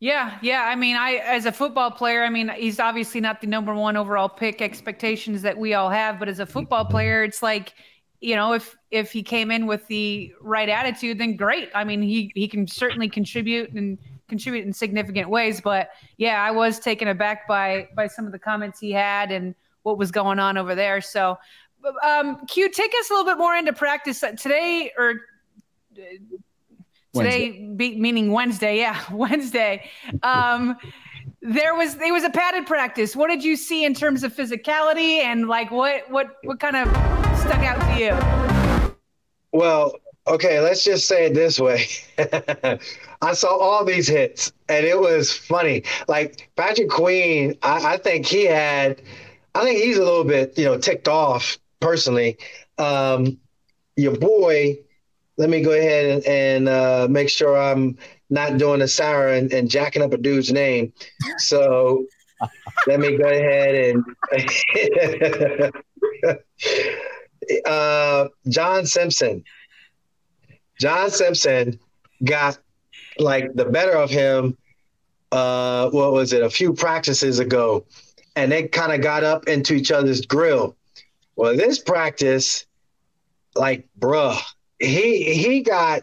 Yeah, 0.01 0.38
yeah. 0.42 0.63
I 0.63 0.77
mean, 0.77 0.96
I 0.96 1.15
as 1.17 1.44
a 1.44 1.53
football 1.53 1.90
player, 1.90 2.23
I 2.23 2.31
mean, 2.31 2.51
he's 2.57 2.79
obviously 2.79 3.21
not 3.21 3.40
the 3.40 3.46
number 3.46 3.75
one 3.75 3.96
overall 3.96 4.29
pick 4.29 4.63
expectations 4.63 5.42
that 5.42 5.59
we 5.59 5.75
all 5.75 5.90
have, 5.90 6.19
but 6.19 6.29
as 6.29 6.38
a 6.38 6.46
football 6.46 6.85
player, 6.85 7.25
it's 7.25 7.42
like, 7.42 7.75
you 8.21 8.37
know, 8.37 8.53
if 8.53 8.77
if 8.90 9.11
he 9.11 9.23
came 9.23 9.51
in 9.51 9.67
with 9.67 9.87
the 9.88 10.33
right 10.40 10.69
attitude, 10.69 11.19
then 11.19 11.37
great. 11.37 11.69
I 11.75 11.85
mean, 11.85 12.01
he 12.01 12.31
he 12.35 12.46
can 12.46 12.67
certainly 12.67 13.09
contribute 13.09 13.73
and 13.73 13.99
contribute 14.29 14.66
in 14.66 14.72
significant 14.72 15.29
ways. 15.29 15.60
But 15.60 15.90
yeah, 16.16 16.42
I 16.42 16.50
was 16.50 16.79
taken 16.79 17.08
aback 17.08 17.48
by 17.48 17.88
by 17.94 18.06
some 18.06 18.26
of 18.26 18.33
the 18.33 18.38
comments 18.38 18.79
he 18.79 18.92
had 18.92 19.33
and 19.33 19.54
what 19.83 19.98
was 19.98 20.10
going 20.10 20.38
on 20.38 20.56
over 20.56 20.74
there. 20.74 21.00
So, 21.00 21.38
um, 22.04 22.44
Q, 22.46 22.70
take 22.70 22.92
us 23.00 23.10
a 23.10 23.14
little 23.14 23.24
bit 23.24 23.38
more 23.38 23.54
into 23.54 23.72
practice 23.72 24.20
today 24.20 24.92
or 24.96 25.14
uh, 25.98 26.02
today, 27.14 27.72
be, 27.76 27.96
meaning 27.98 28.33
Wednesday. 28.33 28.79
Yeah, 28.79 29.00
Wednesday. 29.12 29.88
Um, 30.22 30.76
there 31.40 31.74
was 31.74 31.94
it 31.96 32.12
was 32.12 32.24
a 32.24 32.31
padded 32.31 32.66
practice. 32.66 33.14
What 33.14 33.29
did 33.29 33.44
you 33.44 33.56
see 33.56 33.85
in 33.85 33.94
terms 33.94 34.22
of 34.22 34.35
physicality 34.35 35.22
and 35.22 35.48
like 35.48 35.70
what 35.70 36.10
what 36.10 36.37
what 36.42 36.60
kind 36.60 36.76
of 36.76 36.88
stuck 37.38 37.62
out 37.62 37.81
to 37.81 38.00
you? 38.00 38.94
Well, 39.52 39.94
okay, 40.29 40.60
let's 40.60 40.85
just 40.85 41.06
say 41.06 41.26
it 41.26 41.35
this 41.35 41.58
way. 41.58 41.87
I 43.22 43.35
saw 43.35 43.56
all 43.56 43.85
these 43.85 44.06
hits 44.06 44.52
and 44.68 44.87
it 44.87 44.98
was 44.98 45.33
funny. 45.33 45.83
Like 46.06 46.50
Patrick 46.56 46.88
Queen, 46.88 47.58
I, 47.62 47.94
I, 47.94 47.96
think 47.96 48.26
he 48.26 48.44
had, 48.44 49.02
I 49.54 49.64
think 49.64 49.81
he's 49.81 49.98
a 49.98 50.04
little 50.04 50.24
bit, 50.24 50.56
you 50.56 50.64
know, 50.64 50.79
ticked 50.79 51.08
off 51.08 51.58
personally. 51.81 52.38
Um, 52.79 53.38
your 53.96 54.16
boy, 54.16 54.79
let 55.37 55.50
me 55.50 55.62
go 55.62 55.72
ahead 55.72 56.06
and, 56.06 56.26
and 56.26 56.68
uh, 56.68 57.08
make 57.10 57.29
sure 57.29 57.56
I'm 57.56 57.98
not 58.31 58.58
doing 58.58 58.83
a 58.83 58.88
Sarah 58.88 59.37
and, 59.37 59.52
and 59.52 59.70
jacking 59.70 60.02
up 60.02 60.12
a 60.12 60.18
dude's 60.18 60.52
name. 60.52 60.92
So 61.38 62.06
let 62.87 63.00
me 63.00 63.16
go 63.16 63.24
ahead 63.24 63.74
and 63.74 65.72
uh, 67.66 68.29
John 68.48 68.87
Simpson. 68.87 69.44
John 70.81 71.10
Simpson 71.10 71.79
got 72.24 72.58
like 73.18 73.54
the 73.54 73.64
better 73.64 73.96
of 73.96 74.10
him. 74.10 74.56
Uh, 75.31 75.90
what 75.90 76.12
was 76.12 76.33
it? 76.33 76.42
A 76.42 76.50
few 76.50 76.72
practices 76.72 77.38
ago, 77.38 77.85
and 78.37 78.50
they 78.50 78.68
kind 78.68 78.92
of 78.92 79.02
got 79.02 79.24
up 79.24 79.46
into 79.46 79.74
each 79.74 79.90
other's 79.90 80.24
grill. 80.24 80.76
Well, 81.37 81.56
this 81.56 81.79
practice, 81.79 82.64
like, 83.54 83.87
bruh, 83.98 84.40
he 84.79 85.35
he 85.35 85.60
got 85.60 86.02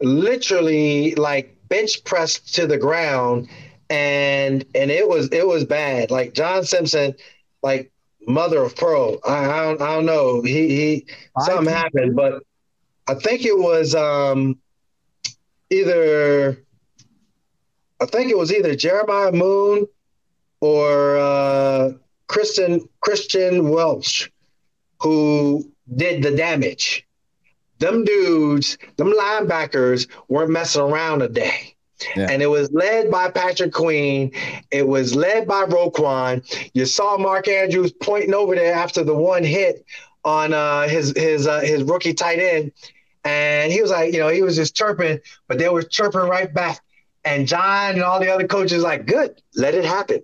literally 0.00 1.14
like 1.14 1.56
bench 1.68 2.02
pressed 2.04 2.54
to 2.56 2.66
the 2.66 2.78
ground, 2.78 3.48
and 3.90 4.64
and 4.74 4.90
it 4.90 5.08
was 5.08 5.28
it 5.30 5.46
was 5.46 5.64
bad. 5.64 6.10
Like 6.10 6.34
John 6.34 6.64
Simpson, 6.64 7.14
like 7.62 7.92
mother 8.26 8.62
of 8.62 8.74
pearl. 8.76 9.18
I, 9.24 9.44
I 9.44 9.64
don't 9.64 9.80
I 9.80 9.94
don't 9.94 10.06
know. 10.06 10.42
He 10.42 10.68
he 10.68 11.06
something 11.38 11.72
happened, 11.72 12.16
but 12.16 12.42
I 13.06 13.14
think 13.14 13.44
it 13.44 13.56
was 13.56 13.94
um, 13.94 14.58
either 15.70 16.58
I 18.00 18.06
think 18.06 18.30
it 18.30 18.38
was 18.38 18.52
either 18.52 18.74
Jeremiah 18.74 19.32
Moon 19.32 19.86
or 20.60 21.16
uh, 21.18 21.92
Kristen 22.26 22.88
Kristian 23.04 23.70
Welch 23.70 24.30
who 25.00 25.70
did 25.96 26.22
the 26.22 26.34
damage. 26.34 27.06
Them 27.78 28.04
dudes, 28.04 28.78
them 28.96 29.12
linebackers 29.12 30.08
weren't 30.28 30.50
messing 30.50 30.82
around 30.82 31.18
today. 31.18 31.74
Yeah. 32.16 32.28
And 32.30 32.42
it 32.42 32.46
was 32.46 32.70
led 32.72 33.10
by 33.10 33.30
Patrick 33.30 33.72
Queen. 33.72 34.32
It 34.70 34.86
was 34.86 35.14
led 35.14 35.46
by 35.46 35.64
Roquan. 35.64 36.42
You 36.74 36.86
saw 36.86 37.18
Mark 37.18 37.48
Andrews 37.48 37.92
pointing 37.92 38.34
over 38.34 38.54
there 38.54 38.74
after 38.74 39.04
the 39.04 39.14
one 39.14 39.44
hit 39.44 39.84
on 40.24 40.52
uh, 40.52 40.88
his 40.88 41.12
his 41.16 41.46
uh, 41.46 41.60
his 41.60 41.82
rookie 41.82 42.14
tight 42.14 42.38
end, 42.38 42.72
and 43.24 43.72
he 43.72 43.80
was 43.80 43.90
like, 43.90 44.12
you 44.12 44.20
know, 44.20 44.28
he 44.28 44.42
was 44.42 44.56
just 44.56 44.74
chirping, 44.74 45.18
but 45.48 45.58
they 45.58 45.68
were 45.68 45.82
chirping 45.82 46.20
right 46.22 46.52
back. 46.52 46.80
And 47.24 47.48
John 47.48 47.94
and 47.94 48.02
all 48.02 48.20
the 48.20 48.32
other 48.32 48.46
coaches 48.46 48.82
like, 48.82 49.06
good, 49.06 49.40
let 49.56 49.74
it 49.74 49.84
happen. 49.84 50.22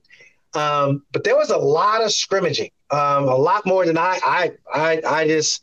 Um, 0.52 1.02
but 1.12 1.24
there 1.24 1.36
was 1.36 1.50
a 1.50 1.56
lot 1.56 2.02
of 2.02 2.12
scrimmaging, 2.12 2.70
um, 2.90 3.28
a 3.28 3.36
lot 3.36 3.64
more 3.64 3.86
than 3.86 3.96
I, 3.96 4.18
I, 4.22 4.52
I, 4.72 5.02
I 5.06 5.26
just 5.26 5.62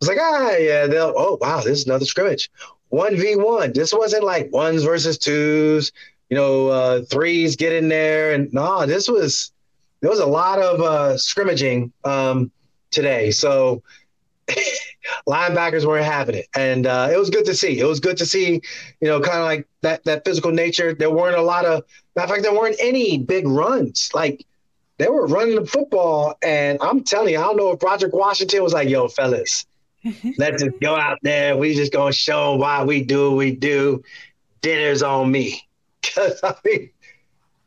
was 0.00 0.08
like, 0.08 0.18
ah, 0.20 0.56
yeah, 0.56 0.86
they'll, 0.86 1.14
oh, 1.16 1.38
wow, 1.40 1.58
this 1.58 1.80
is 1.80 1.86
another 1.86 2.04
scrimmage. 2.04 2.50
1v1. 2.92 3.74
This 3.74 3.92
wasn't 3.92 4.22
like 4.24 4.52
ones 4.52 4.84
versus 4.84 5.18
twos, 5.18 5.90
you 6.30 6.36
know, 6.36 6.68
uh, 6.68 7.02
threes 7.02 7.56
get 7.56 7.72
in 7.72 7.88
there. 7.88 8.32
And 8.32 8.52
no, 8.52 8.86
this 8.86 9.08
was, 9.08 9.52
there 10.00 10.10
was 10.10 10.20
a 10.20 10.26
lot 10.26 10.60
of 10.60 10.80
uh, 10.80 11.18
scrimmaging 11.18 11.92
um, 12.04 12.52
today. 12.96 13.30
So 13.30 13.82
linebackers 15.28 15.84
weren't 15.84 16.04
having 16.04 16.34
it, 16.34 16.46
and 16.56 16.86
uh, 16.86 17.08
it 17.12 17.18
was 17.18 17.30
good 17.30 17.44
to 17.44 17.54
see. 17.54 17.78
It 17.78 17.84
was 17.84 18.00
good 18.00 18.16
to 18.16 18.26
see, 18.26 18.60
you 19.00 19.08
know, 19.08 19.20
kind 19.20 19.38
of 19.38 19.44
like 19.44 19.68
that 19.82 20.02
that 20.04 20.24
physical 20.24 20.50
nature. 20.50 20.94
There 20.94 21.10
weren't 21.10 21.36
a 21.36 21.42
lot 21.42 21.64
of, 21.64 21.84
matter 22.16 22.24
of 22.24 22.30
fact, 22.30 22.42
there 22.42 22.54
weren't 22.54 22.76
any 22.80 23.18
big 23.18 23.46
runs. 23.46 24.10
Like 24.14 24.44
they 24.98 25.08
were 25.08 25.26
running 25.26 25.56
the 25.56 25.66
football, 25.66 26.36
and 26.42 26.78
I'm 26.80 27.04
telling 27.04 27.34
you, 27.34 27.38
I 27.38 27.42
don't 27.42 27.56
know 27.56 27.70
if 27.70 27.82
Roger 27.82 28.08
Washington 28.08 28.62
was 28.62 28.72
like, 28.72 28.88
"Yo, 28.88 29.08
fellas, 29.08 29.66
let's 30.38 30.62
just 30.62 30.80
go 30.80 30.96
out 30.96 31.18
there. 31.22 31.56
We 31.56 31.74
just 31.74 31.92
gonna 31.92 32.12
show 32.12 32.52
them 32.52 32.60
why 32.60 32.82
we 32.82 33.04
do 33.04 33.30
what 33.30 33.36
we 33.36 33.52
do. 33.52 34.02
Dinner's 34.62 35.02
on 35.02 35.30
me." 35.30 35.62
Because 36.06 36.40
I 36.44 36.54
mean, 36.64 36.90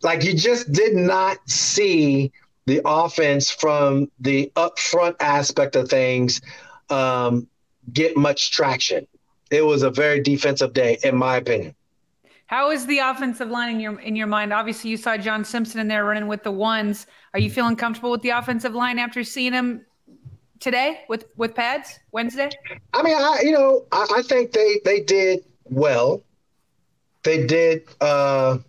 like 0.01 0.23
you 0.23 0.33
just 0.33 0.71
did 0.71 0.95
not 0.95 1.37
see 1.47 2.31
the 2.69 2.81
offense 2.85 3.49
from 3.49 4.09
the 4.19 4.51
upfront 4.55 5.15
aspect 5.19 5.75
of 5.75 5.89
things 5.89 6.41
um, 6.89 7.47
get 7.91 8.15
much 8.15 8.51
traction. 8.51 9.07
It 9.51 9.65
was 9.65 9.81
a 9.83 9.89
very 9.89 10.21
defensive 10.21 10.73
day, 10.73 10.99
in 11.03 11.15
my 11.15 11.37
opinion. 11.37 11.75
How 12.45 12.71
is 12.71 12.85
the 12.85 12.99
offensive 12.99 13.49
line 13.49 13.73
in 13.75 13.79
your 13.79 13.99
in 13.99 14.15
your 14.15 14.27
mind? 14.27 14.53
Obviously, 14.53 14.89
you 14.89 14.97
saw 14.97 15.17
John 15.17 15.43
Simpson 15.43 15.79
in 15.79 15.87
there 15.87 16.05
running 16.05 16.27
with 16.27 16.43
the 16.43 16.51
ones. 16.51 17.05
Are 17.33 17.39
you 17.39 17.49
feeling 17.49 17.75
comfortable 17.75 18.11
with 18.11 18.21
the 18.21 18.29
offensive 18.29 18.73
line 18.73 18.97
after 18.97 19.23
seeing 19.23 19.53
him 19.53 19.85
today 20.59 21.01
with 21.09 21.25
with 21.37 21.55
pads 21.55 21.99
Wednesday? 22.11 22.49
I 22.93 23.03
mean, 23.03 23.17
I 23.17 23.41
you 23.43 23.51
know 23.51 23.85
I, 23.91 24.07
I 24.17 24.21
think 24.23 24.51
they 24.51 24.79
they 24.85 25.01
did 25.01 25.45
well. 25.65 26.23
They 27.23 27.45
did. 27.45 27.83
uh 28.01 28.59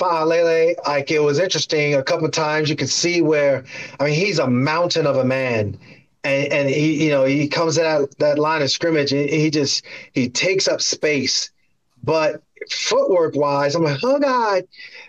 Like 0.00 1.10
it 1.10 1.20
was 1.20 1.38
interesting. 1.38 1.94
A 1.94 2.02
couple 2.02 2.28
times 2.30 2.68
you 2.70 2.76
could 2.76 2.88
see 2.90 3.20
where, 3.22 3.64
I 3.98 4.04
mean, 4.04 4.14
he's 4.14 4.38
a 4.38 4.48
mountain 4.48 5.06
of 5.06 5.16
a 5.16 5.24
man, 5.24 5.78
and 6.24 6.52
and 6.52 6.68
he 6.68 7.04
you 7.04 7.10
know 7.10 7.24
he 7.24 7.48
comes 7.48 7.76
that 7.76 8.18
that 8.18 8.38
line 8.38 8.62
of 8.62 8.70
scrimmage 8.70 9.12
and 9.12 9.28
he 9.28 9.50
just 9.50 9.84
he 10.12 10.28
takes 10.28 10.68
up 10.68 10.80
space. 10.80 11.50
But 12.02 12.42
footwork 12.70 13.34
wise 13.36 13.74
i'm 13.74 13.82
like 13.82 14.00
oh 14.04 14.18
god. 14.18 14.64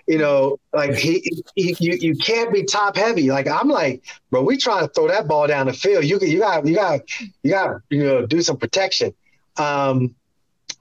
You 0.08 0.18
know 0.18 0.60
like 0.74 0.94
he, 0.96 1.44
he 1.56 1.76
you, 1.80 1.98
you 2.00 2.16
can't 2.16 2.54
be 2.54 2.64
top 2.64 2.96
heavy. 2.96 3.30
Like 3.30 3.48
i'm 3.48 3.68
like 3.68 4.04
bro 4.30 4.42
we 4.44 4.58
trying 4.58 4.88
to 4.88 4.94
throw 4.94 5.08
that 5.08 5.28
ball 5.28 5.48
down 5.48 5.68
the 5.68 5.74
field. 5.74 6.06
You 6.06 6.20
you 6.22 6.40
got 6.40 6.66
you 6.66 6.76
got 6.76 7.02
you 7.44 7.52
got 7.52 7.82
you 7.90 8.04
know 8.04 8.26
do 8.26 8.42
some 8.42 8.58
protection. 8.58 9.14
Um 9.58 10.16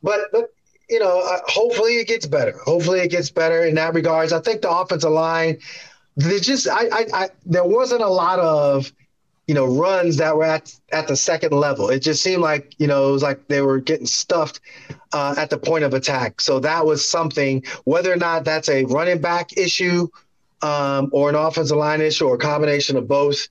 but 0.03 0.21
but 0.33 0.51
you 0.91 0.99
know 0.99 1.21
uh, 1.21 1.39
hopefully 1.47 1.95
it 1.95 2.09
gets 2.09 2.27
better 2.27 2.59
hopefully 2.65 3.01
it 3.01 3.11
gets 3.11 3.31
better 3.31 3.65
in 3.65 3.75
that 3.75 3.95
regards 3.95 4.33
i 4.33 4.41
think 4.41 4.61
the 4.63 4.71
offensive 4.71 5.11
line 5.11 5.57
there's 6.17 6.43
just 6.43 6.69
I, 6.69 6.87
I, 6.87 7.07
I 7.15 7.29
there 7.47 7.65
wasn't 7.65 8.03
a 8.03 8.09
lot 8.09 8.39
of 8.41 8.93
you 9.51 9.55
know, 9.55 9.67
runs 9.67 10.19
that 10.19 10.37
were 10.37 10.45
at 10.45 10.73
at 10.93 11.09
the 11.09 11.17
second 11.17 11.51
level. 11.51 11.91
It 11.91 12.03
just 12.03 12.23
seemed 12.23 12.41
like, 12.41 12.73
you 12.79 12.87
know, 12.87 13.09
it 13.09 13.11
was 13.11 13.25
like 13.25 13.49
they 13.49 13.63
were 13.63 13.81
getting 13.81 14.07
stuffed 14.07 14.61
uh, 15.13 15.35
at 15.37 15.51
the 15.51 15.59
point 15.59 15.83
of 15.83 15.93
attack. 15.93 16.41
So 16.41 16.61
that 16.61 16.87
was 16.87 17.09
something, 17.09 17.65
whether 17.83 18.13
or 18.13 18.17
not 18.17 18.45
that's 18.45 18.69
a 18.69 18.85
running 18.85 19.21
back 19.21 19.57
issue 19.57 20.07
um, 20.63 21.11
or 21.13 21.31
an 21.31 21.35
offensive 21.35 21.77
line 21.77 22.01
issue 22.01 22.29
or 22.29 22.37
a 22.37 22.39
combination 22.39 22.97
of 22.97 23.09
both. 23.09 23.49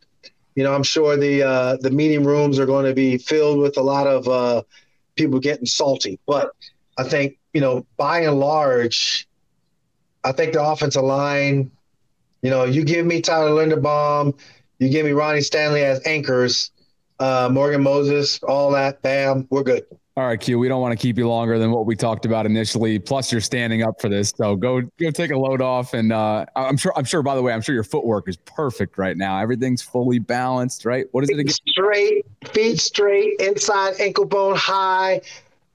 You 0.55 0.63
know, 0.63 0.73
I'm 0.73 0.83
sure 0.83 1.17
the 1.17 1.43
uh, 1.43 1.77
the 1.81 1.91
meeting 1.91 2.23
rooms 2.23 2.59
are 2.59 2.65
going 2.65 2.85
to 2.85 2.93
be 2.93 3.17
filled 3.17 3.59
with 3.59 3.75
a 3.75 3.83
lot 3.83 4.07
of 4.07 4.25
uh, 4.29 4.63
people 5.17 5.41
getting 5.41 5.65
salty. 5.65 6.17
But 6.25 6.51
I 6.99 7.03
think, 7.03 7.37
you 7.53 7.61
know, 7.61 7.85
by 7.97 8.19
and 8.21 8.39
large, 8.39 9.27
I 10.23 10.33
think 10.33 10.53
the 10.53 10.63
offensive 10.63 11.03
line, 11.03 11.71
you 12.41 12.49
know, 12.49 12.65
you 12.65 12.83
give 12.83 13.05
me 13.05 13.21
Tyler 13.21 13.51
Linderbaum– 13.51 14.37
you 14.79 14.89
give 14.89 15.05
me 15.05 15.11
Ronnie 15.11 15.41
Stanley 15.41 15.83
as 15.83 16.01
anchors, 16.05 16.71
uh, 17.19 17.49
Morgan 17.51 17.83
Moses, 17.83 18.41
all 18.43 18.71
that. 18.71 19.01
Bam, 19.01 19.45
we're 19.49 19.63
good. 19.63 19.85
All 20.15 20.25
right, 20.25 20.39
Q. 20.39 20.57
We 20.57 20.67
don't 20.67 20.81
want 20.81 20.97
to 20.97 21.01
keep 21.01 21.17
you 21.17 21.27
longer 21.27 21.59
than 21.59 21.71
what 21.71 21.85
we 21.85 21.95
talked 21.95 22.25
about 22.25 22.45
initially. 22.45 22.97
Plus, 22.99 23.31
you're 23.31 23.41
standing 23.41 23.83
up 23.83 24.01
for 24.01 24.09
this, 24.09 24.33
so 24.35 24.55
go 24.55 24.81
go 24.99 25.11
take 25.11 25.31
a 25.31 25.37
load 25.37 25.61
off. 25.61 25.93
And 25.93 26.11
uh, 26.11 26.45
I'm 26.55 26.75
sure. 26.75 26.91
I'm 26.97 27.05
sure. 27.05 27.21
By 27.21 27.35
the 27.35 27.41
way, 27.41 27.53
I'm 27.53 27.61
sure 27.61 27.75
your 27.75 27.83
footwork 27.83 28.27
is 28.27 28.37
perfect 28.37 28.97
right 28.97 29.15
now. 29.15 29.37
Everything's 29.39 29.81
fully 29.81 30.19
balanced, 30.19 30.83
right? 30.83 31.05
What 31.11 31.23
is 31.23 31.29
it 31.29 31.39
again? 31.39 31.53
Straight, 31.67 32.25
feet 32.53 32.79
straight, 32.79 33.39
inside 33.39 33.95
ankle 33.99 34.25
bone 34.25 34.55
high, 34.55 35.21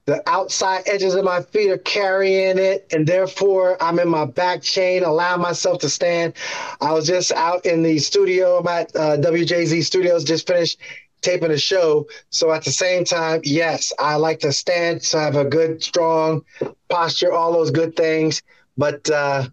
the 0.05 0.21
outside 0.29 0.83
edges 0.85 1.15
of 1.15 1.25
my 1.25 1.41
feet 1.41 1.71
are 1.71 1.79
carrying 1.79 2.59
it, 2.59 2.85
and 2.91 3.07
therefore 3.07 3.81
I'm 3.81 3.97
in 3.99 4.07
my 4.07 4.25
back 4.25 4.61
chain, 4.61 5.03
allowing 5.03 5.41
myself 5.41 5.79
to 5.79 5.89
stand. 5.89 6.33
I 6.79 6.93
was 6.93 7.07
just 7.07 7.31
out 7.31 7.65
in 7.65 7.81
the 7.81 7.97
studio. 7.97 8.59
I'm 8.59 8.67
at 8.67 8.95
uh, 8.95 9.17
WJZ 9.17 9.83
Studios, 9.83 10.23
just 10.23 10.45
finished 10.45 10.79
taping 11.21 11.49
a 11.49 11.57
show. 11.57 12.05
So 12.29 12.51
at 12.51 12.63
the 12.63 12.71
same 12.71 13.03
time, 13.03 13.41
yes, 13.43 13.91
I 13.97 14.15
like 14.15 14.39
to 14.41 14.53
stand, 14.53 15.01
so 15.01 15.17
I 15.17 15.23
have 15.23 15.35
a 15.35 15.45
good, 15.45 15.81
strong 15.81 16.43
posture, 16.87 17.33
all 17.33 17.51
those 17.51 17.71
good 17.71 17.95
things. 17.95 18.43
But 18.77 19.09
uh, 19.09 19.47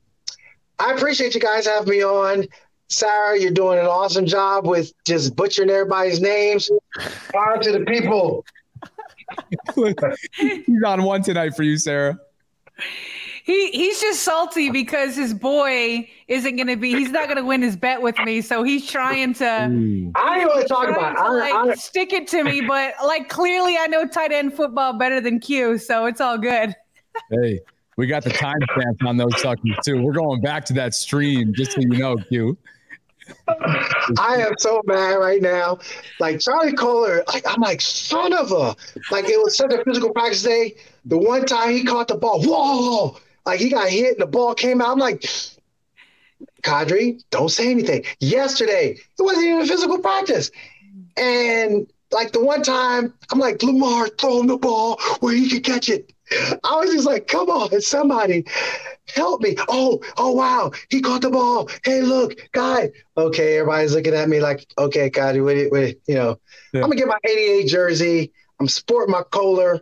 I 0.79 0.93
appreciate 0.93 1.35
you 1.35 1.41
guys 1.41 1.67
having 1.67 1.89
me 1.89 2.05
on. 2.05 2.47
Sarah, 2.89 3.41
you're 3.41 3.53
doing 3.53 3.79
an 3.79 3.87
awesome 3.87 4.27
job 4.27 4.67
with 4.67 4.93
just 5.07 5.35
butchering 5.35 5.71
everybody's 5.71 6.21
names. 6.21 6.71
Power 7.33 7.59
to 7.63 7.73
the 7.73 7.87
people. 7.87 8.45
He's 10.37 10.83
on 10.85 11.03
one 11.03 11.22
tonight 11.22 11.55
for 11.55 11.62
you, 11.62 11.76
Sarah. 11.78 12.18
He 13.45 13.72
he's 13.72 14.01
just 14.01 14.22
salty 14.22 14.70
because 14.70 15.16
his 15.16 15.35
boy 15.35 16.09
isn't 16.28 16.55
going 16.57 16.68
to 16.68 16.76
be. 16.76 16.93
He's 16.93 17.11
not 17.11 17.24
going 17.24 17.39
to 17.39 17.45
win 17.45 17.61
his 17.61 17.74
bet 17.74 18.01
with 18.01 18.16
me, 18.20 18.41
so 18.41 18.62
he's 18.62 18.89
trying 18.89 19.35
to. 19.35 19.45
Mm. 19.45 20.12
I 20.14 20.41
ain't 20.41 20.49
want 20.49 20.62
to 20.62 20.68
talk 20.68 20.89
about. 20.89 21.12
It. 21.12 21.16
To, 21.16 21.33
like, 21.33 21.53
I, 21.53 21.70
I, 21.70 21.74
stick 21.74 22.12
it 22.12 22.28
to 22.28 22.45
me, 22.45 22.61
but 22.61 22.95
like 23.05 23.28
clearly, 23.28 23.76
I 23.76 23.89
know 23.89 24.07
tight 24.07 24.30
end 24.30 24.55
football 24.55 24.93
better 24.93 25.20
than 25.20 25.41
Q, 25.41 25.76
so 25.78 26.07
it's 26.07 26.20
all 26.20 26.39
good. 26.39 26.76
hey, 27.30 27.59
we 27.97 28.07
got 28.07 28.22
the 28.22 28.30
timestamps 28.30 29.05
on 29.05 29.16
those 29.16 29.41
suckers 29.41 29.76
too. 29.85 30.01
We're 30.01 30.12
going 30.12 30.41
back 30.41 30.64
to 30.66 30.72
that 30.74 30.95
stream, 30.95 31.53
just 31.53 31.72
so 31.72 31.80
you 31.80 31.89
know, 31.89 32.16
Q. 32.16 32.57
I 34.18 34.37
am 34.39 34.55
so 34.59 34.83
mad 34.85 35.14
right 35.14 35.41
now. 35.41 35.79
Like 36.20 36.41
Charlie 36.41 36.73
Kolar, 36.73 37.25
like 37.29 37.45
I'm 37.47 37.61
like 37.61 37.81
son 37.81 38.33
of 38.33 38.53
a 38.53 38.77
like 39.11 39.29
it 39.29 39.43
was 39.43 39.57
such 39.57 39.73
a 39.73 39.85
physical 39.85 40.12
practice 40.12 40.43
day. 40.43 40.77
The 41.05 41.18
one 41.18 41.45
time 41.47 41.73
he 41.73 41.85
caught 41.85 42.09
the 42.09 42.16
ball, 42.16 42.43
whoa, 42.43 43.16
like 43.47 43.61
he 43.61 43.70
got 43.70 43.89
hit 43.89 44.12
and 44.12 44.20
the 44.20 44.27
ball 44.27 44.55
came 44.55 44.81
out. 44.81 44.91
I'm 44.91 44.99
like, 44.99 45.25
Qadry, 46.62 47.23
don't 47.31 47.49
say 47.49 47.70
anything. 47.70 48.05
Yesterday, 48.20 48.97
it 49.18 49.23
wasn't 49.23 49.47
even 49.47 49.66
physical 49.66 49.99
practice. 49.99 50.51
And 51.16 51.87
like 52.11 52.33
the 52.33 52.45
one 52.45 52.62
time, 52.62 53.14
I'm 53.31 53.39
like, 53.39 53.62
Lamar, 53.62 54.09
throwing 54.09 54.47
the 54.47 54.59
ball 54.59 55.01
where 55.20 55.35
he 55.35 55.49
could 55.49 55.64
catch 55.64 55.89
it. 55.89 56.12
I 56.64 56.77
was 56.77 56.93
just 56.93 57.07
like, 57.07 57.27
come 57.27 57.51
on, 57.51 57.81
somebody 57.81 58.45
help 59.09 59.41
me. 59.41 59.57
Oh, 59.69 60.01
oh 60.17 60.33
wow, 60.33 60.73
he 60.89 61.01
caught 61.01 61.23
the 61.23 61.31
ball. 61.31 61.69
Hey, 61.85 62.03
look, 62.03 62.35
guy. 62.53 62.91
Okay, 63.17 63.59
everybody's 63.59 63.95
looking 63.95 64.15
at 64.15 64.29
me 64.29 64.41
like, 64.41 64.67
okay, 64.79 65.11
Qadry, 65.11 65.45
wait, 65.45 65.71
wait, 65.71 66.01
you 66.07 66.15
know, 66.15 66.39
yeah. 66.73 66.83
I'm 66.83 66.91
gonna 66.91 66.97
get 66.97 67.09
my 67.09 67.19
88 67.25 67.67
jersey. 67.67 68.33
I'm 68.61 68.69
sporting 68.69 69.13
my 69.13 69.23
Kolar. 69.31 69.81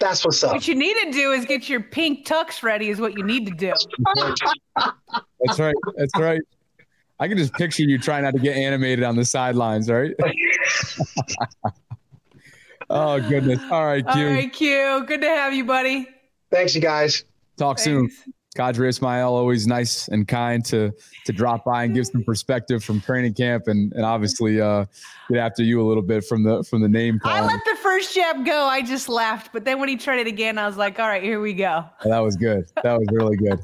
That's 0.00 0.24
what's 0.24 0.42
up. 0.42 0.52
What 0.52 0.66
you 0.66 0.74
need 0.74 0.96
to 1.04 1.12
do 1.12 1.32
is 1.32 1.44
get 1.44 1.68
your 1.68 1.80
pink 1.80 2.26
tux 2.26 2.62
ready. 2.62 2.88
Is 2.88 3.00
what 3.00 3.16
you 3.16 3.24
need 3.24 3.46
to 3.46 3.52
do. 3.52 3.72
That's 5.40 5.58
right. 5.58 5.74
That's 5.96 6.18
right. 6.18 6.40
I 7.20 7.28
can 7.28 7.38
just 7.38 7.54
picture 7.54 7.84
you 7.84 7.98
trying 7.98 8.24
not 8.24 8.34
to 8.34 8.40
get 8.40 8.56
animated 8.56 9.04
on 9.04 9.14
the 9.14 9.24
sidelines, 9.24 9.88
right? 9.88 10.12
oh 12.90 13.20
goodness. 13.20 13.60
All 13.70 13.86
right, 13.86 14.04
Q. 14.06 14.26
All 14.26 14.32
right, 14.32 14.52
Q. 14.52 15.04
Good 15.06 15.20
to 15.20 15.28
have 15.28 15.54
you, 15.54 15.64
buddy. 15.64 16.08
Thanks, 16.50 16.74
you 16.74 16.80
guys. 16.80 17.24
Talk 17.56 17.78
Thanks. 17.78 17.84
soon. 17.84 18.10
Qadry 18.54 18.88
Ismail, 18.88 19.28
always 19.28 19.66
nice 19.66 20.08
and 20.08 20.26
kind 20.28 20.64
to 20.66 20.92
to 21.24 21.32
drop 21.32 21.64
by 21.64 21.84
and 21.84 21.94
give 21.94 22.06
some 22.06 22.22
perspective 22.22 22.84
from 22.84 23.00
training 23.00 23.34
camp 23.34 23.66
and 23.66 23.92
and 23.92 24.04
obviously 24.04 24.60
uh, 24.60 24.84
get 25.28 25.38
after 25.38 25.62
you 25.62 25.82
a 25.82 25.86
little 25.86 26.02
bit 26.02 26.24
from 26.24 26.44
the 26.44 26.62
from 26.62 26.80
the 26.80 26.88
name 26.88 27.18
call. 27.18 27.32
I 27.32 27.40
let 27.40 27.64
the 27.64 27.76
first 27.82 28.14
jab 28.14 28.46
go. 28.46 28.64
I 28.64 28.82
just 28.82 29.08
laughed, 29.08 29.52
but 29.52 29.64
then 29.64 29.80
when 29.80 29.88
he 29.88 29.96
tried 29.96 30.20
it 30.20 30.26
again, 30.26 30.58
I 30.58 30.66
was 30.66 30.76
like, 30.76 31.00
"All 31.00 31.08
right, 31.08 31.22
here 31.22 31.40
we 31.40 31.52
go." 31.52 31.84
That 32.04 32.20
was 32.20 32.36
good. 32.36 32.66
That 32.82 32.98
was 32.98 33.08
really 33.12 33.36
good. 33.36 33.60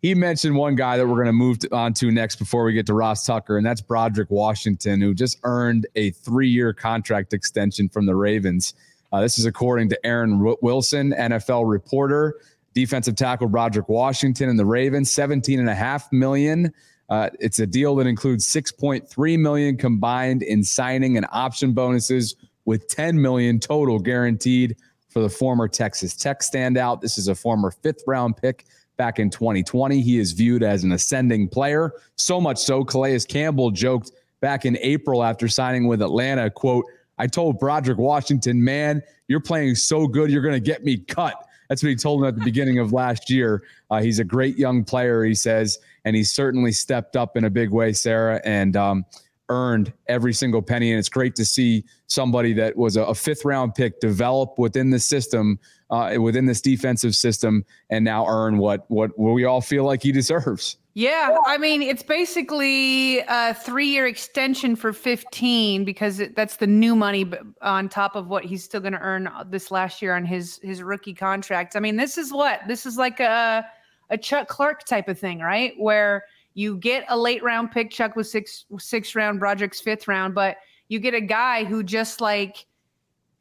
He 0.00 0.16
mentioned 0.16 0.56
one 0.56 0.74
guy 0.74 0.96
that 0.96 1.06
we're 1.06 1.14
going 1.14 1.26
to 1.26 1.32
move 1.32 1.58
on 1.70 1.94
to 1.94 2.10
next 2.10 2.36
before 2.36 2.64
we 2.64 2.72
get 2.72 2.86
to 2.86 2.94
Ross 2.94 3.24
Tucker, 3.24 3.56
and 3.56 3.64
that's 3.64 3.80
Broderick 3.80 4.32
Washington, 4.32 5.00
who 5.00 5.14
just 5.14 5.38
earned 5.44 5.86
a 5.94 6.10
three-year 6.10 6.72
contract 6.72 7.32
extension 7.32 7.88
from 7.88 8.06
the 8.06 8.16
Ravens. 8.16 8.74
Uh, 9.12 9.20
this 9.20 9.38
is 9.38 9.44
according 9.44 9.90
to 9.90 10.06
Aaron 10.06 10.40
Wilson, 10.60 11.12
NFL 11.12 11.70
reporter 11.70 12.40
defensive 12.74 13.16
tackle 13.16 13.48
Broderick 13.48 13.88
Washington 13.88 14.48
and 14.48 14.58
the 14.58 14.64
Ravens, 14.64 15.10
17 15.12 15.58
and 15.58 15.68
a 15.68 15.74
half 15.74 16.10
million. 16.12 16.72
Uh, 17.08 17.30
it's 17.40 17.58
a 17.58 17.66
deal 17.66 17.94
that 17.96 18.06
includes 18.06 18.46
6.3 18.46 19.38
million 19.38 19.76
combined 19.76 20.42
in 20.42 20.64
signing 20.64 21.16
and 21.16 21.26
option 21.30 21.72
bonuses 21.72 22.36
with 22.64 22.88
10 22.88 23.20
million 23.20 23.58
total 23.60 23.98
guaranteed 23.98 24.76
for 25.08 25.20
the 25.20 25.28
former 25.28 25.68
Texas 25.68 26.16
Tech 26.16 26.40
standout. 26.40 27.00
This 27.00 27.18
is 27.18 27.28
a 27.28 27.34
former 27.34 27.70
fifth 27.70 28.02
round 28.06 28.36
pick 28.36 28.64
back 28.96 29.18
in 29.18 29.30
2020. 29.30 30.00
He 30.00 30.18
is 30.18 30.32
viewed 30.32 30.62
as 30.62 30.84
an 30.84 30.92
ascending 30.92 31.48
player. 31.48 31.92
So 32.16 32.40
much 32.40 32.58
so, 32.58 32.84
Calais 32.84 33.20
Campbell 33.28 33.70
joked 33.70 34.12
back 34.40 34.64
in 34.64 34.78
April 34.80 35.22
after 35.22 35.48
signing 35.48 35.86
with 35.86 36.02
Atlanta, 36.02 36.50
quote, 36.50 36.84
I 37.18 37.26
told 37.26 37.58
Broderick 37.58 37.98
Washington, 37.98 38.62
man, 38.62 39.02
you're 39.28 39.40
playing 39.40 39.76
so 39.76 40.06
good, 40.06 40.30
you're 40.30 40.42
going 40.42 40.54
to 40.54 40.60
get 40.60 40.84
me 40.84 40.96
cut. 40.96 41.36
That's 41.72 41.82
what 41.82 41.88
he 41.88 41.96
told 41.96 42.20
him 42.20 42.28
at 42.28 42.34
the 42.34 42.44
beginning 42.44 42.80
of 42.80 42.92
last 42.92 43.30
year. 43.30 43.62
Uh, 43.90 44.02
he's 44.02 44.18
a 44.18 44.24
great 44.24 44.58
young 44.58 44.84
player, 44.84 45.24
he 45.24 45.34
says, 45.34 45.78
and 46.04 46.14
he's 46.14 46.30
certainly 46.30 46.70
stepped 46.70 47.16
up 47.16 47.34
in 47.34 47.44
a 47.44 47.50
big 47.50 47.70
way, 47.70 47.94
Sarah, 47.94 48.42
and 48.44 48.76
um, 48.76 49.06
earned 49.48 49.90
every 50.06 50.34
single 50.34 50.60
penny. 50.60 50.90
And 50.90 50.98
it's 50.98 51.08
great 51.08 51.34
to 51.36 51.46
see 51.46 51.84
somebody 52.08 52.52
that 52.52 52.76
was 52.76 52.98
a, 52.98 53.04
a 53.04 53.14
fifth 53.14 53.46
round 53.46 53.74
pick 53.74 54.00
develop 54.00 54.58
within 54.58 54.90
the 54.90 54.98
system, 54.98 55.58
uh, 55.92 56.16
within 56.18 56.46
this 56.46 56.62
defensive 56.62 57.14
system, 57.14 57.64
and 57.90 58.04
now 58.04 58.26
earn 58.26 58.56
what 58.58 58.90
what, 58.90 59.16
we 59.18 59.44
all 59.44 59.60
feel 59.60 59.84
like 59.84 60.02
he 60.02 60.10
deserves. 60.10 60.78
Yeah, 60.94 61.36
I 61.46 61.58
mean 61.58 61.82
it's 61.82 62.02
basically 62.02 63.20
a 63.20 63.54
three-year 63.54 64.06
extension 64.06 64.74
for 64.74 64.92
15 64.92 65.84
because 65.84 66.20
that's 66.34 66.56
the 66.56 66.66
new 66.66 66.96
money 66.96 67.30
on 67.60 67.88
top 67.88 68.16
of 68.16 68.28
what 68.28 68.44
he's 68.44 68.64
still 68.64 68.80
going 68.80 68.92
to 68.94 69.00
earn 69.00 69.30
this 69.48 69.70
last 69.70 70.02
year 70.02 70.16
on 70.16 70.24
his 70.24 70.58
his 70.62 70.82
rookie 70.82 71.14
contract. 71.14 71.76
I 71.76 71.80
mean, 71.80 71.96
this 71.96 72.18
is 72.18 72.32
what 72.32 72.60
this 72.66 72.84
is 72.86 72.96
like 72.96 73.20
a 73.20 73.66
a 74.10 74.18
Chuck 74.18 74.48
Clark 74.48 74.84
type 74.84 75.08
of 75.08 75.18
thing, 75.18 75.40
right? 75.40 75.74
Where 75.78 76.24
you 76.54 76.76
get 76.76 77.04
a 77.08 77.16
late 77.16 77.42
round 77.42 77.70
pick, 77.70 77.90
Chuck 77.90 78.16
was 78.16 78.30
six 78.30 78.64
six 78.78 79.14
round, 79.14 79.40
Broderick's 79.40 79.80
fifth 79.80 80.08
round, 80.08 80.34
but 80.34 80.56
you 80.88 80.98
get 81.00 81.14
a 81.14 81.20
guy 81.20 81.64
who 81.64 81.82
just 81.82 82.20
like 82.20 82.66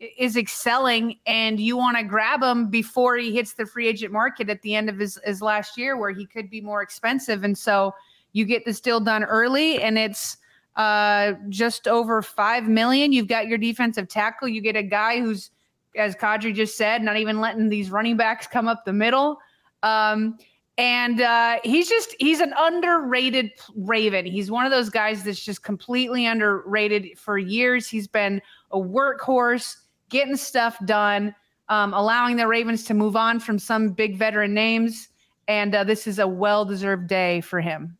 is 0.01 0.35
excelling 0.35 1.19
and 1.27 1.59
you 1.59 1.77
want 1.77 1.95
to 1.95 2.03
grab 2.03 2.41
him 2.41 2.69
before 2.69 3.17
he 3.17 3.33
hits 3.33 3.53
the 3.53 3.67
free 3.67 3.87
agent 3.87 4.11
market 4.11 4.49
at 4.49 4.61
the 4.63 4.73
end 4.73 4.89
of 4.89 4.97
his, 4.97 5.19
his 5.23 5.41
last 5.41 5.77
year 5.77 5.95
where 5.95 6.09
he 6.09 6.25
could 6.25 6.49
be 6.49 6.59
more 6.59 6.81
expensive. 6.81 7.43
And 7.43 7.55
so 7.55 7.93
you 8.33 8.45
get 8.45 8.65
this 8.65 8.81
deal 8.81 8.99
done 8.99 9.23
early 9.23 9.79
and 9.81 9.99
it's 9.99 10.37
uh, 10.75 11.33
just 11.49 11.87
over 11.87 12.23
five 12.23 12.67
million. 12.67 13.11
You've 13.11 13.27
got 13.27 13.47
your 13.47 13.59
defensive 13.59 14.07
tackle. 14.07 14.47
You 14.47 14.61
get 14.61 14.75
a 14.75 14.83
guy 14.83 15.19
who's, 15.19 15.51
as 15.95 16.15
Qadry 16.15 16.55
just 16.55 16.77
said, 16.77 17.03
not 17.03 17.17
even 17.17 17.39
letting 17.39 17.69
these 17.69 17.91
running 17.91 18.17
backs 18.17 18.47
come 18.47 18.67
up 18.67 18.85
the 18.85 18.93
middle. 18.93 19.37
Um, 19.83 20.39
and 20.77 21.21
uh, 21.21 21.59
he's 21.63 21.89
just 21.89 22.15
he's 22.17 22.39
an 22.39 22.53
underrated 22.57 23.51
Raven. 23.75 24.25
He's 24.25 24.49
one 24.49 24.65
of 24.65 24.71
those 24.71 24.89
guys 24.89 25.23
that's 25.23 25.43
just 25.43 25.63
completely 25.63 26.25
underrated 26.25 27.19
for 27.19 27.37
years. 27.37 27.87
He's 27.87 28.07
been 28.07 28.41
a 28.71 28.77
workhorse 28.77 29.75
getting 30.11 30.35
stuff 30.35 30.77
done, 30.85 31.33
um, 31.69 31.93
allowing 31.93 32.35
the 32.35 32.47
Ravens 32.47 32.83
to 32.85 32.93
move 32.93 33.15
on 33.15 33.39
from 33.39 33.57
some 33.57 33.89
big 33.89 34.17
veteran 34.17 34.53
names. 34.53 35.09
And 35.47 35.73
uh, 35.73 35.83
this 35.83 36.05
is 36.05 36.19
a 36.19 36.27
well 36.27 36.65
deserved 36.65 37.07
day 37.07 37.41
for 37.41 37.59
him. 37.59 37.97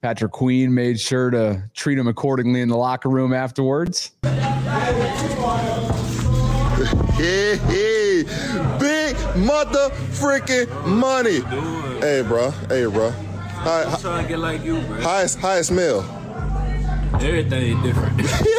Patrick 0.00 0.32
Queen 0.32 0.72
made 0.72 0.98
sure 0.98 1.28
to 1.30 1.62
treat 1.74 1.98
him 1.98 2.06
accordingly 2.06 2.60
in 2.60 2.68
the 2.68 2.76
locker 2.76 3.08
room 3.10 3.34
afterwards. 3.34 4.12
Hey, 7.16 7.56
hey, 7.66 8.22
big 8.78 9.16
mother 9.36 9.90
freaking 10.14 10.68
money. 10.86 11.40
Hey, 12.00 12.22
bro. 12.22 12.50
Hey, 12.68 12.86
bro. 12.86 13.10
Hi, 13.10 13.82
I'm 13.84 14.00
trying 14.00 14.22
to 14.22 14.28
get 14.28 14.38
like 14.38 14.62
you, 14.64 14.80
bro. 14.82 15.00
Highest, 15.00 15.40
highest 15.40 15.72
meal. 15.72 16.02
Everything 17.14 17.82
different. 17.82 18.20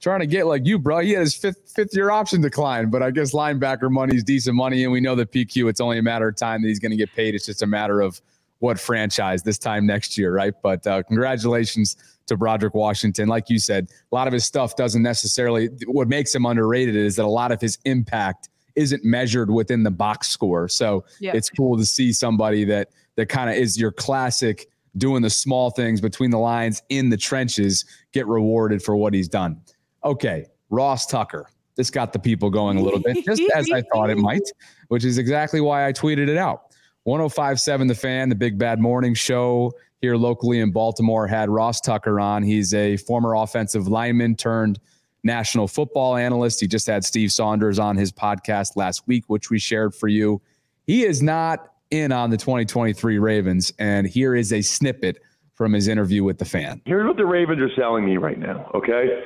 trying 0.00 0.20
to 0.20 0.26
get 0.26 0.46
like 0.46 0.66
you, 0.66 0.78
bro. 0.78 0.98
He 1.00 1.12
had 1.12 1.20
his 1.20 1.34
fifth 1.34 1.72
fifth 1.74 1.94
year 1.94 2.10
option 2.10 2.40
decline, 2.40 2.90
but 2.90 3.02
I 3.02 3.10
guess 3.10 3.32
linebacker 3.32 3.90
money 3.90 4.16
is 4.16 4.24
decent 4.24 4.56
money, 4.56 4.84
and 4.84 4.92
we 4.92 5.00
know 5.00 5.14
that 5.14 5.32
PQ. 5.32 5.68
It's 5.68 5.80
only 5.80 5.98
a 5.98 6.02
matter 6.02 6.28
of 6.28 6.36
time 6.36 6.62
that 6.62 6.68
he's 6.68 6.78
going 6.78 6.90
to 6.90 6.96
get 6.96 7.12
paid. 7.14 7.34
It's 7.34 7.46
just 7.46 7.62
a 7.62 7.66
matter 7.66 8.00
of 8.00 8.20
what 8.58 8.80
franchise 8.80 9.42
this 9.42 9.58
time 9.58 9.86
next 9.86 10.16
year, 10.16 10.34
right? 10.34 10.54
But 10.62 10.86
uh, 10.86 11.02
congratulations 11.02 11.96
to 12.26 12.36
Broderick 12.36 12.74
Washington. 12.74 13.28
Like 13.28 13.50
you 13.50 13.58
said, 13.58 13.88
a 14.10 14.14
lot 14.14 14.26
of 14.26 14.32
his 14.32 14.44
stuff 14.44 14.76
doesn't 14.76 15.02
necessarily. 15.02 15.68
What 15.86 16.08
makes 16.08 16.34
him 16.34 16.46
underrated 16.46 16.96
is 16.96 17.16
that 17.16 17.24
a 17.24 17.28
lot 17.28 17.52
of 17.52 17.60
his 17.60 17.78
impact 17.84 18.48
isn't 18.74 19.04
measured 19.04 19.50
within 19.50 19.82
the 19.82 19.90
box 19.90 20.28
score. 20.28 20.68
So 20.68 21.04
yeah. 21.18 21.32
it's 21.34 21.48
cool 21.48 21.76
to 21.78 21.86
see 21.86 22.12
somebody 22.12 22.64
that 22.66 22.90
that 23.16 23.26
kind 23.26 23.48
of 23.48 23.56
is 23.56 23.78
your 23.78 23.90
classic 23.90 24.68
doing 24.96 25.22
the 25.22 25.30
small 25.30 25.70
things 25.70 26.00
between 26.00 26.30
the 26.30 26.38
lines 26.38 26.82
in 26.88 27.10
the 27.10 27.16
trenches 27.16 27.84
get 28.12 28.26
rewarded 28.26 28.82
for 28.82 28.96
what 28.96 29.12
he's 29.12 29.28
done. 29.28 29.60
Okay, 30.06 30.46
Ross 30.70 31.04
Tucker. 31.04 31.48
This 31.74 31.90
got 31.90 32.12
the 32.12 32.18
people 32.20 32.48
going 32.48 32.78
a 32.78 32.80
little 32.80 33.00
bit, 33.00 33.24
just 33.24 33.42
as 33.54 33.68
I 33.72 33.82
thought 33.92 34.08
it 34.08 34.18
might, 34.18 34.48
which 34.86 35.04
is 35.04 35.18
exactly 35.18 35.60
why 35.60 35.86
I 35.86 35.92
tweeted 35.92 36.28
it 36.28 36.36
out. 36.36 36.72
1057 37.02 37.88
The 37.88 37.94
Fan, 37.94 38.28
the 38.28 38.36
Big 38.36 38.56
Bad 38.56 38.80
Morning 38.80 39.14
Show 39.14 39.72
here 40.00 40.16
locally 40.16 40.60
in 40.60 40.70
Baltimore, 40.70 41.26
had 41.26 41.50
Ross 41.50 41.80
Tucker 41.80 42.20
on. 42.20 42.44
He's 42.44 42.72
a 42.72 42.96
former 42.98 43.34
offensive 43.34 43.88
lineman 43.88 44.36
turned 44.36 44.78
national 45.24 45.66
football 45.66 46.14
analyst. 46.14 46.60
He 46.60 46.68
just 46.68 46.86
had 46.86 47.04
Steve 47.04 47.32
Saunders 47.32 47.80
on 47.80 47.96
his 47.96 48.12
podcast 48.12 48.76
last 48.76 49.06
week, 49.08 49.24
which 49.26 49.50
we 49.50 49.58
shared 49.58 49.92
for 49.92 50.06
you. 50.06 50.40
He 50.86 51.04
is 51.04 51.20
not 51.20 51.72
in 51.90 52.12
on 52.12 52.30
the 52.30 52.36
2023 52.36 53.18
Ravens, 53.18 53.72
and 53.80 54.06
here 54.06 54.36
is 54.36 54.52
a 54.52 54.62
snippet 54.62 55.18
from 55.54 55.72
his 55.72 55.88
interview 55.88 56.22
with 56.22 56.38
the 56.38 56.44
fan. 56.44 56.80
Here's 56.84 57.06
what 57.06 57.16
the 57.16 57.26
Ravens 57.26 57.60
are 57.60 57.74
selling 57.74 58.04
me 58.04 58.18
right 58.18 58.38
now, 58.38 58.70
okay? 58.72 59.22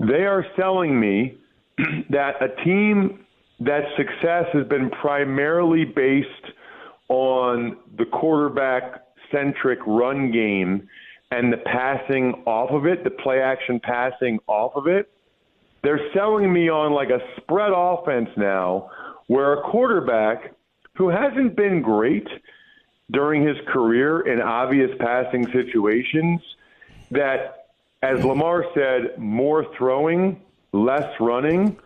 They 0.00 0.24
are 0.24 0.46
selling 0.56 0.98
me 0.98 1.36
that 2.10 2.42
a 2.42 2.64
team 2.64 3.20
that 3.60 3.82
success 3.96 4.46
has 4.54 4.66
been 4.66 4.90
primarily 4.90 5.84
based 5.84 6.52
on 7.08 7.76
the 7.98 8.06
quarterback 8.06 9.04
centric 9.30 9.78
run 9.86 10.32
game 10.32 10.88
and 11.30 11.52
the 11.52 11.58
passing 11.58 12.42
off 12.46 12.70
of 12.70 12.86
it, 12.86 13.04
the 13.04 13.10
play 13.10 13.40
action 13.40 13.78
passing 13.80 14.38
off 14.46 14.72
of 14.74 14.86
it. 14.86 15.10
They're 15.82 16.00
selling 16.14 16.52
me 16.52 16.70
on 16.70 16.92
like 16.92 17.10
a 17.10 17.20
spread 17.36 17.72
offense 17.74 18.30
now 18.36 18.90
where 19.26 19.52
a 19.52 19.70
quarterback 19.70 20.54
who 20.96 21.08
hasn't 21.08 21.56
been 21.56 21.82
great 21.82 22.26
during 23.10 23.46
his 23.46 23.56
career 23.68 24.20
in 24.20 24.40
obvious 24.40 24.90
passing 24.98 25.46
situations 25.52 26.40
that 27.10 27.59
as 28.02 28.24
Lamar 28.24 28.64
said, 28.74 29.18
more 29.18 29.66
throwing, 29.76 30.40
less 30.72 31.08
running. 31.20 31.76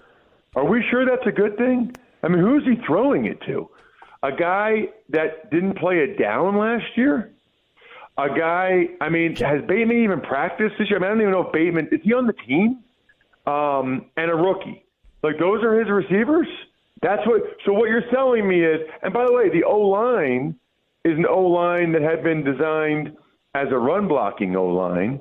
Are 0.55 0.65
we 0.65 0.85
sure 0.91 1.05
that's 1.05 1.27
a 1.27 1.33
good 1.33 1.57
thing? 1.57 1.95
I 2.23 2.29
mean, 2.29 2.41
who's 2.41 2.65
he 2.65 2.77
throwing 2.87 3.27
it 3.27 3.41
to? 3.43 3.69
A 4.23 4.33
guy 4.33 4.89
that 5.11 5.51
didn't 5.51 5.79
play 5.79 5.99
it 5.99 6.19
down 6.19 6.57
last 6.57 6.85
year? 6.97 7.33
A 8.17 8.29
guy, 8.29 8.91
I 9.01 9.09
mean, 9.09 9.35
has 9.37 9.63
Bateman 9.67 10.05
even 10.05 10.21
practiced 10.21 10.77
this 10.79 10.89
year? 10.89 10.99
I, 10.99 11.03
mean, 11.03 11.07
I 11.07 11.13
don't 11.13 11.21
even 11.23 11.33
know 11.33 11.47
if 11.47 11.53
Bateman, 11.53 11.89
is 11.91 12.01
he 12.03 12.15
on 12.15 12.27
the 12.27 12.33
team? 12.33 12.85
Um, 13.47 14.07
and 14.17 14.31
a 14.31 14.35
rookie. 14.35 14.85
Like, 15.23 15.39
those 15.39 15.63
are 15.65 15.79
his 15.79 15.91
receivers? 15.91 16.47
That's 17.03 17.27
what, 17.27 17.43
so 17.67 17.73
what 17.73 17.91
you're 17.91 18.09
selling 18.13 18.49
me 18.49 18.65
is, 18.65 18.81
and 19.03 19.13
by 19.13 19.27
the 19.27 19.33
way, 19.33 19.51
the 19.51 19.65
O 19.65 19.79
line 19.81 20.55
is 21.05 21.19
an 21.19 21.27
O 21.27 21.43
line 21.43 21.93
that 21.93 22.03
had 22.03 22.23
been 22.23 22.45
designed 22.45 23.17
as 23.55 23.69
a 23.71 23.77
run 23.77 24.09
blocking 24.09 24.57
O 24.57 24.67
line. 24.67 25.21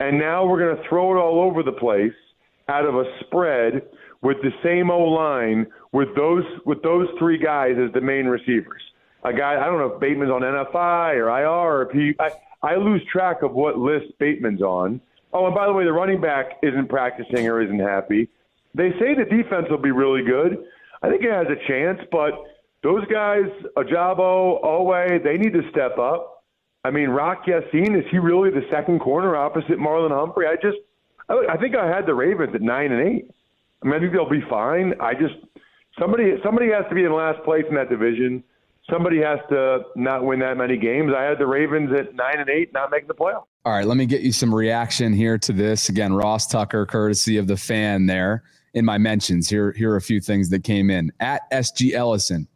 And 0.00 0.18
now 0.18 0.44
we're 0.46 0.58
going 0.58 0.76
to 0.76 0.88
throw 0.88 1.14
it 1.14 1.20
all 1.20 1.40
over 1.40 1.62
the 1.62 1.72
place 1.72 2.12
out 2.68 2.84
of 2.84 2.94
a 2.94 3.04
spread 3.20 3.82
with 4.22 4.38
the 4.42 4.50
same 4.62 4.90
O 4.90 5.00
line 5.00 5.66
with 5.92 6.08
those 6.16 6.44
with 6.64 6.82
those 6.82 7.06
three 7.18 7.38
guys 7.38 7.76
as 7.78 7.92
the 7.92 8.00
main 8.00 8.26
receivers. 8.26 8.82
A 9.22 9.32
guy 9.32 9.54
I 9.54 9.66
don't 9.66 9.78
know 9.78 9.94
if 9.94 10.00
Bateman's 10.00 10.30
on 10.30 10.40
NFI 10.40 11.16
or 11.16 11.28
IR 11.28 11.46
or 11.48 11.82
if 11.82 11.90
he 11.92 12.14
I, 12.18 12.30
I 12.62 12.76
lose 12.76 13.02
track 13.12 13.42
of 13.42 13.52
what 13.52 13.78
list 13.78 14.18
Bateman's 14.18 14.62
on. 14.62 15.00
Oh, 15.32 15.46
and 15.46 15.54
by 15.54 15.66
the 15.66 15.72
way, 15.72 15.84
the 15.84 15.92
running 15.92 16.20
back 16.20 16.58
isn't 16.62 16.88
practicing 16.88 17.48
or 17.48 17.60
isn't 17.60 17.80
happy. 17.80 18.28
They 18.74 18.90
say 18.92 19.14
the 19.14 19.24
defense 19.24 19.66
will 19.68 19.78
be 19.78 19.90
really 19.90 20.22
good. 20.22 20.64
I 21.02 21.10
think 21.10 21.22
it 21.22 21.30
has 21.30 21.46
a 21.48 21.68
chance, 21.68 22.00
but 22.10 22.32
those 22.82 23.04
guys, 23.06 23.46
Ojabo, 23.76 24.62
Oweh, 24.64 25.22
they 25.22 25.36
need 25.36 25.52
to 25.52 25.68
step 25.70 25.98
up. 25.98 26.33
I 26.84 26.90
mean, 26.90 27.08
Rock 27.08 27.46
Ya-Sin, 27.46 27.96
is 27.96 28.04
he 28.10 28.18
really 28.18 28.50
the 28.50 28.66
second 28.70 29.00
corner 29.00 29.36
opposite 29.36 29.78
Marlon 29.78 30.10
Humphrey? 30.10 30.46
I 30.46 30.56
just, 30.56 30.76
I, 31.28 31.54
I 31.54 31.56
think 31.56 31.74
I 31.74 31.88
had 31.88 32.06
the 32.06 32.14
Ravens 32.14 32.54
at 32.54 32.60
nine 32.60 32.92
and 32.92 33.08
eight. 33.08 33.30
I 33.82 33.86
mean, 33.86 33.94
I 33.94 33.98
think 34.00 34.12
they'll 34.12 34.28
be 34.28 34.44
fine. 34.48 34.94
I 35.00 35.14
just 35.14 35.34
somebody 35.98 36.34
somebody 36.42 36.70
has 36.70 36.84
to 36.88 36.94
be 36.94 37.04
in 37.04 37.12
last 37.12 37.42
place 37.44 37.64
in 37.68 37.74
that 37.76 37.88
division. 37.88 38.44
Somebody 38.90 39.22
has 39.22 39.38
to 39.48 39.84
not 39.96 40.24
win 40.24 40.40
that 40.40 40.58
many 40.58 40.76
games. 40.76 41.12
I 41.16 41.22
had 41.22 41.38
the 41.38 41.46
Ravens 41.46 41.90
at 41.98 42.14
nine 42.14 42.38
and 42.38 42.50
eight, 42.50 42.72
not 42.74 42.90
making 42.90 43.08
the 43.08 43.14
playoff. 43.14 43.44
All 43.64 43.72
right, 43.72 43.86
let 43.86 43.96
me 43.96 44.04
get 44.04 44.20
you 44.20 44.32
some 44.32 44.54
reaction 44.54 45.14
here 45.14 45.38
to 45.38 45.52
this. 45.54 45.88
Again, 45.88 46.12
Ross 46.12 46.46
Tucker, 46.46 46.84
courtesy 46.84 47.38
of 47.38 47.46
the 47.46 47.56
fan 47.56 48.04
there 48.04 48.42
in 48.74 48.84
my 48.84 48.98
mentions. 48.98 49.48
Here, 49.48 49.72
here 49.72 49.92
are 49.92 49.96
a 49.96 50.02
few 50.02 50.20
things 50.20 50.50
that 50.50 50.64
came 50.64 50.90
in. 50.90 51.12
At 51.18 51.50
SG 51.50 51.94
Ellison, 51.94 52.46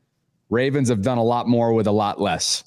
Ravens 0.51 0.91
have 0.91 1.01
done 1.01 1.17
a 1.17 1.23
lot 1.23 1.49
more 1.49 1.73
with 1.73 1.87
a 1.87 1.93
lot 1.93 2.21
less 2.21 2.65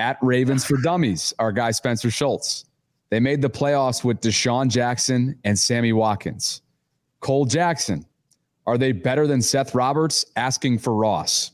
at 0.00 0.18
Ravens 0.22 0.64
for 0.64 0.78
Dummies, 0.78 1.34
our 1.38 1.52
guy 1.52 1.70
Spencer 1.70 2.10
Schultz. 2.10 2.64
They 3.10 3.20
made 3.20 3.42
the 3.42 3.50
playoffs 3.50 4.02
with 4.02 4.20
DeSean 4.20 4.68
Jackson 4.68 5.38
and 5.44 5.58
Sammy 5.58 5.92
Watkins. 5.92 6.62
Cole 7.20 7.44
Jackson, 7.44 8.06
are 8.66 8.78
they 8.78 8.92
better 8.92 9.26
than 9.26 9.42
Seth 9.42 9.74
Roberts? 9.74 10.24
Asking 10.36 10.78
for 10.78 10.94
Ross. 10.94 11.50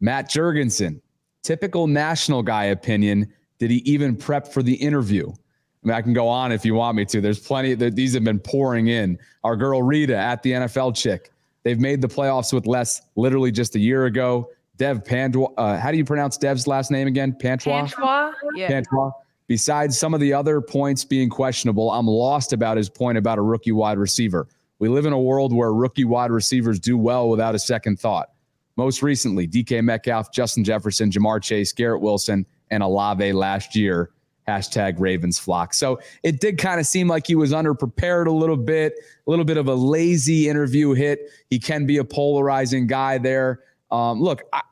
Matt 0.00 0.28
Jurgensen, 0.28 1.00
typical 1.42 1.86
national 1.86 2.42
guy 2.42 2.64
opinion. 2.64 3.32
Did 3.58 3.70
he 3.70 3.78
even 3.78 4.14
prep 4.14 4.48
for 4.48 4.62
the 4.62 4.74
interview? 4.74 5.30
I 5.30 5.86
mean, 5.86 5.94
I 5.94 6.02
can 6.02 6.12
go 6.12 6.28
on 6.28 6.52
if 6.52 6.64
you 6.64 6.74
want 6.74 6.96
me 6.96 7.06
to. 7.06 7.20
There's 7.20 7.38
plenty. 7.38 7.74
These 7.74 8.12
have 8.14 8.24
been 8.24 8.40
pouring 8.40 8.88
in. 8.88 9.18
Our 9.44 9.56
girl 9.56 9.82
Rita 9.82 10.16
at 10.16 10.42
the 10.42 10.52
NFL 10.52 10.94
chick. 10.94 11.32
They've 11.62 11.80
made 11.80 12.02
the 12.02 12.08
playoffs 12.08 12.52
with 12.52 12.66
less 12.66 13.00
literally 13.16 13.50
just 13.50 13.76
a 13.76 13.78
year 13.78 14.04
ago. 14.06 14.50
Dev 14.80 15.04
Pandwa. 15.04 15.52
Uh, 15.58 15.76
how 15.76 15.90
do 15.90 15.98
you 15.98 16.06
pronounce 16.06 16.38
Dev's 16.38 16.66
last 16.66 16.90
name 16.90 17.06
again? 17.06 17.36
Pantwa. 17.38 17.86
Pantwa. 17.86 18.32
Yeah. 18.54 18.70
Pantwa. 18.70 19.12
Besides 19.46 19.98
some 19.98 20.14
of 20.14 20.20
the 20.20 20.32
other 20.32 20.62
points 20.62 21.04
being 21.04 21.28
questionable, 21.28 21.90
I'm 21.90 22.06
lost 22.06 22.54
about 22.54 22.78
his 22.78 22.88
point 22.88 23.18
about 23.18 23.36
a 23.36 23.42
rookie 23.42 23.72
wide 23.72 23.98
receiver. 23.98 24.48
We 24.78 24.88
live 24.88 25.04
in 25.04 25.12
a 25.12 25.20
world 25.20 25.52
where 25.52 25.74
rookie 25.74 26.04
wide 26.04 26.30
receivers 26.30 26.80
do 26.80 26.96
well 26.96 27.28
without 27.28 27.54
a 27.54 27.58
second 27.58 28.00
thought. 28.00 28.30
Most 28.76 29.02
recently, 29.02 29.46
DK 29.46 29.84
Metcalf, 29.84 30.32
Justin 30.32 30.64
Jefferson, 30.64 31.10
Ja'Marr 31.10 31.42
Chase, 31.42 31.74
Garrett 31.74 32.00
Wilson, 32.00 32.46
and 32.70 32.82
Olave 32.82 33.34
last 33.34 33.76
year. 33.76 34.12
Hashtag 34.48 34.98
Ravens 34.98 35.38
flock. 35.38 35.74
So 35.74 36.00
it 36.22 36.40
did 36.40 36.56
kind 36.56 36.80
of 36.80 36.86
seem 36.86 37.06
like 37.06 37.26
he 37.26 37.34
was 37.34 37.52
underprepared 37.52 38.28
a 38.28 38.32
little 38.32 38.56
bit, 38.56 38.94
a 39.26 39.30
little 39.30 39.44
bit 39.44 39.58
of 39.58 39.68
a 39.68 39.74
lazy 39.74 40.48
interview 40.48 40.94
hit. 40.94 41.30
He 41.50 41.58
can 41.58 41.84
be 41.84 41.98
a 41.98 42.04
polarizing 42.04 42.86
guy 42.86 43.18
there. 43.18 43.60
Um, 43.90 44.20
look, 44.20 44.42
I, 44.52 44.62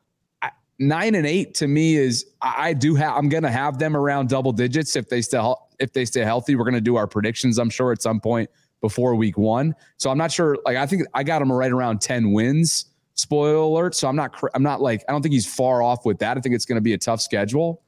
nine 0.79 1.15
and 1.15 1.27
eight 1.27 1.55
to 1.57 1.67
me 1.67 1.97
is 1.97 2.27
I 2.41 2.73
do 2.73 2.95
have 2.95 3.17
I'm 3.17 3.29
gonna 3.29 3.51
have 3.51 3.79
them 3.79 3.97
around 3.97 4.29
double 4.29 4.53
digits 4.53 4.97
if 4.97 5.09
they 5.09 5.23
still 5.23 5.69
if 5.79 5.93
they 5.93 6.05
stay 6.05 6.21
healthy. 6.21 6.57
We're 6.57 6.65
gonna 6.65 6.81
do 6.81 6.97
our 6.97 7.07
predictions, 7.07 7.59
I'm 7.59 7.71
sure, 7.71 7.93
at 7.93 8.03
some 8.03 8.21
point 8.21 8.49
before 8.81 9.15
week 9.15 9.37
one. 9.37 9.75
So 9.97 10.11
I'm 10.11 10.19
not 10.19 10.31
sure. 10.31 10.57
Like 10.65 10.77
I 10.77 10.87
think 10.87 11.03
I 11.15 11.23
got 11.23 11.41
them 11.41 11.53
right 11.53 11.73
around 11.73 12.01
10 12.01 12.33
wins. 12.33 12.87
Spoiler 13.15 13.57
alert. 13.57 13.95
So 13.95 14.09
I'm 14.09 14.17
not 14.17 14.41
I'm 14.55 14.63
not 14.63 14.81
like 14.81 15.05
I 15.09 15.13
don't 15.13 15.23
think 15.23 15.33
he's 15.33 15.53
far 15.53 15.83
off 15.83 16.05
with 16.05 16.19
that. 16.21 16.37
I 16.37 16.41
think 16.41 16.55
it's 16.55 16.65
gonna 16.65 16.81
be 16.81 16.93
a 16.93 16.99
tough 16.99 17.21
schedule. 17.21 17.83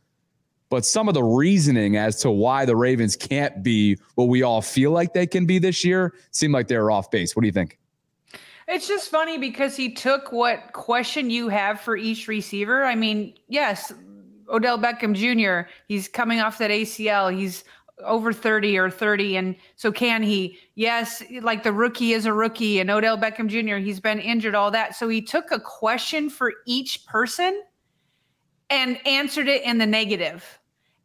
But 0.69 0.85
some 0.85 1.09
of 1.09 1.15
the 1.15 1.25
reasoning 1.25 1.97
as 1.97 2.21
to 2.21 2.31
why 2.31 2.65
the 2.65 2.77
Ravens 2.77 3.17
can't 3.17 3.61
be 3.61 3.99
what 4.15 4.29
we 4.29 4.43
all 4.45 4.63
feel 4.63 4.93
like 4.93 5.13
they 5.13 5.27
can 5.27 5.45
be 5.45 5.59
this 5.59 5.85
year 5.85 6.15
seem 6.31 6.53
like 6.53 6.69
they're 6.69 6.93
off 6.93 7.11
base. 7.11 7.35
What 7.35 7.43
do 7.43 7.47
you 7.47 7.53
think? 7.53 7.80
It's 8.73 8.87
just 8.87 9.11
funny 9.11 9.37
because 9.37 9.77
he 9.77 9.93
took 9.93 10.31
what 10.31 10.73
question 10.73 11.29
you 11.29 11.49
have 11.49 11.81
for 11.81 11.97
each 11.97 12.29
receiver. 12.29 12.85
I 12.85 12.95
mean, 12.95 13.35
yes, 13.49 13.93
Odell 14.49 14.79
Beckham 14.79 15.13
Jr., 15.13 15.69
he's 15.89 16.07
coming 16.07 16.39
off 16.39 16.59
that 16.59 16.71
ACL. 16.71 17.37
He's 17.37 17.65
over 18.05 18.33
30 18.33 18.79
or 18.79 18.89
30. 18.89 19.37
And 19.37 19.57
so 19.75 19.91
can 19.91 20.23
he? 20.23 20.57
Yes, 20.77 21.21
like 21.43 21.65
the 21.65 21.73
rookie 21.73 22.13
is 22.13 22.27
a 22.27 22.33
rookie 22.33 22.79
and 22.79 22.93
Odell 22.93 23.19
Beckham 23.19 23.49
Jr., 23.49 23.79
he's 23.79 23.99
been 23.99 24.21
injured, 24.21 24.55
all 24.55 24.71
that. 24.71 24.95
So 24.95 25.09
he 25.09 25.21
took 25.21 25.51
a 25.51 25.59
question 25.59 26.31
for 26.31 26.53
each 26.65 27.05
person 27.07 27.65
and 28.71 29.05
answered 29.05 29.49
it 29.49 29.65
in 29.65 29.79
the 29.79 29.87
negative. 29.87 30.60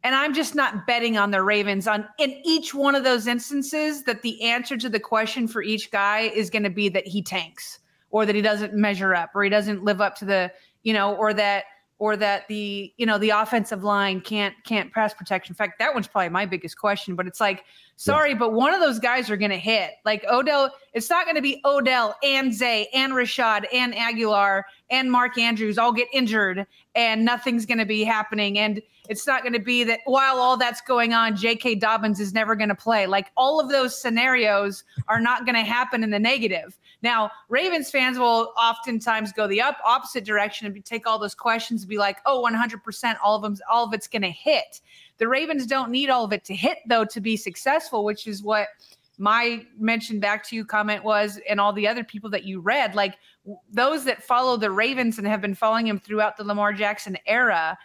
And 0.06 0.14
I'm 0.14 0.34
just 0.34 0.54
not 0.54 0.86
betting 0.86 1.18
on 1.18 1.32
the 1.32 1.42
Ravens 1.42 1.88
on 1.88 2.06
in 2.20 2.40
each 2.44 2.72
one 2.72 2.94
of 2.94 3.02
those 3.02 3.26
instances 3.26 4.04
that 4.04 4.22
the 4.22 4.40
answer 4.40 4.76
to 4.76 4.88
the 4.88 5.00
question 5.00 5.48
for 5.48 5.64
each 5.64 5.90
guy 5.90 6.30
is 6.32 6.48
going 6.48 6.62
to 6.62 6.70
be 6.70 6.88
that 6.90 7.08
he 7.08 7.22
tanks 7.22 7.80
or 8.10 8.24
that 8.24 8.36
he 8.36 8.40
doesn't 8.40 8.72
measure 8.72 9.16
up 9.16 9.30
or 9.34 9.42
he 9.42 9.50
doesn't 9.50 9.82
live 9.82 10.00
up 10.00 10.14
to 10.18 10.24
the, 10.24 10.52
you 10.84 10.92
know, 10.92 11.16
or 11.16 11.34
that 11.34 11.64
or 11.98 12.16
that 12.18 12.46
the, 12.46 12.92
you 12.98 13.04
know, 13.04 13.18
the 13.18 13.30
offensive 13.30 13.82
line 13.82 14.20
can't 14.20 14.54
can't 14.62 14.92
pass 14.92 15.12
protection. 15.12 15.50
In 15.50 15.56
fact, 15.56 15.80
that 15.80 15.92
one's 15.92 16.06
probably 16.06 16.28
my 16.28 16.46
biggest 16.46 16.78
question, 16.78 17.16
but 17.16 17.26
it's 17.26 17.40
like 17.40 17.64
Sorry, 17.96 18.30
yeah. 18.30 18.36
but 18.36 18.52
one 18.52 18.74
of 18.74 18.80
those 18.80 18.98
guys 18.98 19.30
are 19.30 19.38
going 19.38 19.50
to 19.50 19.58
hit. 19.58 19.92
Like 20.04 20.24
Odell, 20.30 20.70
it's 20.92 21.08
not 21.08 21.24
going 21.24 21.36
to 21.36 21.42
be 21.42 21.62
Odell 21.64 22.14
and 22.22 22.54
Zay 22.54 22.88
and 22.92 23.14
Rashod 23.14 23.66
and 23.72 23.94
Agholor 23.94 24.64
and 24.90 25.10
Mark 25.10 25.38
Andrews 25.38 25.78
all 25.78 25.92
get 25.92 26.06
injured 26.12 26.66
and 26.94 27.24
nothing's 27.24 27.64
going 27.64 27.78
to 27.78 27.86
be 27.86 28.04
happening. 28.04 28.58
And 28.58 28.82
it's 29.08 29.26
not 29.26 29.42
going 29.42 29.52
to 29.52 29.58
be 29.58 29.84
that 29.84 30.00
while 30.04 30.36
all 30.36 30.56
that's 30.56 30.80
going 30.80 31.12
on, 31.12 31.36
J.K. 31.36 31.76
Dobbins 31.76 32.20
is 32.20 32.32
never 32.32 32.56
going 32.56 32.68
to 32.68 32.74
play. 32.74 33.06
Like 33.06 33.30
all 33.36 33.60
of 33.60 33.68
those 33.68 34.00
scenarios 34.00 34.84
are 35.08 35.20
not 35.20 35.44
going 35.44 35.54
to 35.54 35.62
happen 35.62 36.02
in 36.02 36.10
the 36.10 36.18
negative. 36.18 36.78
Now, 37.02 37.30
Ravens 37.48 37.90
fans 37.90 38.18
will 38.18 38.52
oftentimes 38.58 39.32
go 39.32 39.46
the 39.46 39.60
up 39.60 39.78
opposite 39.84 40.24
direction 40.24 40.66
and 40.66 40.84
take 40.84 41.06
all 41.06 41.18
those 41.18 41.34
questions 41.34 41.82
and 41.82 41.88
be 41.88 41.98
like, 41.98 42.18
oh, 42.26 42.44
100%, 42.44 43.16
all 43.22 43.36
of 43.36 43.42
them, 43.42 43.56
all 43.70 43.84
of 43.84 43.92
it's 43.92 44.08
going 44.08 44.22
to 44.22 44.30
hit. 44.30 44.80
The 45.18 45.28
Ravens 45.28 45.66
don't 45.66 45.90
need 45.90 46.10
all 46.10 46.24
of 46.24 46.32
it 46.32 46.44
to 46.46 46.54
hit, 46.54 46.78
though, 46.88 47.04
to 47.04 47.20
be 47.20 47.36
successful, 47.36 48.04
which 48.04 48.26
is 48.26 48.42
what 48.42 48.68
my 49.18 49.64
mention 49.78 50.20
back 50.20 50.46
to 50.48 50.56
you 50.56 50.64
comment 50.64 51.04
was, 51.04 51.40
and 51.48 51.60
all 51.60 51.72
the 51.72 51.88
other 51.88 52.04
people 52.04 52.28
that 52.30 52.44
you 52.44 52.60
read. 52.60 52.94
Like 52.94 53.16
those 53.70 54.04
that 54.04 54.22
follow 54.22 54.56
the 54.56 54.70
Ravens 54.70 55.18
and 55.18 55.26
have 55.26 55.40
been 55.40 55.54
following 55.54 55.86
him 55.86 55.98
throughout 55.98 56.36
the 56.36 56.44
Lamar 56.44 56.72
Jackson 56.72 57.16
era. 57.26 57.78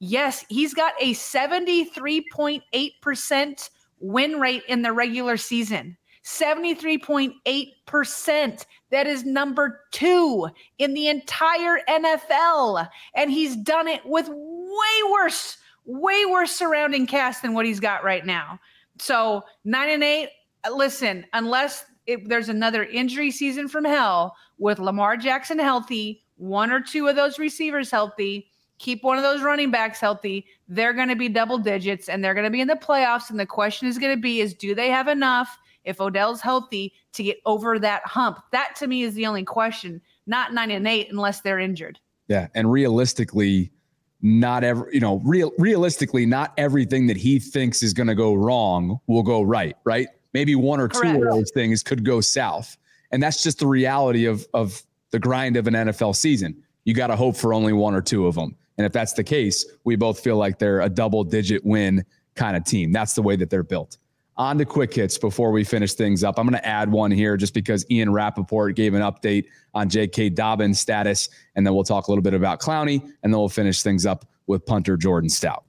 Yes, 0.00 0.44
he's 0.48 0.74
got 0.74 0.94
a 1.00 1.14
73.8% 1.14 3.70
win 4.00 4.40
rate 4.40 4.64
in 4.68 4.82
the 4.82 4.92
regular 4.92 5.36
season. 5.36 5.96
73.8%. 6.24 8.66
That 8.90 9.06
is 9.06 9.24
number 9.24 9.82
two 9.92 10.48
in 10.78 10.94
the 10.94 11.06
entire 11.08 11.78
NFL. 11.88 12.88
And 13.14 13.30
he's 13.30 13.54
done 13.56 13.86
it 13.88 14.00
with 14.04 14.28
way 14.28 15.12
worse, 15.12 15.58
way 15.84 16.24
worse 16.24 16.52
surrounding 16.52 17.06
cast 17.06 17.42
than 17.42 17.52
what 17.52 17.66
he's 17.66 17.80
got 17.80 18.04
right 18.04 18.24
now. 18.24 18.58
So 18.98 19.44
nine 19.64 19.90
and 19.90 20.02
eight, 20.02 20.30
listen, 20.72 21.26
unless 21.32 21.84
it, 22.06 22.28
there's 22.28 22.48
another 22.48 22.84
injury 22.84 23.30
season 23.30 23.68
from 23.68 23.84
hell 23.84 24.34
with 24.58 24.78
Lamar 24.78 25.16
Jackson 25.16 25.58
healthy, 25.58 26.22
one 26.36 26.70
or 26.70 26.80
two 26.80 27.08
of 27.08 27.16
those 27.16 27.38
receivers 27.38 27.90
healthy, 27.90 28.50
keep 28.78 29.02
one 29.02 29.16
of 29.16 29.22
those 29.22 29.42
running 29.42 29.70
backs 29.70 30.00
healthy, 30.00 30.46
they're 30.68 30.92
going 30.92 31.08
to 31.08 31.16
be 31.16 31.28
double 31.28 31.58
digits 31.58 32.08
and 32.08 32.22
they're 32.22 32.34
going 32.34 32.44
to 32.44 32.50
be 32.50 32.60
in 32.60 32.68
the 32.68 32.74
playoffs. 32.74 33.30
And 33.30 33.38
the 33.38 33.46
question 33.46 33.88
is 33.88 33.98
going 33.98 34.14
to 34.14 34.20
be 34.20 34.40
is 34.40 34.54
do 34.54 34.74
they 34.74 34.90
have 34.90 35.08
enough 35.08 35.58
if 35.84 36.00
Odell's 36.00 36.40
healthy 36.40 36.92
to 37.12 37.22
get 37.22 37.38
over 37.46 37.78
that 37.78 38.04
hump? 38.06 38.38
That 38.52 38.74
to 38.76 38.86
me 38.86 39.02
is 39.02 39.14
the 39.14 39.26
only 39.26 39.44
question, 39.44 40.00
not 40.26 40.52
nine 40.52 40.70
and 40.70 40.86
eight 40.86 41.08
unless 41.10 41.40
they're 41.40 41.58
injured. 41.58 41.98
Yeah. 42.28 42.48
And 42.54 42.70
realistically, 42.70 43.70
not 44.22 44.64
every, 44.64 44.94
you 44.94 45.00
know, 45.00 45.20
real 45.24 45.52
realistically, 45.58 46.24
not 46.24 46.54
everything 46.56 47.06
that 47.08 47.16
he 47.16 47.38
thinks 47.38 47.82
is 47.82 47.92
going 47.92 48.06
to 48.06 48.14
go 48.14 48.34
wrong 48.34 48.98
will 49.06 49.22
go 49.22 49.42
right, 49.42 49.76
right? 49.84 50.08
Maybe 50.32 50.54
one 50.54 50.80
or 50.80 50.88
Correct. 50.88 51.18
two 51.18 51.24
of 51.24 51.30
those 51.30 51.50
things 51.52 51.82
could 51.82 52.04
go 52.04 52.22
south. 52.22 52.76
And 53.12 53.22
that's 53.22 53.42
just 53.42 53.58
the 53.58 53.66
reality 53.66 54.24
of 54.24 54.46
of 54.54 54.82
the 55.10 55.18
grind 55.18 55.56
of 55.56 55.66
an 55.66 55.74
NFL 55.74 56.16
season. 56.16 56.60
You 56.84 56.94
got 56.94 57.08
to 57.08 57.16
hope 57.16 57.36
for 57.36 57.52
only 57.52 57.72
one 57.72 57.94
or 57.94 58.00
two 58.00 58.26
of 58.26 58.34
them. 58.34 58.56
And 58.78 58.84
if 58.86 58.92
that's 58.92 59.12
the 59.12 59.24
case, 59.24 59.64
we 59.84 59.96
both 59.96 60.20
feel 60.20 60.36
like 60.36 60.58
they're 60.58 60.80
a 60.80 60.88
double 60.88 61.24
digit 61.24 61.64
win 61.64 62.04
kind 62.34 62.56
of 62.56 62.64
team. 62.64 62.92
That's 62.92 63.14
the 63.14 63.22
way 63.22 63.36
that 63.36 63.50
they're 63.50 63.62
built. 63.62 63.98
On 64.36 64.58
to 64.58 64.64
quick 64.64 64.92
hits 64.92 65.16
before 65.16 65.52
we 65.52 65.62
finish 65.62 65.94
things 65.94 66.24
up. 66.24 66.40
I'm 66.40 66.46
going 66.46 66.60
to 66.60 66.66
add 66.66 66.90
one 66.90 67.12
here 67.12 67.36
just 67.36 67.54
because 67.54 67.86
Ian 67.88 68.12
Rapoport 68.12 68.74
gave 68.74 68.94
an 68.94 69.02
update 69.02 69.46
on 69.74 69.88
J.K. 69.88 70.30
Dobbins' 70.30 70.80
status, 70.80 71.28
and 71.54 71.64
then 71.64 71.72
we'll 71.72 71.84
talk 71.84 72.08
a 72.08 72.10
little 72.10 72.22
bit 72.22 72.34
about 72.34 72.60
Clowney, 72.60 73.00
and 73.22 73.32
then 73.32 73.38
we'll 73.38 73.48
finish 73.48 73.82
things 73.82 74.06
up 74.06 74.24
with 74.48 74.66
punter 74.66 74.96
Jordan 74.96 75.30
Stout. 75.30 75.64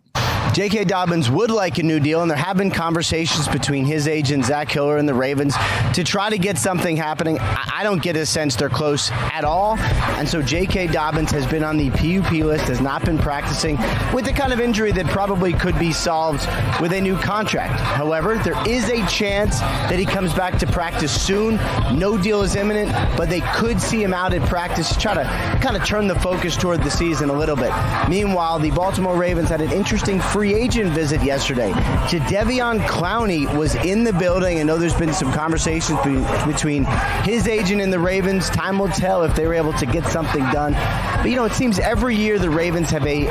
J.K. 0.55 0.85
Dobbins 0.85 1.29
would 1.29 1.51
like 1.51 1.79
a 1.79 1.83
new 1.83 1.99
deal, 1.99 2.21
and 2.21 2.31
there 2.31 2.37
have 2.37 2.55
been 2.55 2.71
conversations 2.71 3.45
between 3.49 3.83
his 3.83 4.07
agent, 4.07 4.45
Zach 4.45 4.71
Hiller, 4.71 4.95
and 4.95 5.05
the 5.05 5.13
Ravens 5.13 5.53
to 5.95 6.01
try 6.01 6.29
to 6.29 6.37
get 6.37 6.57
something 6.57 6.95
happening. 6.95 7.37
I 7.41 7.81
don't 7.83 8.01
get 8.01 8.15
a 8.15 8.25
sense 8.25 8.55
they're 8.55 8.69
close 8.69 9.11
at 9.11 9.43
all. 9.43 9.77
And 9.77 10.29
so 10.29 10.41
J.K. 10.41 10.87
Dobbins 10.87 11.29
has 11.31 11.45
been 11.45 11.61
on 11.61 11.75
the 11.75 11.89
PUP 11.89 12.31
list, 12.31 12.69
has 12.69 12.79
not 12.79 13.03
been 13.03 13.17
practicing 13.17 13.75
with 14.13 14.23
the 14.23 14.31
kind 14.31 14.53
of 14.53 14.61
injury 14.61 14.93
that 14.93 15.07
probably 15.07 15.51
could 15.51 15.77
be 15.77 15.91
solved 15.91 16.47
with 16.79 16.93
a 16.93 17.01
new 17.01 17.17
contract. 17.17 17.77
However, 17.77 18.37
there 18.37 18.55
is 18.65 18.89
a 18.89 19.05
chance 19.07 19.59
that 19.59 19.99
he 19.99 20.05
comes 20.05 20.33
back 20.33 20.57
to 20.59 20.67
practice 20.67 21.11
soon. 21.21 21.57
No 21.99 22.17
deal 22.17 22.43
is 22.43 22.55
imminent, 22.55 22.93
but 23.17 23.29
they 23.29 23.41
could 23.55 23.81
see 23.81 24.01
him 24.01 24.13
out 24.13 24.33
at 24.33 24.41
practice 24.47 24.87
to 24.93 24.99
try 25.01 25.15
to 25.15 25.59
kind 25.61 25.75
of 25.75 25.85
turn 25.85 26.07
the 26.07 26.15
focus 26.15 26.55
toward 26.55 26.81
the 26.81 26.91
season 26.91 27.29
a 27.29 27.37
little 27.37 27.57
bit. 27.57 27.73
Meanwhile, 28.07 28.59
the 28.59 28.71
Baltimore 28.71 29.17
Ravens 29.17 29.49
had 29.49 29.59
an 29.59 29.73
interesting 29.73 30.21
free 30.21 30.44
free 30.45 30.53
agent 30.53 30.91
visit 30.91 31.23
yesterday. 31.23 31.71
Jadeveon 32.07 32.79
Clowney 32.81 33.51
was 33.57 33.73
in 33.73 34.03
the 34.03 34.13
building. 34.13 34.59
I 34.59 34.61
know 34.63 34.77
there's 34.77 34.93
been 34.93 35.11
some 35.11 35.33
conversations 35.33 35.97
be- 36.05 36.23
between 36.45 36.85
his 37.23 37.47
agent 37.47 37.81
and 37.81 37.91
the 37.91 37.97
Ravens. 37.97 38.47
Time 38.51 38.77
will 38.77 38.89
tell 38.89 39.23
if 39.23 39.35
they 39.35 39.47
were 39.47 39.55
able 39.55 39.73
to 39.73 39.87
get 39.87 40.05
something 40.05 40.43
done. 40.51 40.73
But, 41.17 41.31
you 41.31 41.35
know, 41.35 41.45
it 41.45 41.53
seems 41.53 41.79
every 41.79 42.15
year 42.15 42.37
the 42.37 42.51
Ravens 42.51 42.91
have 42.91 43.07
a 43.07 43.23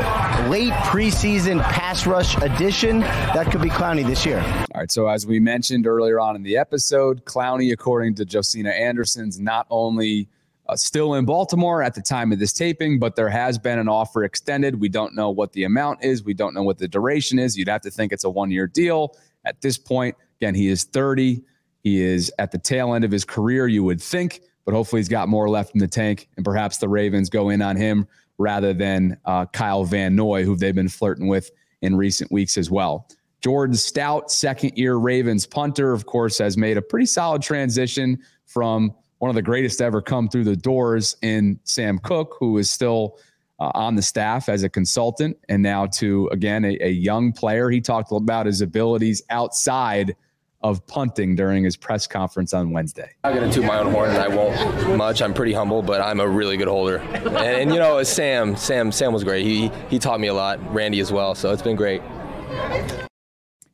late 0.49 0.73
preseason 0.73 1.63
pass 1.63 2.05
rush 2.05 2.37
addition. 2.39 2.99
That 2.99 3.47
could 3.53 3.63
be 3.63 3.71
Clowney 3.71 4.05
this 4.05 4.27
year. 4.27 4.41
All 4.41 4.81
right. 4.81 4.91
So, 4.91 5.07
as 5.07 5.25
we 5.25 5.39
mentioned 5.39 5.87
earlier 5.87 6.19
on 6.19 6.35
in 6.35 6.43
the 6.43 6.57
episode, 6.57 7.25
Clowney, 7.25 7.73
according 7.73 8.17
to 8.17 8.25
Josina 8.25 8.71
Anderson's, 8.71 9.39
not 9.39 9.69
only– 9.71 10.27
uh, 10.69 10.77
still 10.77 11.15
in 11.15 11.25
Baltimore 11.25 11.83
at 11.83 11.95
the 11.95 12.03
time 12.03 12.33
of 12.33 12.39
this 12.39 12.53
taping, 12.53 12.99
but 12.99 13.17
there 13.17 13.29
has 13.29 13.59
been 13.59 13.79
an 13.79 13.89
offer 13.89 14.25
extended. 14.25 14.81
We 14.81 14.89
don't 14.89 15.15
know 15.15 15.31
what 15.31 15.53
the 15.53 15.65
amount 15.65 16.03
is. 16.03 16.25
We 16.25 16.35
don't 16.35 16.55
know 16.55 16.63
what 16.63 16.79
the 16.79 16.89
duration 16.89 17.39
is. 17.39 17.57
You'd 17.57 17.69
have 17.69 17.83
to 17.83 17.91
think 17.91 18.13
it's 18.13 18.25
a 18.25 18.31
one 18.31 18.51
year 18.51 18.67
deal 18.67 19.17
at 19.45 19.61
this 19.61 19.77
point. 19.77 20.17
Again, 20.41 20.55
he 20.55 20.69
is 20.69 20.85
30. 20.85 21.43
He 21.83 22.01
is 22.01 22.33
at 22.39 22.51
the 22.51 22.59
tail 22.59 22.95
end 22.95 23.05
of 23.05 23.11
his 23.11 23.25
career, 23.25 23.69
you 23.69 23.85
would 23.85 24.01
think, 24.01 24.41
but 24.65 24.73
hopefully 24.73 25.01
he's 25.01 25.09
got 25.09 25.29
more 25.29 25.51
left 25.51 25.75
in 25.75 25.81
the 25.81 25.89
tank. 25.89 26.29
And 26.37 26.45
perhaps 26.45 26.79
the 26.79 26.89
Ravens 26.89 27.29
go 27.29 27.51
in 27.51 27.61
on 27.61 27.77
him 27.77 28.07
rather 28.39 28.73
than 28.73 29.19
uh, 29.27 29.47
Kyle 29.47 29.85
Van 29.85 30.17
Noy, 30.17 30.45
who 30.45 30.57
they've 30.57 30.75
been 30.75 30.89
flirting 30.89 31.29
with 31.29 31.51
in 31.83 31.95
recent 31.97 32.33
weeks 32.33 32.57
as 32.57 32.71
well. 32.71 33.07
Jordan 33.43 33.77
Stout, 33.77 34.31
second 34.31 34.79
year 34.79 34.95
Ravens 34.95 35.47
punter, 35.47 35.93
of 35.93 36.07
course, 36.07 36.39
has 36.39 36.57
made 36.57 36.79
a 36.79 36.83
pretty 36.83 37.05
solid 37.05 37.43
transition 37.43 38.19
from 38.47 38.95
one 39.19 39.29
of 39.29 39.35
the 39.35 39.43
greatest 39.43 39.81
ever 39.81 40.03
come 40.03 40.29
through 40.29 40.45
the 40.45 40.57
doors 40.57 41.17
in 41.23 41.59
Sam 41.65 41.99
Koch, 41.99 42.37
who 42.39 42.59
is 42.59 42.71
still 42.71 43.19
uh, 43.61 43.71
on 43.75 43.95
the 43.95 44.03
staff 44.03 44.49
as 44.49 44.63
a 44.63 44.69
consultant, 44.69 45.39
and 45.49 45.63
now 45.63 45.87
to 45.87 46.29
again 46.29 46.65
a, 46.65 46.77
a 46.81 46.91
young 46.91 47.33
player. 47.33 47.71
He 47.71 47.81
talked 47.81 48.11
about 48.13 48.47
his 48.47 48.61
abilities 48.61 49.23
outside 49.31 50.17
of 50.65 50.85
punting 50.87 51.37
during 51.37 51.63
his 51.63 51.77
press 51.77 52.07
conference 52.07 52.55
on 52.55 52.71
Wednesday. 52.71 53.11
I'm 53.23 53.35
going 53.35 53.49
to 53.49 53.55
toot 53.55 53.67
my 53.67 53.79
own 53.79 53.93
horn, 53.93 54.09
and 54.11 54.19
I 54.19 54.29
won't 54.29 54.97
much. 54.97 55.21
I'm 55.21 55.35
pretty 55.35 55.53
humble, 55.53 55.83
but 55.83 56.01
I'm 56.01 56.21
a 56.21 56.27
really 56.27 56.57
good 56.57 56.69
holder. 56.69 56.97
And, 56.97 57.37
and, 57.37 57.73
you 57.73 57.79
know, 57.79 58.03
Sam, 58.03 58.57
Sam, 58.57 58.91
Sam 58.91 59.13
was 59.13 59.25
great. 59.25 59.45
He 59.45 59.71
he 59.91 59.99
taught 59.99 60.21
me 60.21 60.29
a 60.29 60.35
lot. 60.35 60.59
Randy 60.75 61.01
as 61.01 61.13
well. 61.13 61.35
So 61.35 61.53
it's 61.53 61.63
been 61.63 61.77
great. 61.77 62.03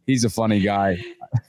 He's 0.07 0.25
a 0.25 0.31
funny 0.31 0.61
guy. 0.61 1.03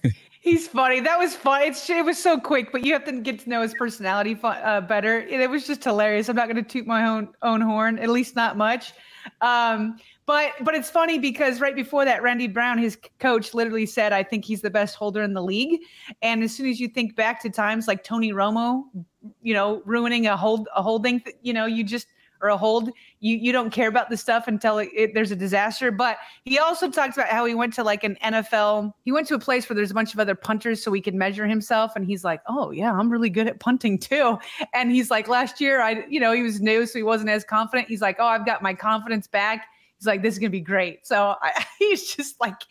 He's 0.42 0.68
funny. 0.68 1.00
That 1.00 1.20
was 1.20 1.36
fun. 1.36 1.62
It's, 1.62 1.88
it 1.88 2.04
was 2.04 2.18
so 2.18 2.40
quick, 2.40 2.72
but 2.72 2.84
you 2.84 2.94
have 2.94 3.06
to 3.06 3.12
get 3.12 3.40
to 3.42 3.50
know 3.50 3.62
his 3.62 3.76
personality 3.76 4.36
uh, 4.42 4.82
better. 4.82 5.20
It 5.20 5.48
was 5.48 5.68
just 5.68 5.84
hilarious. 5.84 6.30
I'm 6.30 6.36
not 6.36 6.48
going 6.48 6.56
to 6.56 6.68
toot 6.68 6.88
my 6.88 7.08
own 7.08 7.30
own 7.44 7.62
horn, 7.62 8.00
at 8.00 8.10
least 8.10 8.36
not 8.36 8.58
much. 8.58 8.94
Um, 9.42 9.98
but 10.26 10.54
but 10.62 10.74
it's 10.74 10.90
funny 10.90 11.20
because 11.20 11.62
right 11.62 11.76
before 11.76 12.06
that, 12.06 12.24
Randy 12.24 12.48
Brown, 12.48 12.80
his 12.80 12.98
coach, 13.20 13.54
literally 13.54 13.86
said, 13.86 14.14
"I 14.14 14.24
think 14.24 14.44
he's 14.44 14.62
the 14.62 14.72
best 14.72 14.96
holder 14.96 15.22
in 15.22 15.34
the 15.34 15.44
league." 15.44 15.82
And 16.24 16.42
as 16.42 16.56
soon 16.56 16.68
as 16.70 16.80
you 16.80 16.88
think 16.88 17.16
back 17.16 17.40
to 17.44 17.52
times 17.52 17.88
like 17.88 18.04
Tony 18.04 18.34
Romo, 18.34 18.86
you 19.44 19.54
know, 19.54 19.84
ruining 19.86 20.26
a 20.26 20.36
hold 20.36 20.68
a 20.76 20.82
holding, 20.82 21.22
you 21.44 21.54
know, 21.54 21.68
you 21.68 21.84
just 21.84 22.08
or 22.42 22.50
a 22.50 22.58
hold, 22.58 22.92
you 23.20 23.38
you 23.38 23.52
don't 23.52 23.70
care 23.70 23.88
about 23.88 24.10
the 24.10 24.18
stuff 24.18 24.48
until 24.48 24.78
it, 24.80 24.90
it, 24.96 25.14
there's 25.14 25.32
a 25.32 25.36
disaster. 25.36 25.92
But 25.92 26.18
he 26.46 26.60
also 26.60 26.90
talks 26.90 27.18
about 27.18 27.30
how 27.30 27.46
he 27.46 27.56
went 27.56 27.74
to 27.74 27.84
like 27.84 28.04
an 28.04 28.18
NFL. 28.24 28.94
He 29.06 29.12
went 29.12 29.28
to 29.28 29.36
a 29.36 29.40
place 29.40 29.70
where 29.70 29.76
there's 29.76 29.92
a 29.92 29.94
bunch 29.94 30.14
of 30.14 30.20
other 30.20 30.36
punters, 30.36 30.84
so 30.84 30.92
he 30.92 31.02
could 31.02 31.16
measure 31.16 31.48
himself. 31.48 31.96
And 31.96 32.06
he's 32.06 32.24
like, 32.24 32.42
"Oh 32.48 32.72
yeah, 32.72 32.92
I'm 32.92 33.10
really 33.10 33.30
good 33.30 33.48
at 33.48 33.60
punting 33.60 34.00
too." 34.00 34.40
And 34.74 34.92
he's 34.92 35.12
like, 35.12 35.28
"Last 35.28 35.60
year, 35.62 35.82
I 35.82 36.06
you 36.10 36.20
know 36.20 36.32
he 36.32 36.44
was 36.44 36.62
new, 36.62 36.86
so 36.86 36.98
he 36.98 37.04
wasn't 37.04 37.30
as 37.30 37.44
confident." 37.44 37.88
He's 37.88 38.02
like, 38.02 38.18
"Oh, 38.20 38.26
I've 38.26 38.46
got 38.46 38.62
my 38.62 38.74
confidence 38.74 39.28
back." 39.28 39.68
He's 39.98 40.08
like, 40.08 40.22
"This 40.22 40.34
is 40.34 40.40
gonna 40.40 40.50
be 40.50 40.62
great." 40.62 41.06
So 41.06 41.36
I, 41.42 41.66
he's 41.80 42.16
just 42.16 42.40
like 42.40 42.62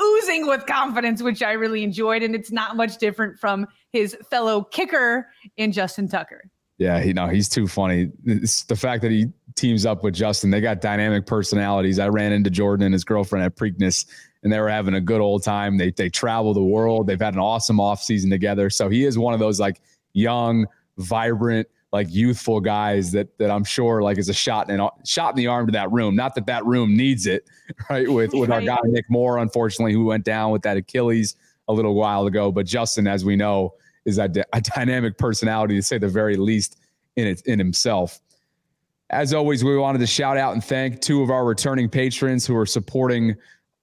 oozing 0.00 0.46
with 0.46 0.66
confidence, 0.66 1.22
which 1.22 1.42
I 1.42 1.52
really 1.52 1.82
enjoyed. 1.82 2.22
And 2.22 2.34
it's 2.34 2.52
not 2.52 2.76
much 2.76 2.98
different 2.98 3.38
from 3.38 3.66
his 3.92 4.16
fellow 4.30 4.62
kicker 4.62 5.28
in 5.56 5.72
Justin 5.72 6.08
Tucker. 6.08 6.50
Yeah, 6.78 7.00
he 7.00 7.12
no, 7.12 7.26
he's 7.26 7.48
too 7.48 7.66
funny. 7.66 8.10
It's 8.24 8.62
the 8.62 8.76
fact 8.76 9.02
that 9.02 9.10
he 9.10 9.26
teams 9.56 9.84
up 9.84 10.04
with 10.04 10.14
Justin, 10.14 10.50
they 10.50 10.60
got 10.60 10.80
dynamic 10.80 11.26
personalities. 11.26 11.98
I 11.98 12.08
ran 12.08 12.32
into 12.32 12.50
Jordan 12.50 12.86
and 12.86 12.92
his 12.92 13.04
girlfriend 13.04 13.44
at 13.44 13.56
Preakness, 13.56 14.06
and 14.44 14.52
they 14.52 14.60
were 14.60 14.68
having 14.68 14.94
a 14.94 15.00
good 15.00 15.20
old 15.20 15.42
time. 15.42 15.76
They 15.76 15.90
they 15.90 16.08
travel 16.08 16.54
the 16.54 16.62
world. 16.62 17.08
They've 17.08 17.20
had 17.20 17.34
an 17.34 17.40
awesome 17.40 17.80
off 17.80 18.00
season 18.00 18.30
together. 18.30 18.70
So 18.70 18.88
he 18.88 19.04
is 19.04 19.18
one 19.18 19.34
of 19.34 19.40
those 19.40 19.58
like 19.58 19.80
young, 20.12 20.66
vibrant, 20.98 21.66
like 21.92 22.06
youthful 22.10 22.60
guys 22.60 23.10
that 23.10 23.36
that 23.38 23.50
I'm 23.50 23.64
sure 23.64 24.00
like 24.00 24.16
is 24.16 24.28
a 24.28 24.34
shot 24.34 24.70
in 24.70 24.80
shot 25.04 25.30
in 25.30 25.36
the 25.36 25.48
arm 25.48 25.66
to 25.66 25.72
that 25.72 25.90
room. 25.90 26.14
Not 26.14 26.36
that 26.36 26.46
that 26.46 26.64
room 26.64 26.96
needs 26.96 27.26
it, 27.26 27.44
right? 27.90 28.08
With 28.08 28.34
with 28.34 28.52
our 28.52 28.62
guy 28.62 28.78
Nick 28.84 29.10
Moore, 29.10 29.38
unfortunately, 29.38 29.94
who 29.94 30.04
went 30.04 30.24
down 30.24 30.52
with 30.52 30.62
that 30.62 30.76
Achilles 30.76 31.34
a 31.66 31.72
little 31.72 31.96
while 31.96 32.26
ago. 32.26 32.52
But 32.52 32.66
Justin, 32.66 33.08
as 33.08 33.24
we 33.24 33.34
know 33.34 33.74
is 34.08 34.18
a, 34.18 34.30
a 34.52 34.60
dynamic 34.60 35.18
personality 35.18 35.76
to 35.76 35.82
say 35.82 35.98
the 35.98 36.08
very 36.08 36.36
least 36.36 36.80
in 37.16 37.26
it 37.26 37.42
in 37.46 37.58
himself. 37.58 38.20
As 39.10 39.32
always, 39.32 39.62
we 39.62 39.76
wanted 39.76 39.98
to 39.98 40.06
shout 40.06 40.36
out 40.36 40.54
and 40.54 40.64
thank 40.64 41.00
two 41.00 41.22
of 41.22 41.30
our 41.30 41.44
returning 41.44 41.88
patrons 41.88 42.46
who 42.46 42.56
are 42.56 42.66
supporting 42.66 43.36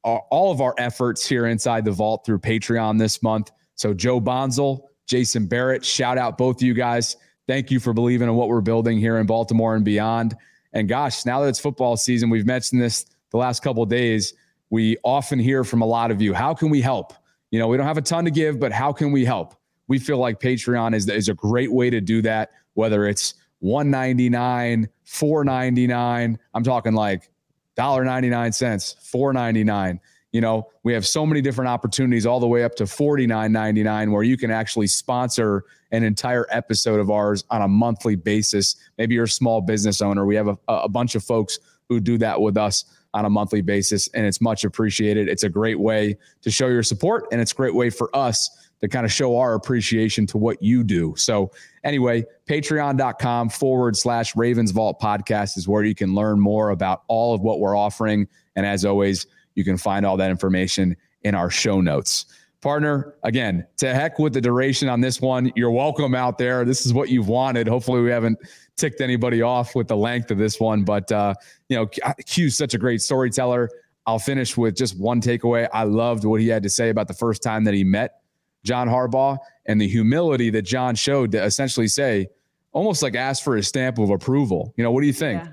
our, 0.04 0.20
all 0.30 0.52
of 0.52 0.62
our 0.62 0.76
efforts 0.78 1.28
here 1.28 1.48
inside 1.48 1.86
the 1.86 1.92
vault 1.92 2.26
through 2.26 2.40
Patreon 2.40 3.00
this 3.00 3.24
month. 3.24 3.52
So 3.76 3.94
Joe 3.94 4.20
Bonzel, 4.22 4.82
Jason 5.08 5.48
Barrett, 5.48 5.84
shout 5.84 6.18
out 6.18 6.38
both 6.38 6.58
of 6.58 6.62
you 6.64 6.74
guys. 6.74 7.18
Thank 7.48 7.72
you 7.72 7.80
for 7.80 7.94
believing 7.94 8.28
in 8.28 8.36
what 8.36 8.48
we're 8.48 8.62
building 8.62 8.98
here 9.00 9.18
in 9.18 9.26
Baltimore 9.26 9.76
and 9.76 9.86
beyond. 9.86 10.36
And 10.74 10.88
gosh, 10.88 11.26
now 11.26 11.42
that 11.42 11.50
it's 11.50 11.60
football 11.60 11.98
season, 11.98 12.30
we've 12.30 12.46
mentioned 12.46 12.82
this 12.82 13.06
the 13.32 13.38
last 13.38 13.64
couple 13.64 13.86
days. 13.86 14.34
We 14.70 14.98
often 15.04 15.40
hear 15.40 15.64
from 15.64 15.82
a 15.82 15.86
lot 15.86 16.12
of 16.12 16.22
you, 16.22 16.34
how 16.34 16.54
can 16.54 16.70
we 16.70 16.82
help? 16.82 17.14
You 17.52 17.60
know, 17.60 17.68
we 17.68 17.78
don't 17.78 17.86
have 17.86 17.98
a 17.98 18.02
ton 18.02 18.26
to 18.26 18.32
give, 18.32 18.60
but 18.60 18.72
how 18.72 18.92
can 18.92 19.12
we 19.12 19.26
help? 19.26 19.56
We 19.88 20.00
feel 20.00 20.18
like 20.18 20.40
Patreon 20.40 20.96
is, 20.96 21.08
is 21.10 21.30
a 21.30 21.34
great 21.34 21.72
way 21.72 21.90
to 21.90 22.02
do 22.02 22.22
that, 22.24 22.52
whether 22.74 23.06
it's 23.06 23.36
199 23.60 24.90
499 25.04 26.40
I'm 26.54 26.64
talking 26.64 26.94
like 26.94 27.30
$1.99, 27.78 28.96
499 29.12 30.00
You 30.32 30.42
know, 30.42 30.70
we 30.84 30.94
have 30.94 31.06
so 31.06 31.26
many 31.26 31.42
different 31.42 31.70
opportunities 31.70 32.26
all 32.26 32.40
the 32.40 32.48
way 32.48 32.64
up 32.64 32.76
to 32.76 32.84
$49.99 32.84 34.12
where 34.12 34.24
you 34.24 34.38
can 34.38 34.52
actually 34.52 34.88
sponsor 34.88 35.66
an 35.92 36.04
entire 36.04 36.46
episode 36.50 37.00
of 37.00 37.10
ours 37.10 37.44
on 37.50 37.62
a 37.62 37.68
monthly 37.68 38.16
basis. 38.16 38.76
Maybe 38.98 39.16
you're 39.16 39.26
a 39.26 39.30
small 39.30 39.62
business 39.62 40.02
owner. 40.02 40.26
We 40.26 40.36
have 40.36 40.48
a, 40.48 40.58
a 40.68 40.90
bunch 40.90 41.16
of 41.16 41.24
folks 41.24 41.60
who 41.88 42.00
do 42.00 42.18
that 42.18 42.40
with 42.42 42.58
us 42.58 42.86
on 43.14 43.24
a 43.24 43.30
monthly 43.30 43.62
basis, 43.62 44.10
and 44.10 44.26
it's 44.26 44.42
much 44.42 44.66
appreciated. 44.66 45.30
It's 45.30 45.44
a 45.44 45.50
great 45.50 45.80
way 45.80 46.18
to 46.42 46.52
show 46.52 46.68
your 46.68 46.84
support, 46.84 47.26
and 47.32 47.40
it's 47.40 47.54
a 47.54 47.56
great 47.56 47.74
way 47.74 47.90
for 47.90 48.14
us 48.14 48.64
to 48.82 48.88
kind 48.88 49.06
of 49.06 49.12
show 49.12 49.38
our 49.38 49.56
appreciation 49.56 50.26
to 50.28 50.38
what 50.38 50.62
you 50.62 50.84
do. 50.84 51.14
So, 51.18 51.52
anyway, 51.84 52.26
patreon.com 52.48 53.50
forward 53.50 53.96
slash 53.96 54.36
Ravens 54.36 54.72
Vault 54.72 55.00
podcast 55.00 55.58
is 55.58 55.68
where 55.68 55.84
you 55.84 55.96
can 55.96 56.14
learn 56.14 56.40
more 56.40 56.70
about 56.70 57.04
all 57.08 57.34
of 57.34 57.42
what 57.42 57.60
we're 57.60 57.78
offering. 57.78 58.28
And 58.56 58.66
as 58.66 58.86
always, 58.86 59.28
you 59.56 59.64
can 59.64 59.78
find 59.78 60.06
all 60.06 60.18
that 60.18 60.30
information 60.30 60.96
in 61.24 61.36
our 61.36 61.50
show 61.50 61.82
notes. 61.82 62.26
Partner, 62.62 63.16
again, 63.24 63.66
to 63.78 63.94
heck 63.94 64.18
with 64.18 64.34
the 64.34 64.42
duration 64.42 64.90
on 64.90 65.00
this 65.00 65.22
one. 65.22 65.52
You're 65.56 65.72
welcome 65.72 66.16
out 66.16 66.38
there. 66.38 66.66
This 66.66 66.86
is 66.86 66.94
what 66.94 67.10
you've 67.10 67.28
wanted. 67.28 67.68
Hopefully, 67.68 68.02
we 68.02 68.10
haven't 68.10 68.40
ticked 68.76 69.02
anybody 69.02 69.42
off 69.42 69.76
with 69.76 69.88
the 69.88 69.96
length 69.96 70.32
of 70.32 70.38
this 70.38 70.60
one, 70.60 70.84
but 70.84 71.12
uh, 71.12 71.36
you 71.70 71.78
know, 71.78 71.88
Q's 72.26 72.58
such 72.58 72.74
a 72.74 72.78
great 72.78 73.02
storyteller. 73.02 73.70
I'll 74.08 74.20
finish 74.20 74.58
with 74.58 74.76
just 74.76 75.00
one 75.00 75.22
takeaway. 75.22 75.68
I 75.74 75.84
loved 75.84 76.26
what 76.26 76.42
he 76.42 76.48
had 76.48 76.64
to 76.64 76.70
say 76.70 76.90
about 76.90 77.08
the 77.08 77.14
first 77.14 77.42
time 77.42 77.64
that 77.66 77.74
he 77.74 77.84
met 77.84 78.22
John 78.66 78.89
Harbaugh 78.89 79.38
and 79.66 79.80
the 79.80 79.88
humility 79.88 80.49
that 80.49 80.63
John 80.63 80.95
showed 80.95 81.32
to 81.32 81.43
essentially 81.43 81.88
say, 81.88 82.28
almost 82.74 83.01
like 83.01 83.16
ask 83.16 83.41
for 83.43 83.55
a 83.55 83.63
stamp 83.63 83.99
of 83.99 84.09
approval. 84.09 84.74
You 84.76 84.84
know, 84.84 84.91
what 84.91 85.01
do 85.01 85.07
you 85.07 85.13
think? 85.13 85.41
Yeah. 85.41 85.51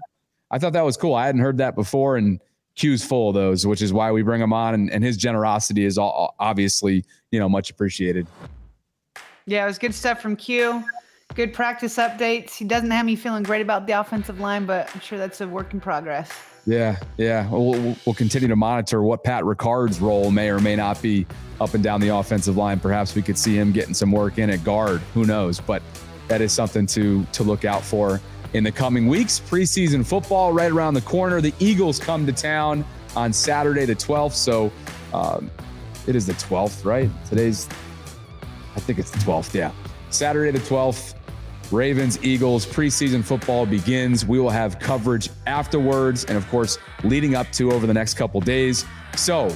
I 0.51 0.59
thought 0.59 0.73
that 0.73 0.85
was 0.85 0.97
cool. 0.97 1.15
I 1.15 1.27
hadn't 1.27 1.41
heard 1.41 1.59
that 1.59 1.77
before, 1.77 2.17
and 2.17 2.41
Q's 2.75 3.05
full 3.05 3.29
of 3.29 3.35
those, 3.35 3.67
which 3.67 3.81
is 3.81 3.93
why 3.93 4.11
we 4.11 4.23
bring 4.23 4.41
him 4.41 4.53
on, 4.53 4.75
and, 4.75 4.91
and 4.91 5.05
his 5.05 5.17
generosity 5.17 5.85
is 5.85 5.99
all, 5.99 6.35
obviously, 6.41 7.05
you 7.31 7.39
know, 7.39 7.49
much 7.49 7.71
appreciated. 7.71 8.27
Yeah, 9.47 9.65
it 9.65 9.67
was 9.67 9.79
good 9.79 9.95
stuff 9.95 10.21
from 10.21 10.37
Q. 10.37 10.85
Good 11.35 11.55
practice 11.55 11.97
updates. 11.97 12.55
He 12.55 12.65
doesn't 12.65 12.91
have 12.91 13.07
me 13.07 13.17
feeling 13.17 13.43
great 13.43 13.63
about 13.63 13.87
the 13.87 13.93
offensive 13.93 14.41
line, 14.41 14.67
but 14.67 14.91
I'm 14.95 15.01
sure 15.01 15.19
that's 15.19 15.41
a 15.41 15.49
work 15.49 15.73
in 15.73 15.81
progress. 15.81 16.31
Yeah, 16.65 16.97
yeah. 17.17 17.49
We'll, 17.51 17.97
we'll 18.07 18.15
continue 18.15 18.49
to 18.49 18.57
monitor 18.57 19.03
what 19.03 19.25
Pat 19.25 19.45
Ricard's 19.45 20.01
role 20.01 20.31
may 20.31 20.51
or 20.51 20.61
may 20.61 20.77
not 20.77 21.03
be 21.03 21.27
up 21.61 21.75
and 21.75 21.83
down 21.83 22.01
the 22.01 22.09
offensive 22.09 22.57
line. 22.57 22.79
Perhaps 22.79 23.15
we 23.15 23.23
could 23.23 23.37
see 23.37 23.57
him 23.57 23.73
getting 23.73 23.95
some 23.95 24.13
work 24.13 24.39
in 24.39 24.51
at 24.51 24.63
guard. 24.63 25.01
Who 25.15 25.25
knows? 25.25 25.61
But 25.61 25.83
that 26.29 26.41
is 26.41 26.53
something 26.53 26.87
to 26.87 27.25
to 27.33 27.43
look 27.43 27.65
out 27.65 27.83
for 27.83 28.21
in 28.53 28.65
the 28.65 28.73
coming 28.73 29.07
weeks. 29.07 29.41
Preseason 29.41 30.07
football 30.07 30.53
right 30.53 30.71
around 30.71 30.95
the 30.95 31.01
corner. 31.03 31.41
The 31.41 31.55
Eagles 31.59 31.99
come 31.99 32.27
to 32.27 32.33
town 32.33 32.85
on 33.17 33.33
Saturday 33.33 33.85
the 33.85 33.95
12th. 33.95 34.33
So 34.33 34.73
um, 35.13 35.51
it 36.07 36.17
is 36.17 36.27
the 36.27 36.35
12th, 36.35 36.85
right? 36.85 37.11
Today's, 37.29 37.69
I 38.77 38.81
think 38.81 38.99
it's 38.99 39.11
the 39.11 39.19
12th. 39.19 39.55
Yeah. 39.55 39.73
Saturday 40.11 40.51
the 40.51 40.65
12th. 40.65 41.15
Ravens, 41.73 42.23
Eagles, 42.23 42.67
preseason 42.67 43.25
football 43.25 43.65
begins. 43.65 44.27
We 44.27 44.39
will 44.39 44.51
have 44.51 44.79
coverage 44.79 45.31
afterwards 45.47 46.25
and, 46.27 46.37
of 46.37 46.47
course, 46.49 46.79
leading 47.03 47.35
up 47.35 47.51
to 47.53 47.73
over 47.73 47.87
the 47.87 47.95
next 47.95 48.15
couple 48.15 48.41
days. 48.41 48.85
So, 49.17 49.49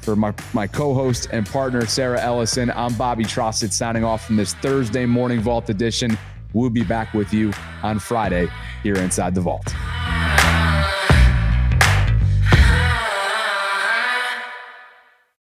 for 0.00 0.16
my, 0.16 0.34
my 0.52 0.66
co 0.66 0.92
host 0.92 1.28
and 1.32 1.46
partner, 1.46 1.86
Sarah 1.86 2.20
Ellison, 2.20 2.70
I'm 2.70 2.92
Bobby 2.94 3.24
Trosset 3.24 3.72
signing 3.72 4.04
off 4.04 4.26
from 4.26 4.36
this 4.36 4.54
Thursday 4.54 5.06
morning 5.06 5.40
Vault 5.40 5.70
edition. 5.70 6.18
We'll 6.52 6.70
be 6.70 6.84
back 6.84 7.14
with 7.14 7.32
you 7.32 7.52
on 7.82 7.98
Friday 7.98 8.48
here 8.82 8.96
inside 8.96 9.34
the 9.34 9.40
Vault. 9.40 9.72